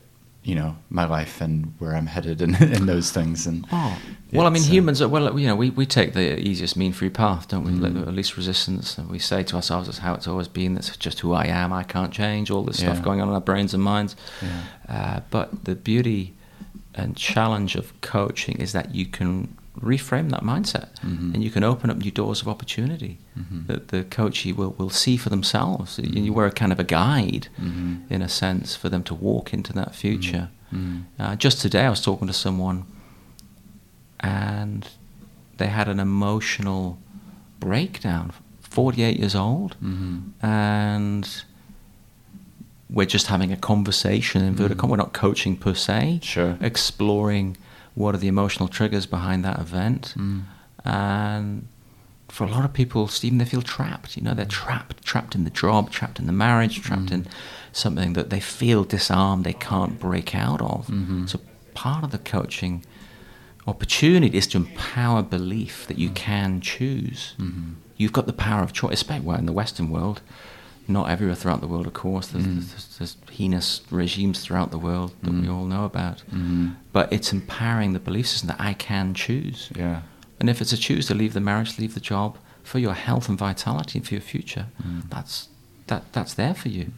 you 0.42 0.54
know 0.54 0.76
my 0.90 1.06
life 1.06 1.40
and 1.40 1.72
where 1.78 1.94
I'm 1.96 2.06
headed 2.06 2.42
and, 2.42 2.54
and 2.60 2.88
those 2.88 3.10
things. 3.10 3.46
And 3.46 3.66
Oh, 3.72 3.98
well, 4.32 4.46
I 4.46 4.50
mean, 4.50 4.62
uh, 4.62 4.66
humans 4.66 5.00
are, 5.00 5.08
well, 5.08 5.38
you 5.38 5.46
know, 5.46 5.56
we, 5.56 5.70
we 5.70 5.86
take 5.86 6.12
the 6.12 6.38
easiest 6.38 6.76
mean 6.76 6.92
free 6.92 7.08
path, 7.08 7.48
don't 7.48 7.64
we? 7.64 7.72
Mm. 7.72 8.04
The 8.04 8.12
least 8.12 8.36
resistance. 8.36 8.98
And 8.98 9.08
we 9.08 9.18
say 9.18 9.42
to 9.44 9.56
ourselves, 9.56 9.86
that's 9.86 9.98
how 9.98 10.14
it's 10.14 10.26
always 10.26 10.48
been, 10.48 10.74
that's 10.74 10.96
just 10.96 11.20
who 11.20 11.32
I 11.32 11.46
am, 11.46 11.72
I 11.72 11.82
can't 11.82 12.12
change, 12.12 12.50
all 12.50 12.62
this 12.62 12.78
stuff 12.78 13.02
going 13.02 13.20
on 13.20 13.28
in 13.28 13.34
our 13.34 13.40
brains 13.40 13.74
and 13.74 13.82
minds. 13.82 14.16
Yeah. 14.42 14.60
Uh, 14.88 15.20
but 15.30 15.64
the 15.64 15.74
beauty 15.74 16.34
and 16.94 17.16
challenge 17.16 17.74
of 17.76 17.98
coaching 18.00 18.58
is 18.60 18.72
that 18.72 18.94
you 18.94 19.06
can 19.06 19.56
reframe 19.80 20.30
that 20.30 20.42
mindset 20.42 20.88
Mhm. 21.02 21.34
and 21.34 21.42
you 21.42 21.50
can 21.50 21.64
open 21.64 21.90
up 21.90 21.96
new 21.98 22.10
doors 22.12 22.40
of 22.40 22.48
opportunity 22.48 23.18
Mhm. 23.36 23.66
that 23.66 23.88
the 23.88 24.04
coachee 24.04 24.52
will, 24.52 24.74
will 24.78 24.90
see 24.90 25.16
for 25.16 25.30
themselves. 25.30 25.98
You, 26.02 26.22
you 26.22 26.32
were 26.32 26.46
a 26.46 26.52
kind 26.52 26.72
of 26.72 26.78
a 26.78 26.84
guide, 26.84 27.48
Mhm. 27.60 28.02
in 28.08 28.22
a 28.22 28.28
sense, 28.28 28.76
for 28.76 28.88
them 28.88 29.02
to 29.04 29.14
walk 29.14 29.52
into 29.52 29.72
that 29.72 29.94
future. 29.94 30.48
Mhm. 30.72 31.02
Uh, 31.18 31.34
just 31.36 31.60
today, 31.60 31.86
I 31.86 31.90
was 31.90 32.00
talking 32.00 32.28
to 32.28 32.32
someone, 32.34 32.84
and 34.20 34.88
they 35.58 35.66
had 35.68 35.88
an 35.88 36.00
emotional 36.00 36.98
breakdown. 37.60 38.30
Forty-eight 38.60 39.18
years 39.18 39.34
old, 39.36 39.76
and 40.42 41.42
we're 42.90 43.06
just 43.06 43.26
having 43.28 43.52
a 43.52 43.56
conversation 43.56 44.42
in 44.42 44.48
inverted 44.48 44.78
commas. 44.78 44.92
We're 44.92 44.96
not 45.04 45.12
coaching 45.12 45.56
per 45.56 45.74
se. 45.74 46.20
Sure. 46.22 46.56
Exploring 46.60 47.56
what 47.94 48.14
are 48.14 48.18
the 48.18 48.28
emotional 48.28 48.68
triggers 48.68 49.06
behind 49.06 49.44
that 49.44 49.58
event. 49.58 50.14
Mm. 50.16 50.42
And 50.84 51.68
for 52.28 52.44
a 52.44 52.50
lot 52.50 52.64
of 52.64 52.72
people, 52.72 53.06
Stephen, 53.08 53.38
they 53.38 53.44
feel 53.44 53.62
trapped. 53.62 54.16
You 54.16 54.22
know, 54.22 54.34
they're 54.34 54.46
mm. 54.46 54.50
trapped, 54.50 55.04
trapped 55.04 55.34
in 55.34 55.44
the 55.44 55.50
job, 55.50 55.90
trapped 55.90 56.18
in 56.18 56.26
the 56.26 56.32
marriage, 56.32 56.80
trapped 56.82 57.06
mm. 57.06 57.12
in 57.12 57.26
something 57.72 58.14
that 58.14 58.30
they 58.30 58.40
feel 58.40 58.84
disarmed, 58.84 59.44
they 59.44 59.52
can't 59.52 59.98
break 59.98 60.34
out 60.34 60.60
of. 60.60 60.86
Mm-hmm. 60.86 61.26
So 61.26 61.40
part 61.74 62.04
of 62.04 62.10
the 62.10 62.18
coaching 62.18 62.84
opportunity 63.66 64.36
is 64.36 64.46
to 64.48 64.58
empower 64.58 65.22
belief 65.22 65.86
that 65.86 65.98
you 65.98 66.10
can 66.10 66.60
choose. 66.60 67.34
Mm-hmm. 67.38 67.74
You've 67.96 68.12
got 68.12 68.26
the 68.26 68.32
power 68.32 68.62
of 68.62 68.72
choice, 68.72 68.94
especially 68.94 69.26
well, 69.26 69.38
in 69.38 69.46
the 69.46 69.52
Western 69.52 69.90
world. 69.90 70.20
Not 70.86 71.08
everywhere 71.08 71.34
throughout 71.34 71.60
the 71.60 71.66
world, 71.66 71.86
of 71.86 71.94
course. 71.94 72.28
There's, 72.28 72.44
mm. 72.44 72.68
there's, 72.70 72.98
there's 72.98 73.16
heinous 73.30 73.80
regimes 73.90 74.40
throughout 74.40 74.70
the 74.70 74.78
world 74.78 75.12
that 75.22 75.32
we 75.32 75.46
mm. 75.46 75.54
all 75.54 75.64
know 75.64 75.84
about. 75.84 76.18
Mm-hmm. 76.30 76.70
But 76.92 77.12
it's 77.12 77.32
empowering 77.32 77.94
the 77.94 78.00
belief 78.00 78.28
system 78.28 78.48
that 78.48 78.60
I 78.60 78.74
can 78.74 79.14
choose. 79.14 79.70
Yeah. 79.74 80.02
And 80.40 80.50
if 80.50 80.60
it's 80.60 80.72
a 80.72 80.76
choose 80.76 81.06
to 81.06 81.14
leave 81.14 81.32
the 81.32 81.40
marriage, 81.40 81.78
leave 81.78 81.94
the 81.94 82.00
job 82.00 82.38
for 82.62 82.78
your 82.78 82.94
health 82.94 83.28
and 83.28 83.38
vitality 83.38 83.98
and 83.98 84.06
for 84.06 84.14
your 84.14 84.20
future, 84.20 84.66
mm. 84.82 85.08
that's 85.08 85.48
that 85.86 86.12
that's 86.12 86.34
there 86.34 86.54
for 86.54 86.68
you. 86.68 86.90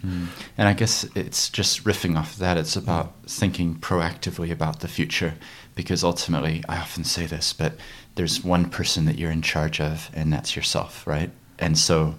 And 0.56 0.68
I 0.68 0.72
guess 0.72 1.04
it's 1.16 1.48
just 1.48 1.84
riffing 1.84 2.16
off 2.16 2.34
of 2.34 2.38
that. 2.38 2.56
It's 2.56 2.76
about 2.76 3.12
thinking 3.26 3.76
proactively 3.76 4.52
about 4.52 4.80
the 4.80 4.88
future 4.88 5.34
because 5.74 6.04
ultimately, 6.04 6.62
I 6.68 6.78
often 6.78 7.04
say 7.04 7.26
this, 7.26 7.52
but 7.52 7.74
there's 8.14 8.42
one 8.42 8.70
person 8.70 9.04
that 9.04 9.18
you're 9.18 9.30
in 9.30 9.42
charge 9.42 9.80
of, 9.80 10.10
and 10.14 10.32
that's 10.32 10.56
yourself, 10.56 11.06
right? 11.06 11.30
And 11.58 11.76
so, 11.76 12.16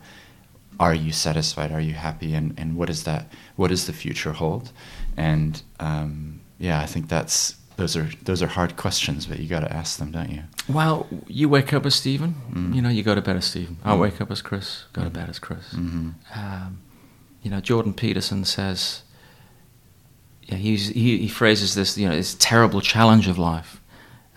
are 0.80 0.93
you 0.93 1.11
satisfied? 1.11 1.71
Are 1.71 1.82
you 1.82 1.93
happy? 1.93 2.34
And, 2.34 2.53
and 2.57 2.75
what 2.75 2.89
is 2.89 3.03
that? 3.03 3.32
What 3.55 3.69
does 3.69 3.88
the 3.88 3.93
future 3.93 4.34
hold? 4.34 4.71
And 5.15 5.61
um, 5.80 6.41
yeah, 6.59 6.80
I 6.80 6.86
think 6.86 7.09
that's 7.09 7.55
those 7.78 7.95
are 7.95 8.09
those 8.23 8.41
are 8.41 8.47
hard 8.47 8.75
questions, 8.75 9.28
but 9.28 9.39
you 9.39 9.47
got 9.47 9.59
to 9.61 9.71
ask 9.71 9.99
them, 9.99 10.11
don't 10.11 10.32
you? 10.32 10.43
Well, 10.67 11.07
you 11.28 11.47
wake 11.47 11.73
up 11.73 11.86
as 11.86 11.95
Stephen, 11.95 12.36
mm-hmm. 12.49 12.73
you 12.73 12.82
know, 12.82 12.89
you 12.89 13.03
go 13.03 13.15
to 13.15 13.21
bed 13.21 13.36
as 13.36 13.45
Stephen. 13.45 13.78
I 13.84 13.91
mm-hmm. 13.91 14.01
wake 14.01 14.21
up 14.21 14.32
as 14.32 14.41
Chris, 14.41 14.86
go 14.93 15.01
to 15.01 15.07
mm-hmm. 15.07 15.19
bed 15.19 15.30
as 15.30 15.39
Chris. 15.39 15.73
Um, 15.73 16.82
you 17.43 17.51
know, 17.51 17.61
Jordan 17.61 17.93
Peterson 17.93 18.43
says, 18.45 19.03
yeah, 20.43 20.55
he's, 20.55 20.89
he, 20.89 21.19
he 21.19 21.28
phrases 21.28 21.75
this, 21.75 21.97
you 21.97 22.09
know, 22.09 22.15
this 22.15 22.36
terrible 22.39 22.82
challenge 22.82 23.28
of 23.28 23.38
life. 23.38 23.80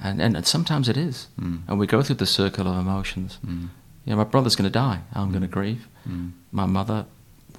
And, 0.03 0.21
and, 0.21 0.37
and 0.37 0.47
sometimes 0.47 0.89
it 0.89 0.97
is. 0.97 1.29
Mm. 1.39 1.63
And 1.69 1.79
we 1.79 1.87
go 1.87 2.03
through 2.03 2.17
the 2.17 2.27
circle 2.27 2.67
of 2.67 2.77
emotions. 2.77 3.39
Mm. 3.45 3.69
You 4.05 4.11
know, 4.11 4.17
my 4.17 4.25
brother's 4.25 4.57
going 4.57 4.71
to 4.71 4.79
die. 4.79 5.03
I'm 5.15 5.31
going 5.31 5.43
to 5.43 5.49
mm. 5.49 5.53
grieve. 5.53 5.89
Mm. 6.09 6.33
My 6.53 6.67
mother 6.67 7.07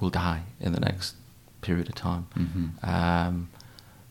will 0.00 0.10
die 0.10 0.42
in 0.60 0.72
the 0.72 0.80
next 0.80 1.14
period 1.60 1.88
of 1.88 1.94
time. 1.94 2.26
Mm-hmm. 2.36 2.90
Um, 2.90 3.48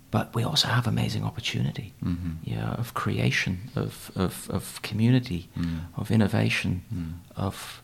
but 0.09 0.33
we 0.35 0.43
also 0.43 0.67
have 0.67 0.87
amazing 0.87 1.23
opportunity 1.23 1.93
mm-hmm. 2.03 2.31
you 2.43 2.55
know, 2.55 2.75
of 2.77 2.93
creation, 2.93 3.71
of, 3.75 4.11
of, 4.15 4.49
of 4.49 4.81
community, 4.81 5.49
mm. 5.57 5.81
of 5.95 6.11
innovation, 6.11 7.21
of 7.35 7.81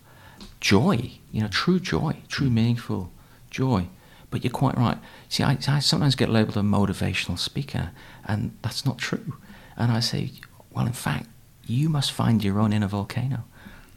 joy, 0.59 1.11
you 1.31 1.41
know, 1.41 1.47
true 1.47 1.79
joy, 1.79 2.17
true 2.27 2.49
meaningful 2.49 3.11
joy. 3.49 3.87
But 4.29 4.43
you're 4.43 4.51
quite 4.51 4.77
right. 4.77 4.97
See, 5.29 5.43
I, 5.43 5.57
I 5.67 5.79
sometimes 5.79 6.15
get 6.15 6.29
labeled 6.29 6.57
a 6.57 6.61
motivational 6.61 7.39
speaker, 7.39 7.91
and 8.25 8.57
that's 8.61 8.85
not 8.85 8.97
true. 8.97 9.37
And 9.77 9.89
I 9.89 10.01
say, 10.01 10.31
well, 10.71 10.85
in 10.85 10.93
fact, 10.93 11.27
you 11.65 11.87
must 11.87 12.11
find 12.11 12.43
your 12.43 12.59
own 12.59 12.73
inner 12.73 12.87
volcano. 12.87 13.45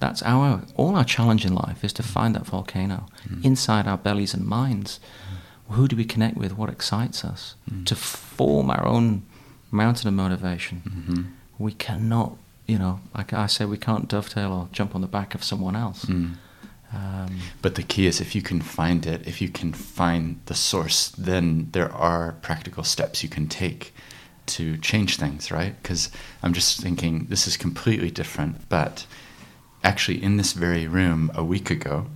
That's 0.01 0.22
our 0.22 0.62
all 0.76 0.96
our 0.96 1.05
challenge 1.05 1.44
in 1.46 1.55
life 1.55 1.84
is 1.84 1.92
to 1.92 2.03
find 2.03 2.34
that 2.34 2.46
volcano 2.46 3.07
mm. 3.28 3.44
inside 3.44 3.86
our 3.86 3.98
bellies 3.98 4.34
and 4.34 4.44
minds. 4.44 4.98
Who 5.68 5.86
do 5.86 5.96
we 5.96 6.05
connect 6.05 6.36
with? 6.36 6.57
What 6.57 6.68
excites 6.68 7.24
us? 7.24 7.55
Mm. 7.70 7.86
To 7.86 7.94
form 7.94 8.70
our 8.70 8.84
own 8.84 9.22
mountain 9.70 10.09
of 10.09 10.14
motivation. 10.14 10.82
Mm-hmm. 10.84 11.22
We 11.59 11.72
cannot, 11.72 12.36
you 12.66 12.78
know, 12.78 13.01
like 13.16 13.32
I 13.32 13.46
say, 13.46 13.64
we 13.66 13.76
can't 13.76 14.09
dovetail 14.09 14.53
or 14.53 14.68
jump 14.72 14.94
on 14.94 15.01
the 15.01 15.07
back 15.07 15.34
of 15.34 15.44
someone 15.44 15.76
else. 15.76 16.07
Mm. 16.07 16.36
Um, 16.92 17.38
But 17.62 17.74
the 17.74 17.82
key 17.82 18.07
is 18.07 18.20
if 18.20 18.34
you 18.34 18.42
can 18.42 18.61
find 18.61 19.07
it, 19.07 19.26
if 19.26 19.40
you 19.40 19.48
can 19.48 19.72
find 19.72 20.40
the 20.46 20.55
source, 20.55 21.12
then 21.16 21.68
there 21.72 21.92
are 21.92 22.32
practical 22.42 22.84
steps 22.84 23.22
you 23.22 23.28
can 23.28 23.46
take 23.46 23.92
to 24.46 24.76
change 24.78 25.16
things, 25.16 25.51
right? 25.51 25.74
Because 25.80 26.11
I'm 26.42 26.53
just 26.53 26.80
thinking 26.80 27.26
this 27.28 27.46
is 27.46 27.57
completely 27.57 28.11
different. 28.11 28.68
But 28.68 29.07
actually, 29.83 30.22
in 30.22 30.37
this 30.37 30.53
very 30.53 30.87
room 30.87 31.31
a 31.35 31.45
week 31.45 31.70
ago, 31.70 32.07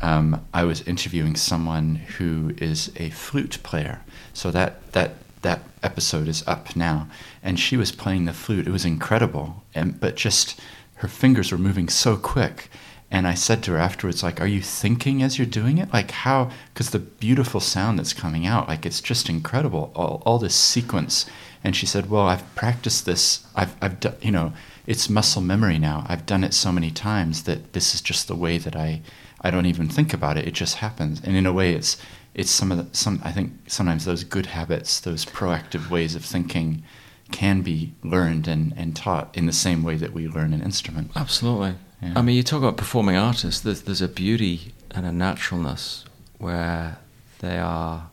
um, 0.00 0.44
I 0.54 0.64
was 0.64 0.82
interviewing 0.82 1.36
someone 1.36 1.96
who 1.96 2.54
is 2.58 2.90
a 2.96 3.10
flute 3.10 3.58
player. 3.62 4.00
So 4.32 4.50
that 4.50 4.92
that 4.92 5.14
that 5.42 5.62
episode 5.82 6.28
is 6.28 6.46
up 6.46 6.76
now, 6.76 7.08
and 7.42 7.58
she 7.58 7.76
was 7.76 7.92
playing 7.92 8.24
the 8.24 8.32
flute. 8.32 8.66
It 8.66 8.72
was 8.72 8.84
incredible, 8.84 9.62
and 9.74 9.98
but 10.00 10.16
just 10.16 10.60
her 10.96 11.08
fingers 11.08 11.52
were 11.52 11.58
moving 11.58 11.88
so 11.88 12.16
quick. 12.16 12.70
And 13.12 13.26
I 13.26 13.34
said 13.34 13.64
to 13.64 13.72
her 13.72 13.78
afterwards, 13.78 14.22
like, 14.22 14.40
"Are 14.40 14.46
you 14.46 14.62
thinking 14.62 15.22
as 15.22 15.36
you're 15.36 15.46
doing 15.46 15.78
it? 15.78 15.92
Like 15.92 16.12
how? 16.12 16.50
Because 16.72 16.90
the 16.90 17.00
beautiful 17.00 17.60
sound 17.60 17.98
that's 17.98 18.12
coming 18.12 18.46
out, 18.46 18.68
like 18.68 18.86
it's 18.86 19.00
just 19.00 19.28
incredible. 19.28 19.92
All, 19.94 20.22
all 20.24 20.38
this 20.38 20.54
sequence." 20.54 21.26
And 21.64 21.74
she 21.74 21.86
said, 21.86 22.08
"Well, 22.08 22.26
I've 22.26 22.54
practiced 22.54 23.06
this. 23.06 23.44
I've, 23.54 23.74
I've 23.82 24.00
done, 24.00 24.14
you 24.22 24.30
know, 24.30 24.52
it's 24.90 25.08
muscle 25.08 25.40
memory 25.40 25.78
now. 25.78 26.04
I've 26.08 26.26
done 26.26 26.42
it 26.42 26.52
so 26.52 26.72
many 26.72 26.90
times 26.90 27.44
that 27.44 27.74
this 27.74 27.94
is 27.94 28.00
just 28.00 28.26
the 28.26 28.34
way 28.34 28.58
that 28.58 28.74
I, 28.74 29.02
I 29.40 29.48
don't 29.52 29.66
even 29.66 29.88
think 29.88 30.12
about 30.12 30.36
it. 30.36 30.48
It 30.48 30.54
just 30.54 30.76
happens. 30.78 31.20
And 31.22 31.36
in 31.36 31.46
a 31.46 31.52
way, 31.52 31.74
it's, 31.74 31.96
it's 32.34 32.50
some 32.50 32.72
of 32.72 32.78
the, 32.78 32.86
some. 32.96 33.20
I 33.22 33.30
think 33.30 33.52
sometimes 33.68 34.04
those 34.04 34.24
good 34.24 34.46
habits, 34.46 34.98
those 34.98 35.24
proactive 35.24 35.90
ways 35.90 36.16
of 36.16 36.24
thinking, 36.24 36.82
can 37.30 37.62
be 37.62 37.92
learned 38.02 38.48
and, 38.48 38.74
and 38.76 38.96
taught 38.96 39.30
in 39.38 39.46
the 39.46 39.52
same 39.52 39.84
way 39.84 39.94
that 39.94 40.12
we 40.12 40.26
learn 40.26 40.52
an 40.52 40.60
instrument. 40.60 41.12
Absolutely. 41.14 41.74
Yeah. 42.02 42.14
I 42.16 42.22
mean, 42.22 42.34
you 42.34 42.42
talk 42.42 42.58
about 42.58 42.76
performing 42.76 43.14
artists. 43.14 43.60
There's 43.60 43.82
there's 43.82 44.02
a 44.02 44.08
beauty 44.08 44.72
and 44.90 45.06
a 45.06 45.12
naturalness 45.12 46.04
where 46.38 46.98
they 47.38 47.58
are 47.58 48.10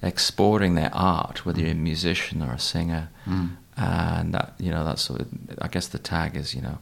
exporting 0.00 0.76
their 0.76 0.94
art, 0.94 1.44
whether 1.44 1.60
you're 1.60 1.72
a 1.72 1.74
musician 1.74 2.40
or 2.40 2.52
a 2.52 2.58
singer, 2.60 3.08
Mm. 3.26 3.56
And 3.78 4.34
that 4.34 4.54
you 4.58 4.70
know 4.70 4.84
that's 4.84 5.02
sort 5.02 5.20
of, 5.20 5.28
I 5.62 5.68
guess 5.68 5.88
the 5.88 5.98
tag 5.98 6.36
is 6.36 6.54
you 6.54 6.60
know 6.60 6.78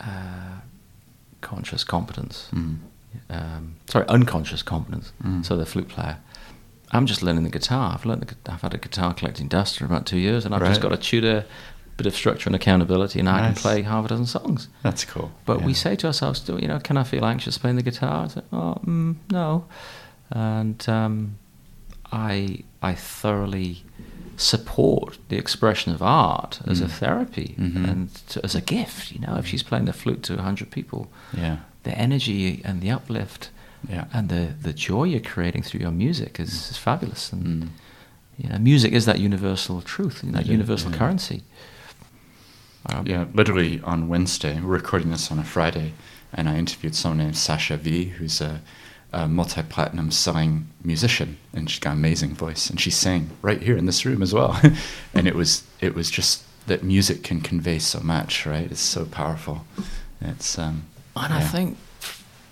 uh, 0.00 0.60
conscious 1.40 1.84
competence. 1.84 2.48
Mm. 2.52 2.78
Um, 3.28 3.74
sorry, 3.88 4.06
unconscious 4.08 4.62
competence. 4.62 5.12
Mm. 5.22 5.44
So 5.44 5.56
the 5.56 5.66
flute 5.66 5.88
player. 5.88 6.18
I'm 6.92 7.06
just 7.06 7.22
learning 7.22 7.44
the 7.44 7.50
guitar. 7.50 7.94
I've 7.94 8.04
learned 8.04 8.22
the, 8.22 8.52
I've 8.52 8.62
had 8.62 8.74
a 8.74 8.78
guitar 8.78 9.14
collecting 9.14 9.46
dust 9.46 9.78
for 9.78 9.84
about 9.84 10.06
two 10.06 10.18
years, 10.18 10.44
and 10.44 10.54
I've 10.54 10.62
just 10.62 10.80
got 10.80 10.92
a 10.92 10.96
tutor, 10.96 11.44
bit 11.96 12.06
of 12.06 12.16
structure 12.16 12.48
and 12.48 12.56
accountability, 12.56 13.20
and 13.20 13.28
I 13.28 13.46
can 13.46 13.54
play 13.54 13.82
half 13.82 14.06
a 14.06 14.08
dozen 14.08 14.26
songs. 14.26 14.68
That's 14.82 15.04
cool. 15.04 15.30
But 15.44 15.62
we 15.62 15.74
say 15.74 15.94
to 15.96 16.08
ourselves, 16.08 16.40
do 16.40 16.56
you 16.56 16.66
know, 16.66 16.80
can 16.80 16.96
I 16.96 17.04
feel 17.04 17.24
anxious 17.24 17.58
playing 17.58 17.76
the 17.76 17.82
guitar? 17.82 18.28
Oh, 18.52 18.80
mm, 18.84 19.16
no. 19.30 19.66
And 20.30 20.88
um, 20.88 21.38
I, 22.10 22.64
I 22.82 22.94
thoroughly 22.94 23.84
support 24.40 25.18
the 25.28 25.36
expression 25.36 25.92
of 25.92 26.00
art 26.02 26.60
as 26.66 26.80
a 26.80 26.86
Mm. 26.86 26.90
therapy 26.90 27.54
Mhm. 27.58 27.88
and 27.90 28.08
to, 28.30 28.42
as 28.44 28.54
a 28.54 28.60
gift. 28.60 29.12
You 29.12 29.20
know, 29.20 29.36
if 29.36 29.46
she's 29.46 29.62
playing 29.62 29.84
the 29.86 29.92
flute 29.92 30.22
to 30.24 30.36
100 30.36 30.70
people, 30.70 31.08
Yeah. 31.36 31.56
the 31.82 31.96
energy 31.98 32.62
and 32.64 32.80
the 32.80 32.90
uplift 32.90 33.50
Yeah. 33.88 34.04
and 34.12 34.28
the, 34.28 34.54
the 34.62 34.72
joy 34.72 35.04
you're 35.04 35.20
creating 35.34 35.62
through 35.62 35.80
your 35.80 35.90
music 35.92 36.40
is, 36.40 36.70
is 36.70 36.76
fabulous. 36.78 37.32
And 37.32 37.44
Mm. 37.46 37.68
you 38.38 38.48
know, 38.48 38.58
music 38.58 38.92
is 38.92 39.04
that 39.04 39.18
universal 39.20 39.82
truth, 39.82 40.22
that 40.22 40.34
It 40.40 40.42
is, 40.46 40.48
universal 40.48 40.90
yeah. 40.90 40.96
currency. 40.98 41.42
Um, 42.86 43.06
Yeah, 43.06 43.26
literally 43.34 43.80
on 43.84 44.08
Wednesday. 44.08 44.58
We're 44.60 44.76
recording 44.82 45.10
this 45.10 45.30
on 45.30 45.38
a 45.38 45.44
Friday, 45.44 45.92
and 46.32 46.48
I 46.48 46.56
interviewed 46.56 46.94
someone 46.94 47.18
named 47.18 47.36
Sasha 47.36 47.76
V, 47.76 48.06
who's 48.16 48.40
a, 48.40 48.60
a 49.12 49.26
multi-platinum 49.28 50.10
selling 50.10 50.68
musician, 50.84 51.36
and 51.52 51.68
she's 51.70 51.80
got 51.80 51.92
an 51.92 51.98
amazing 51.98 52.34
voice, 52.34 52.70
and 52.70 52.80
she 52.80 52.90
sang 52.90 53.30
right 53.42 53.60
here 53.62 53.76
in 53.76 53.86
this 53.86 54.04
room 54.04 54.22
as 54.22 54.32
well. 54.32 54.60
and 55.14 55.26
it 55.26 55.34
was 55.34 55.64
it 55.80 55.94
was 55.94 56.10
just 56.10 56.44
that 56.66 56.82
music 56.82 57.22
can 57.22 57.40
convey 57.40 57.78
so 57.78 58.00
much, 58.00 58.46
right? 58.46 58.70
It's 58.70 58.80
so 58.80 59.04
powerful. 59.04 59.64
It's 60.20 60.58
um, 60.58 60.84
And 61.16 61.32
I 61.32 61.40
think, 61.40 61.76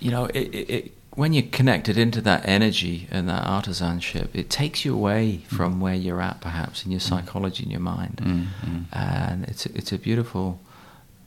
you 0.00 0.10
know, 0.10 0.24
it, 0.26 0.48
it, 0.54 0.70
it, 0.70 0.92
when 1.10 1.32
you're 1.32 1.50
connected 1.50 1.96
into 1.98 2.20
that 2.22 2.48
energy 2.48 3.06
and 3.10 3.28
that 3.28 3.44
artisanship, 3.44 4.28
it 4.34 4.50
takes 4.50 4.84
you 4.84 4.94
away 4.94 5.42
from 5.48 5.80
where 5.80 5.94
you're 5.94 6.20
at, 6.22 6.40
perhaps 6.40 6.84
in 6.84 6.90
your 6.90 7.00
psychology 7.00 7.62
and 7.64 7.72
your 7.72 7.80
mind, 7.80 8.20
Mm, 8.24 8.46
mm. 8.64 8.84
and 8.92 9.44
it's 9.44 9.66
it's 9.66 9.92
a 9.92 9.98
beautiful 9.98 10.60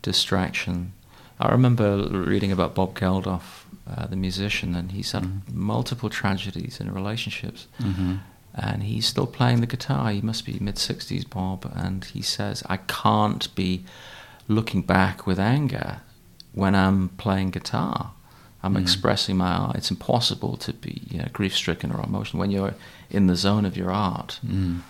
distraction. 0.02 0.94
I 1.40 1.52
remember 1.52 2.08
reading 2.10 2.52
about 2.52 2.76
Bob 2.76 2.98
Geldof, 3.00 3.61
uh, 3.96 4.08
the 4.08 4.16
musician, 4.16 4.76
and 4.76 4.92
he's 4.92 5.12
had 5.12 5.24
Mhm. 5.24 5.54
multiple 5.54 6.10
tragedies 6.10 6.80
in 6.80 6.92
relationships, 6.94 7.68
Mhm. 7.80 8.20
and 8.54 8.84
he's 8.84 9.06
still 9.08 9.28
playing 9.28 9.62
the 9.62 9.68
guitar. 9.68 10.12
He 10.12 10.22
must 10.22 10.46
be 10.46 10.58
mid 10.60 10.78
sixties, 10.78 11.26
Bob, 11.26 11.70
and 11.76 12.06
he 12.06 12.22
says, 12.22 12.64
"I 12.70 12.78
can't 12.78 13.54
be 13.56 13.84
looking 14.48 14.82
back 14.82 15.26
with 15.28 15.40
anger 15.40 16.02
when 16.54 16.76
I'm 16.76 17.10
playing 17.18 17.52
guitar." 17.52 18.12
I'm 18.64 18.76
Mm. 18.76 18.82
expressing 18.82 19.38
my 19.38 19.52
art. 19.54 19.76
It's 19.76 19.90
impossible 19.90 20.56
to 20.58 20.72
be 20.74 21.02
you 21.10 21.18
know, 21.18 21.28
grief 21.34 21.56
stricken 21.56 21.92
or 21.92 22.00
emotional 22.04 22.40
when 22.42 22.52
you're 22.52 22.76
in 23.10 23.26
the 23.26 23.36
zone 23.36 23.66
of 23.66 23.76
your 23.76 23.92
art. 23.92 24.40
Mm. 24.46 24.82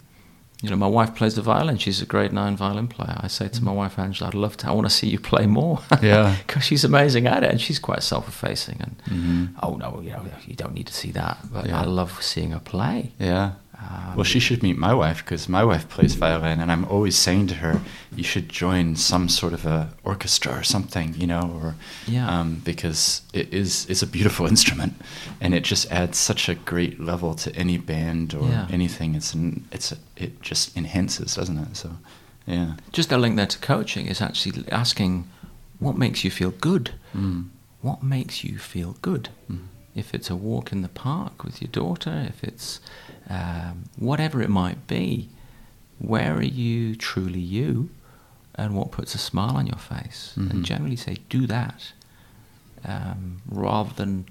You 0.61 0.69
know, 0.69 0.75
my 0.75 0.87
wife 0.87 1.15
plays 1.15 1.33
the 1.35 1.41
violin. 1.41 1.77
She's 1.77 2.01
a 2.03 2.05
grade 2.05 2.31
nine 2.31 2.55
violin 2.55 2.87
player. 2.87 3.17
I 3.19 3.27
say 3.27 3.47
to 3.47 3.63
my 3.63 3.71
wife 3.71 3.97
Angela, 3.97 4.27
"I'd 4.29 4.35
love 4.35 4.57
to. 4.57 4.67
I 4.67 4.71
want 4.71 4.87
to 4.87 4.93
see 4.93 5.07
you 5.07 5.19
play 5.19 5.45
more." 5.47 5.79
Yeah. 6.01 6.35
because 6.45 6.63
she's 6.63 6.83
amazing 6.83 7.25
at 7.27 7.43
it, 7.43 7.49
and 7.51 7.59
she's 7.59 7.79
quite 7.79 8.03
self-effacing. 8.03 8.77
And 8.79 8.95
Mhm. 9.09 9.49
oh 9.63 9.75
no, 9.75 10.01
you 10.03 10.11
know, 10.11 10.23
you 10.45 10.55
don't 10.55 10.73
need 10.75 10.87
to 10.87 10.93
see 10.93 11.11
that. 11.13 11.37
But 11.51 11.65
Yeah. 11.65 11.81
I 11.81 11.85
love 11.85 12.21
seeing 12.21 12.51
her 12.51 12.59
play. 12.59 13.11
Yeah. 13.19 13.51
Um, 13.81 14.15
Well, 14.15 14.23
she 14.25 14.39
should 14.39 14.61
meet 14.61 14.77
my 14.77 14.93
wife 14.93 15.23
because 15.25 15.49
my 15.49 15.63
wife 15.63 15.87
plays 15.89 16.13
violin, 16.15 16.59
and 16.59 16.71
I'm 16.71 16.85
always 16.85 17.15
saying 17.17 17.47
to 17.47 17.55
her, 17.55 17.81
"You 18.15 18.23
should 18.23 18.47
join 18.49 18.95
some 18.95 19.27
sort 19.29 19.53
of 19.53 19.65
a 19.65 19.89
orchestra 20.03 20.51
or 20.59 20.63
something, 20.63 21.15
you 21.17 21.25
know, 21.27 21.41
or 21.61 21.75
Yeah. 22.07 22.27
um, 22.29 22.61
because 22.63 23.21
it 23.33 23.51
is 23.53 23.85
it's 23.89 24.03
a 24.03 24.07
beautiful 24.07 24.45
instrument, 24.53 24.93
and 25.39 25.53
it 25.53 25.63
just 25.63 25.91
adds 25.91 26.17
such 26.17 26.49
a 26.49 26.55
great 26.55 26.99
level 26.99 27.33
to 27.35 27.55
any 27.55 27.77
band 27.77 28.33
or 28.35 28.47
Yeah. 28.49 28.67
anything. 28.69 29.15
It's 29.15 29.33
an, 29.33 29.65
it's 29.71 29.91
a, 29.91 29.97
it 30.15 30.41
just 30.41 30.77
enhances, 30.77 31.35
doesn't 31.35 31.57
it? 31.57 31.75
So, 31.77 31.89
yeah. 32.45 32.73
Just 32.91 33.11
a 33.11 33.17
link 33.17 33.35
there 33.35 33.47
to 33.47 33.57
coaching 33.59 34.05
is 34.07 34.21
actually 34.21 34.63
asking, 34.71 35.25
what 35.79 35.97
makes 35.97 36.23
you 36.23 36.29
feel 36.31 36.51
good? 36.51 36.91
Mm. 37.15 37.45
What 37.81 38.03
makes 38.03 38.43
you 38.43 38.59
feel 38.59 38.95
good? 39.01 39.29
Mm. 39.49 39.59
If 39.95 40.13
it's 40.13 40.29
a 40.29 40.35
walk 40.35 40.71
in 40.71 40.81
the 40.83 40.89
park 40.89 41.43
with 41.43 41.61
your 41.61 41.71
daughter, 41.71 42.25
if 42.29 42.43
it's 42.43 42.79
um, 43.37 43.75
whatever 44.09 44.37
it 44.41 44.49
might 44.49 44.81
be, 44.87 45.29
where 46.11 46.33
are 46.39 46.51
you 46.63 46.95
truly 46.95 47.39
you, 47.57 47.89
and 48.55 48.69
what 48.77 48.91
puts 48.91 49.11
a 49.15 49.17
smile 49.29 49.55
on 49.61 49.65
your 49.67 49.77
face? 49.95 50.21
Mhm. 50.37 50.49
And 50.51 50.65
generally 50.71 50.95
say, 51.05 51.15
do 51.29 51.41
that, 51.47 51.79
um, 52.93 53.41
rather 53.47 53.93
than 54.01 54.25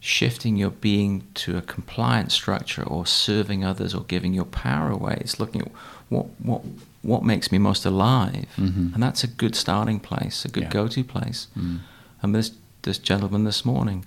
shifting 0.00 0.56
your 0.56 0.70
being 0.70 1.14
to 1.34 1.56
a 1.56 1.62
compliant 1.62 2.30
structure 2.32 2.84
or 2.84 3.04
serving 3.04 3.64
others 3.64 3.94
or 3.94 4.04
giving 4.04 4.32
your 4.32 4.44
power 4.44 4.90
away. 4.90 5.16
It's 5.20 5.38
looking 5.40 5.60
at 5.62 5.70
what 6.08 6.26
what 6.40 6.62
what 7.02 7.22
makes 7.24 7.50
me 7.52 7.58
most 7.58 7.84
alive, 7.86 8.46
Mhm. 8.56 8.92
and 8.94 9.02
that's 9.02 9.22
a 9.24 9.26
good 9.42 9.54
starting 9.54 10.00
place, 10.00 10.44
a 10.44 10.48
good 10.48 10.64
Yeah. 10.64 10.70
go-to 10.78 11.04
place. 11.04 11.46
Mm. 11.58 11.78
And 12.22 12.34
this 12.34 12.52
this 12.82 12.98
gentleman 12.98 13.44
this 13.44 13.64
morning, 13.64 14.04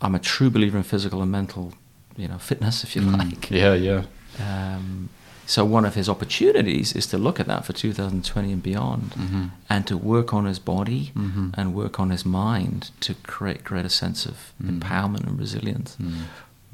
I'm 0.00 0.14
a 0.14 0.18
true 0.18 0.50
believer 0.50 0.76
in 0.78 0.84
physical 0.84 1.22
and 1.22 1.30
mental, 1.30 1.72
you 2.16 2.28
know, 2.28 2.38
fitness, 2.38 2.84
if 2.84 2.94
you 2.96 3.02
Mm. 3.02 3.18
like. 3.18 3.50
Yeah, 3.50 3.74
yeah. 3.74 4.02
Um, 4.40 5.08
so 5.46 5.64
one 5.64 5.84
of 5.84 5.94
his 5.94 6.08
opportunities 6.08 6.94
is 6.94 7.06
to 7.08 7.18
look 7.18 7.40
at 7.40 7.46
that 7.46 7.64
for 7.64 7.72
2020 7.72 8.52
and 8.52 8.62
beyond, 8.62 9.12
Mhm. 9.18 9.50
and 9.68 9.86
to 9.86 9.96
work 9.96 10.32
on 10.32 10.44
his 10.46 10.58
body 10.58 11.10
Mhm. 11.14 11.52
and 11.54 11.74
work 11.74 11.98
on 12.00 12.10
his 12.10 12.24
mind 12.24 12.90
to 13.00 13.14
create 13.14 13.64
greater 13.64 13.88
sense 13.88 14.24
of 14.26 14.52
Mm. 14.62 14.80
empowerment 14.80 15.26
and 15.26 15.38
resilience. 15.38 15.96
Mm. 16.00 16.12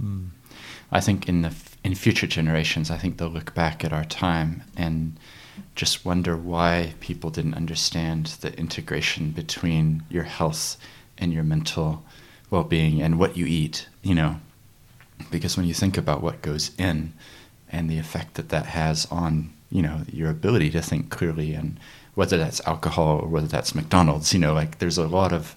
Mm. 0.02 0.26
I 0.92 1.00
think 1.00 1.28
in 1.28 1.42
the 1.42 1.48
f- 1.48 1.76
in 1.84 1.94
future 1.94 2.26
generations, 2.26 2.90
I 2.90 2.98
think 2.98 3.16
they'll 3.16 3.28
look 3.30 3.54
back 3.54 3.84
at 3.84 3.92
our 3.92 4.04
time 4.04 4.62
and 4.76 5.16
just 5.74 6.04
wonder 6.04 6.36
why 6.36 6.94
people 7.00 7.30
didn't 7.30 7.54
understand 7.54 8.26
the 8.40 8.56
integration 8.58 9.30
between 9.32 10.02
your 10.10 10.24
health 10.24 10.76
and 11.16 11.32
your 11.32 11.42
mental 11.44 12.04
well-being 12.50 13.02
and 13.02 13.18
what 13.18 13.36
you 13.36 13.46
eat. 13.46 13.86
You 14.02 14.14
know, 14.14 14.40
because 15.30 15.56
when 15.56 15.66
you 15.66 15.74
think 15.74 15.96
about 15.96 16.22
what 16.22 16.42
goes 16.42 16.70
in 16.78 17.12
and 17.70 17.90
the 17.90 17.98
effect 17.98 18.34
that 18.34 18.48
that 18.48 18.66
has 18.66 19.06
on 19.10 19.52
you 19.70 19.82
know 19.82 20.02
your 20.10 20.30
ability 20.30 20.70
to 20.70 20.82
think 20.82 21.10
clearly 21.10 21.54
and 21.54 21.78
whether 22.14 22.36
that's 22.36 22.60
alcohol 22.66 23.20
or 23.20 23.28
whether 23.28 23.46
that's 23.46 23.74
McDonald's, 23.74 24.32
you 24.32 24.40
know, 24.40 24.52
like 24.52 24.78
there's 24.78 24.98
a 24.98 25.06
lot 25.06 25.32
of 25.32 25.54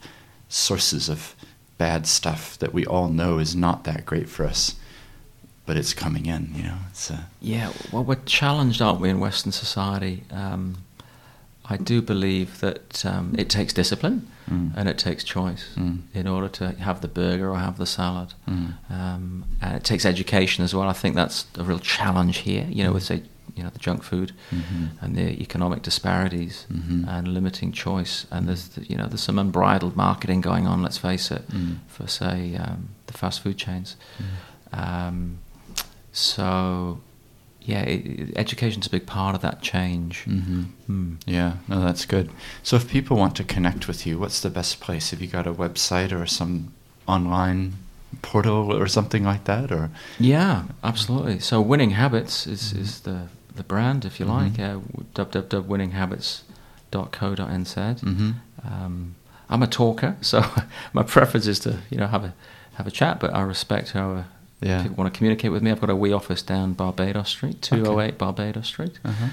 sources 0.47 1.09
of 1.09 1.35
bad 1.79 2.05
stuff 2.05 2.57
that 2.59 2.71
we 2.71 2.85
all 2.85 3.07
know 3.07 3.39
is 3.39 3.55
not 3.55 3.83
that 3.85 4.05
great 4.05 4.29
for 4.29 4.45
us 4.45 4.75
but 5.65 5.77
it's 5.77 5.93
coming 5.93 6.25
in. 6.25 6.51
You 6.55 6.63
know, 6.63 6.77
it's 6.89 7.11
uh, 7.11 7.21
Yeah, 7.39 7.71
well, 7.91 8.03
we're 8.03 8.15
challenged, 8.25 8.81
aren't 8.81 8.99
we, 8.99 9.09
in 9.09 9.19
Western 9.19 9.51
society? 9.51 10.23
Um, 10.31 10.79
I 11.65 11.77
do 11.77 12.01
believe 12.01 12.59
that 12.59 13.05
um, 13.05 13.35
it 13.37 13.49
takes 13.49 13.71
discipline 13.71 14.27
Mm. 14.49 14.71
and 14.75 14.89
it 14.89 14.97
takes 14.97 15.23
choice 15.23 15.65
Mm. 15.75 15.99
in 16.13 16.27
order 16.27 16.47
to 16.49 16.71
have 16.79 17.01
the 17.01 17.07
burger 17.07 17.49
or 17.49 17.57
have 17.59 17.77
the 17.77 17.85
salad. 17.85 18.33
Mm. 18.49 18.73
Um, 18.89 19.45
and 19.61 19.75
it 19.75 19.83
takes 19.83 20.05
education 20.05 20.63
as 20.63 20.73
well. 20.73 20.89
I 20.89 20.93
think 20.93 21.15
that's 21.15 21.45
a 21.57 21.63
real 21.63 21.79
challenge 21.79 22.37
here, 22.39 22.65
you 22.69 22.83
know, 22.83 22.91
with, 22.93 23.03
Mm. 23.03 23.07
say, 23.07 23.23
you 23.55 23.63
know, 23.63 23.69
the 23.69 23.79
junk 23.79 24.01
food 24.03 24.31
Mhm. 24.49 24.89
and 25.01 25.15
the 25.15 25.41
economic 25.41 25.81
disparities 25.83 26.65
Mhm. 26.71 27.05
and 27.07 27.27
limiting 27.27 27.71
choice. 27.73 28.25
And 28.31 28.47
there's, 28.47 28.69
you 28.89 28.95
know, 28.97 29.07
there's 29.07 29.21
some 29.21 29.37
unbridled 29.37 29.95
marketing 29.95 30.41
going 30.41 30.65
on, 30.67 30.81
let's 30.81 30.97
face 30.97 31.31
it, 31.31 31.43
Mm. 31.51 31.77
for, 31.87 32.07
say, 32.07 32.55
um, 32.55 32.89
the 33.07 33.13
fast 33.13 33.41
food 33.41 33.57
chains. 33.57 33.95
Um, 34.73 35.37
so, 36.13 37.01
yeah, 37.63 37.81
it, 37.81 38.33
education's 38.35 38.87
a 38.87 38.89
big 38.89 39.05
part 39.05 39.35
of 39.35 39.41
that 39.41 39.61
change. 39.61 40.25
Mhm. 40.27 40.65
Hmm. 40.87 41.13
Yeah, 41.25 41.53
no, 41.67 41.79
that's 41.83 42.05
good. 42.05 42.29
So 42.63 42.75
if 42.75 42.87
people 42.89 43.17
want 43.17 43.35
to 43.35 43.43
connect 43.43 43.87
with 43.87 44.05
you, 44.07 44.17
what's 44.19 44.39
the 44.41 44.49
best 44.49 44.79
place? 44.79 45.11
Have 45.11 45.21
you 45.21 45.27
got 45.27 45.45
a 45.47 45.53
website 45.53 46.11
or 46.11 46.25
some 46.25 46.71
online 47.07 47.73
portal 48.21 48.73
or 48.73 48.87
something 48.87 49.23
like 49.23 49.43
that? 49.45 49.71
Or 49.71 49.89
Yeah, 50.19 50.63
absolutely. 50.83 51.39
So, 51.39 51.61
Winning 51.61 51.91
Habits 51.91 52.45
is, 52.47 52.73
is 52.73 52.99
the, 53.01 53.27
the 53.55 53.63
brand, 53.63 54.05
if 54.05 54.19
you 54.19 54.25
like, 54.25 54.53
Mhm. 54.53 54.77
uh, 54.77 54.79
www.winninghabits.co.nz. 56.91 57.99
Mhm. 58.01 58.33
Um, 58.63 59.15
I'm 59.49 59.63
a 59.63 59.67
talker, 59.67 60.15
so 60.21 60.43
my 60.93 61.03
preference 61.03 61.47
is 61.47 61.59
to 61.59 61.79
you 61.89 61.97
know 61.97 62.07
have 62.07 62.23
a 62.23 62.33
have 62.75 62.87
a 62.87 62.91
chat, 62.91 63.19
but 63.19 63.33
I 63.33 63.41
respect 63.41 63.91
how 63.91 64.23
Yeah. 64.61 64.83
people 64.83 64.97
want 64.97 65.13
to 65.13 65.17
communicate 65.17 65.51
with 65.51 65.63
me. 65.63 65.71
I've 65.71 65.81
got 65.81 65.89
a 65.89 65.95
wee 65.95 66.13
office 66.13 66.41
down 66.43 66.73
Barbados 66.73 67.29
Street, 67.29 67.61
208 67.61 68.17
Barbados 68.17 68.67
Street. 68.67 68.99
Uh-huh. 69.03 69.27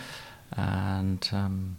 And 0.57 1.29
um, 1.33 1.77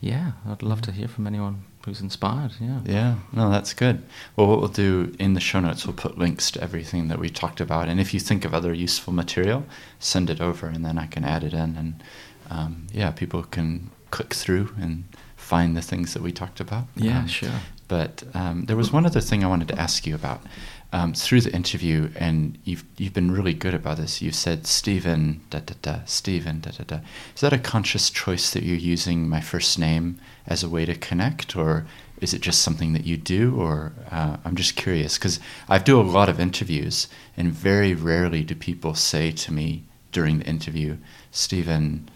yeah, 0.00 0.32
I'd 0.48 0.62
love 0.62 0.82
to 0.82 0.92
hear 0.92 1.08
from 1.08 1.26
anyone 1.26 1.64
who's 1.84 2.00
inspired. 2.00 2.52
Yeah. 2.60 2.80
Yeah, 2.84 3.14
no, 3.32 3.50
that's 3.50 3.72
good. 3.72 4.02
Well, 4.34 4.46
what 4.48 4.58
we'll 4.60 4.68
do 4.68 5.14
in 5.18 5.34
the 5.34 5.40
show 5.40 5.60
notes, 5.60 5.86
we'll 5.86 5.94
put 5.94 6.18
links 6.18 6.50
to 6.52 6.60
everything 6.62 7.08
that 7.08 7.18
we 7.18 7.28
talked 7.28 7.60
about. 7.60 7.88
And 7.88 8.00
if 8.00 8.12
you 8.12 8.20
think 8.20 8.44
of 8.44 8.52
other 8.54 8.72
useful 8.72 9.12
material, 9.12 9.64
send 9.98 10.28
it 10.30 10.40
over 10.40 10.66
and 10.66 10.84
then 10.84 10.98
I 10.98 11.06
can 11.06 11.24
add 11.24 11.44
it 11.44 11.52
in. 11.52 11.76
And 11.76 12.02
um, 12.50 12.86
yeah, 12.92 13.10
people 13.12 13.42
can 13.44 13.90
click 14.10 14.34
through 14.34 14.70
and 14.80 15.04
find 15.36 15.76
the 15.76 15.82
things 15.82 16.12
that 16.14 16.22
we 16.22 16.32
talked 16.32 16.60
about. 16.60 16.84
Yeah, 16.96 17.20
Um, 17.20 17.26
sure. 17.28 17.50
But 17.88 18.24
um, 18.34 18.64
there 18.64 18.76
was 18.76 18.92
one 18.92 19.06
other 19.06 19.20
thing 19.20 19.44
I 19.44 19.46
wanted 19.46 19.68
to 19.68 19.78
ask 19.78 20.08
you 20.08 20.14
about. 20.16 20.40
Um, 20.96 21.12
through 21.12 21.42
the 21.42 21.52
interview, 21.52 22.08
and 22.16 22.56
you've 22.64 22.82
you've 22.96 23.12
been 23.12 23.30
really 23.30 23.52
good 23.52 23.74
about 23.74 23.98
this. 23.98 24.22
You've 24.22 24.42
said 24.46 24.66
Stephen 24.66 25.42
da 25.50 25.58
da 25.58 25.74
da 25.82 25.96
Stephen 26.06 26.60
da 26.60 26.70
da 26.70 26.84
da. 26.84 26.98
Is 27.34 27.42
that 27.42 27.52
a 27.52 27.58
conscious 27.58 28.08
choice 28.08 28.50
that 28.52 28.62
you're 28.62 28.92
using 28.94 29.28
my 29.28 29.42
first 29.42 29.78
name 29.78 30.18
as 30.46 30.62
a 30.62 30.70
way 30.70 30.86
to 30.86 30.94
connect, 31.08 31.54
or 31.54 31.84
is 32.22 32.32
it 32.32 32.40
just 32.40 32.62
something 32.62 32.94
that 32.94 33.04
you 33.04 33.18
do? 33.18 33.60
Or 33.60 33.92
uh, 34.10 34.38
I'm 34.42 34.56
just 34.56 34.74
curious 34.74 35.18
because 35.18 35.38
I 35.68 35.76
do 35.76 36.00
a 36.00 36.12
lot 36.16 36.30
of 36.30 36.40
interviews, 36.40 37.08
and 37.36 37.52
very 37.52 37.92
rarely 37.92 38.42
do 38.42 38.54
people 38.54 38.94
say 38.94 39.32
to 39.32 39.52
me 39.52 39.82
during 40.12 40.38
the 40.38 40.46
interview, 40.46 40.96
Stephen, 41.30 42.08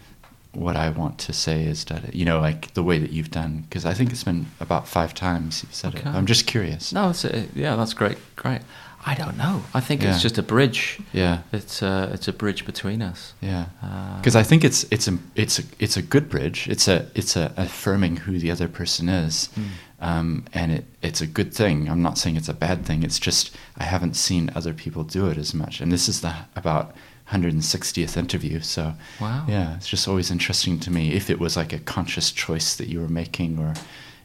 what 0.53 0.75
I 0.75 0.89
want 0.89 1.17
to 1.19 1.33
say 1.33 1.63
is 1.63 1.85
that 1.85 2.13
you 2.13 2.25
know, 2.25 2.39
like 2.41 2.73
the 2.73 2.83
way 2.83 2.99
that 2.99 3.11
you've 3.11 3.31
done, 3.31 3.63
because 3.69 3.85
I 3.85 3.93
think 3.93 4.11
it's 4.11 4.23
been 4.23 4.47
about 4.59 4.87
five 4.87 5.13
times 5.13 5.63
you've 5.63 5.73
said 5.73 5.95
Okay. 5.95 6.09
it. 6.09 6.13
I'm 6.13 6.25
just 6.25 6.45
curious. 6.47 6.91
No, 6.91 7.09
it's 7.11 7.23
a, 7.25 7.47
yeah, 7.55 7.75
that's 7.75 7.93
great. 7.93 8.17
Great. 8.35 8.61
I 9.03 9.15
don't 9.15 9.35
know. 9.37 9.63
I 9.73 9.79
think 9.79 10.03
Yeah. 10.03 10.13
it's 10.13 10.21
just 10.21 10.37
a 10.37 10.43
bridge. 10.43 10.99
Yeah, 11.11 11.39
It's 11.51 11.81
a, 11.81 12.11
it's 12.13 12.27
a 12.27 12.33
bridge 12.33 12.65
between 12.65 13.01
us. 13.01 13.33
yeah. 13.41 13.65
Uh, 13.81 14.17
Because 14.17 14.35
I 14.35 14.43
think 14.43 14.63
it's 14.63 14.83
it's 14.91 15.07
a 15.07 15.17
it's 15.35 15.57
a 15.57 15.63
it's 15.79 15.97
a 15.97 16.01
good 16.03 16.29
bridge. 16.29 16.67
It's 16.69 16.87
a 16.87 17.07
it's 17.15 17.35
a 17.35 17.51
affirming 17.57 18.17
who 18.17 18.37
the 18.37 18.51
other 18.51 18.67
person 18.67 19.09
is, 19.09 19.49
Mm. 19.57 19.63
um, 20.01 20.45
and 20.53 20.71
it 20.71 20.85
it's 21.01 21.21
a 21.21 21.27
good 21.27 21.51
thing. 21.53 21.89
I'm 21.89 22.01
not 22.03 22.17
saying 22.19 22.35
it's 22.35 22.49
a 22.49 22.53
bad 22.53 22.85
thing. 22.85 23.01
It's 23.03 23.19
just 23.19 23.55
I 23.77 23.85
haven't 23.85 24.15
seen 24.15 24.51
other 24.55 24.73
people 24.73 25.03
do 25.03 25.27
it 25.31 25.37
as 25.37 25.53
much, 25.53 25.81
and 25.81 25.91
this 25.91 26.07
is 26.07 26.21
the 26.21 26.33
about 26.55 26.93
160th 27.31 28.17
interview. 28.17 28.59
So 28.61 28.93
Wow. 29.19 29.45
yeah, 29.47 29.75
it's 29.77 29.87
just 29.87 30.07
always 30.07 30.31
interesting 30.31 30.79
to 30.81 30.91
me 30.91 31.13
if 31.13 31.29
it 31.29 31.39
was 31.39 31.55
like 31.57 31.73
a 31.73 31.79
conscious 31.79 32.31
choice 32.31 32.75
that 32.75 32.87
you 32.87 32.99
were 32.99 33.07
making, 33.09 33.59
or 33.59 33.73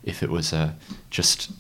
if 0.03 0.23
it 0.23 0.31
was 0.31 0.53
a 0.53 0.75
just 1.11 1.51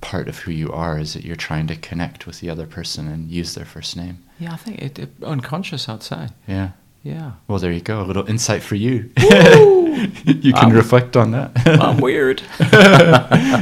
part 0.00 0.28
of 0.28 0.38
who 0.40 0.50
you 0.50 0.70
are. 0.72 0.98
Is 0.98 1.14
that 1.14 1.24
you're 1.24 1.36
trying 1.36 1.66
to 1.68 1.76
connect 1.76 2.26
with 2.26 2.40
the 2.40 2.50
other 2.50 2.66
person 2.66 3.08
and 3.08 3.30
use 3.30 3.54
their 3.54 3.64
first 3.66 3.96
name? 3.96 4.18
Yeah, 4.38 4.52
I 4.52 4.56
think 4.56 4.82
it, 4.82 4.98
it 4.98 5.10
unconscious. 5.22 5.88
I'd 5.88 6.02
say. 6.02 6.28
Yeah. 6.48 6.70
Yeah. 7.02 7.32
Well, 7.48 7.58
there 7.58 7.72
you 7.72 7.80
go. 7.82 8.00
A 8.00 8.06
little 8.06 8.26
insight 8.28 8.62
for 8.62 8.76
you. 8.76 9.10
You 10.26 10.52
can 10.52 10.70
Um, 10.70 10.72
reflect 10.72 11.16
on 11.16 11.30
that. 11.30 11.52
I'm 11.66 11.98
weird. 12.00 12.42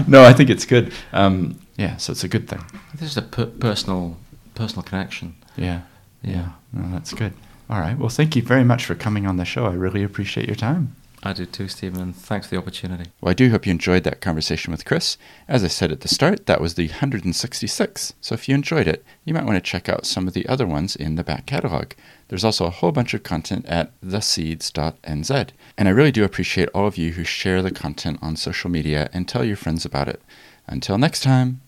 no, 0.09 0.24
I 0.24 0.32
think 0.32 0.49
it's 0.49 0.64
good. 0.64 0.90
Um, 1.12 1.59
yeah, 1.76 1.99
so 1.99 2.11
it's 2.12 2.24
a 2.24 2.28
good 2.28 2.49
thing. 2.49 2.64
This 2.95 3.11
is 3.11 3.16
a 3.18 3.22
per- 3.22 3.47
personal, 3.47 4.16
personal 4.55 4.82
connection. 4.82 5.34
Yeah. 5.57 5.82
Yeah. 6.23 6.51
No, 6.73 6.91
that's 6.93 7.12
good. 7.12 7.33
All 7.68 7.81
right. 7.81 7.99
Well, 7.99 8.09
thank 8.09 8.37
you 8.37 8.43
very 8.43 8.64
much 8.64 8.85
for 8.85 8.95
coming 8.95 9.27
on 9.27 9.37
the 9.37 9.45
show. 9.45 9.66
I 9.66 9.73
really 9.73 10.03
appreciate 10.03 10.47
your 10.47 10.57
time. 10.57 10.95
I 11.25 11.33
do 11.33 11.47
too, 11.47 11.68
Stephen. 11.68 12.12
Thanks 12.12 12.49
for 12.49 12.57
the 12.57 12.61
opportunity. 12.61 13.11
Well, 13.20 13.31
I 13.31 13.35
do 13.35 13.51
hope 13.51 13.64
you 13.64 13.70
enjoyed 13.70 14.03
that 14.03 14.20
conversation 14.20 14.73
with 14.73 14.85
Chris. 14.85 15.16
As 15.47 15.62
I 15.62 15.68
said 15.68 15.93
at 15.93 16.01
the 16.01 16.09
start, 16.09 16.47
that 16.47 16.61
was 16.61 16.75
the 16.75 16.89
166. 16.89 18.14
So 18.20 18.35
if 18.35 18.49
you 18.49 18.57
enjoyed 18.57 18.89
it, 18.89 19.05
you 19.25 19.33
might 19.33 19.45
want 19.45 19.57
to 19.57 19.61
check 19.70 19.89
out 19.89 20.05
some 20.05 20.27
of 20.27 20.35
the 20.35 20.49
other 20.49 20.66
ones 20.66 20.97
in 20.97 21.14
the 21.14 21.23
back 21.23 21.47
catalog. 21.47 21.93
There's 22.27 22.45
also 22.45 22.66
a 22.66 22.70
whole 22.70 22.91
bunch 22.91 23.14
of 23.14 23.23
content 23.23 23.66
at 23.66 23.99
theseeds.nz. 24.01 25.49
And 25.79 25.89
I 25.89 25.93
really 25.93 26.12
do 26.12 26.25
appreciate 26.25 26.70
all 26.75 26.89
of 26.89 26.99
you 26.99 27.12
who 27.12 27.23
share 27.23 27.62
the 27.62 27.70
content 27.70 28.18
on 28.20 28.35
social 28.35 28.68
media 28.68 29.09
and 29.12 29.29
tell 29.29 29.45
your 29.45 29.57
friends 29.57 29.85
about 29.85 30.09
it. 30.09 30.20
Until 30.66 30.99
next 30.99 31.23
time. 31.23 31.61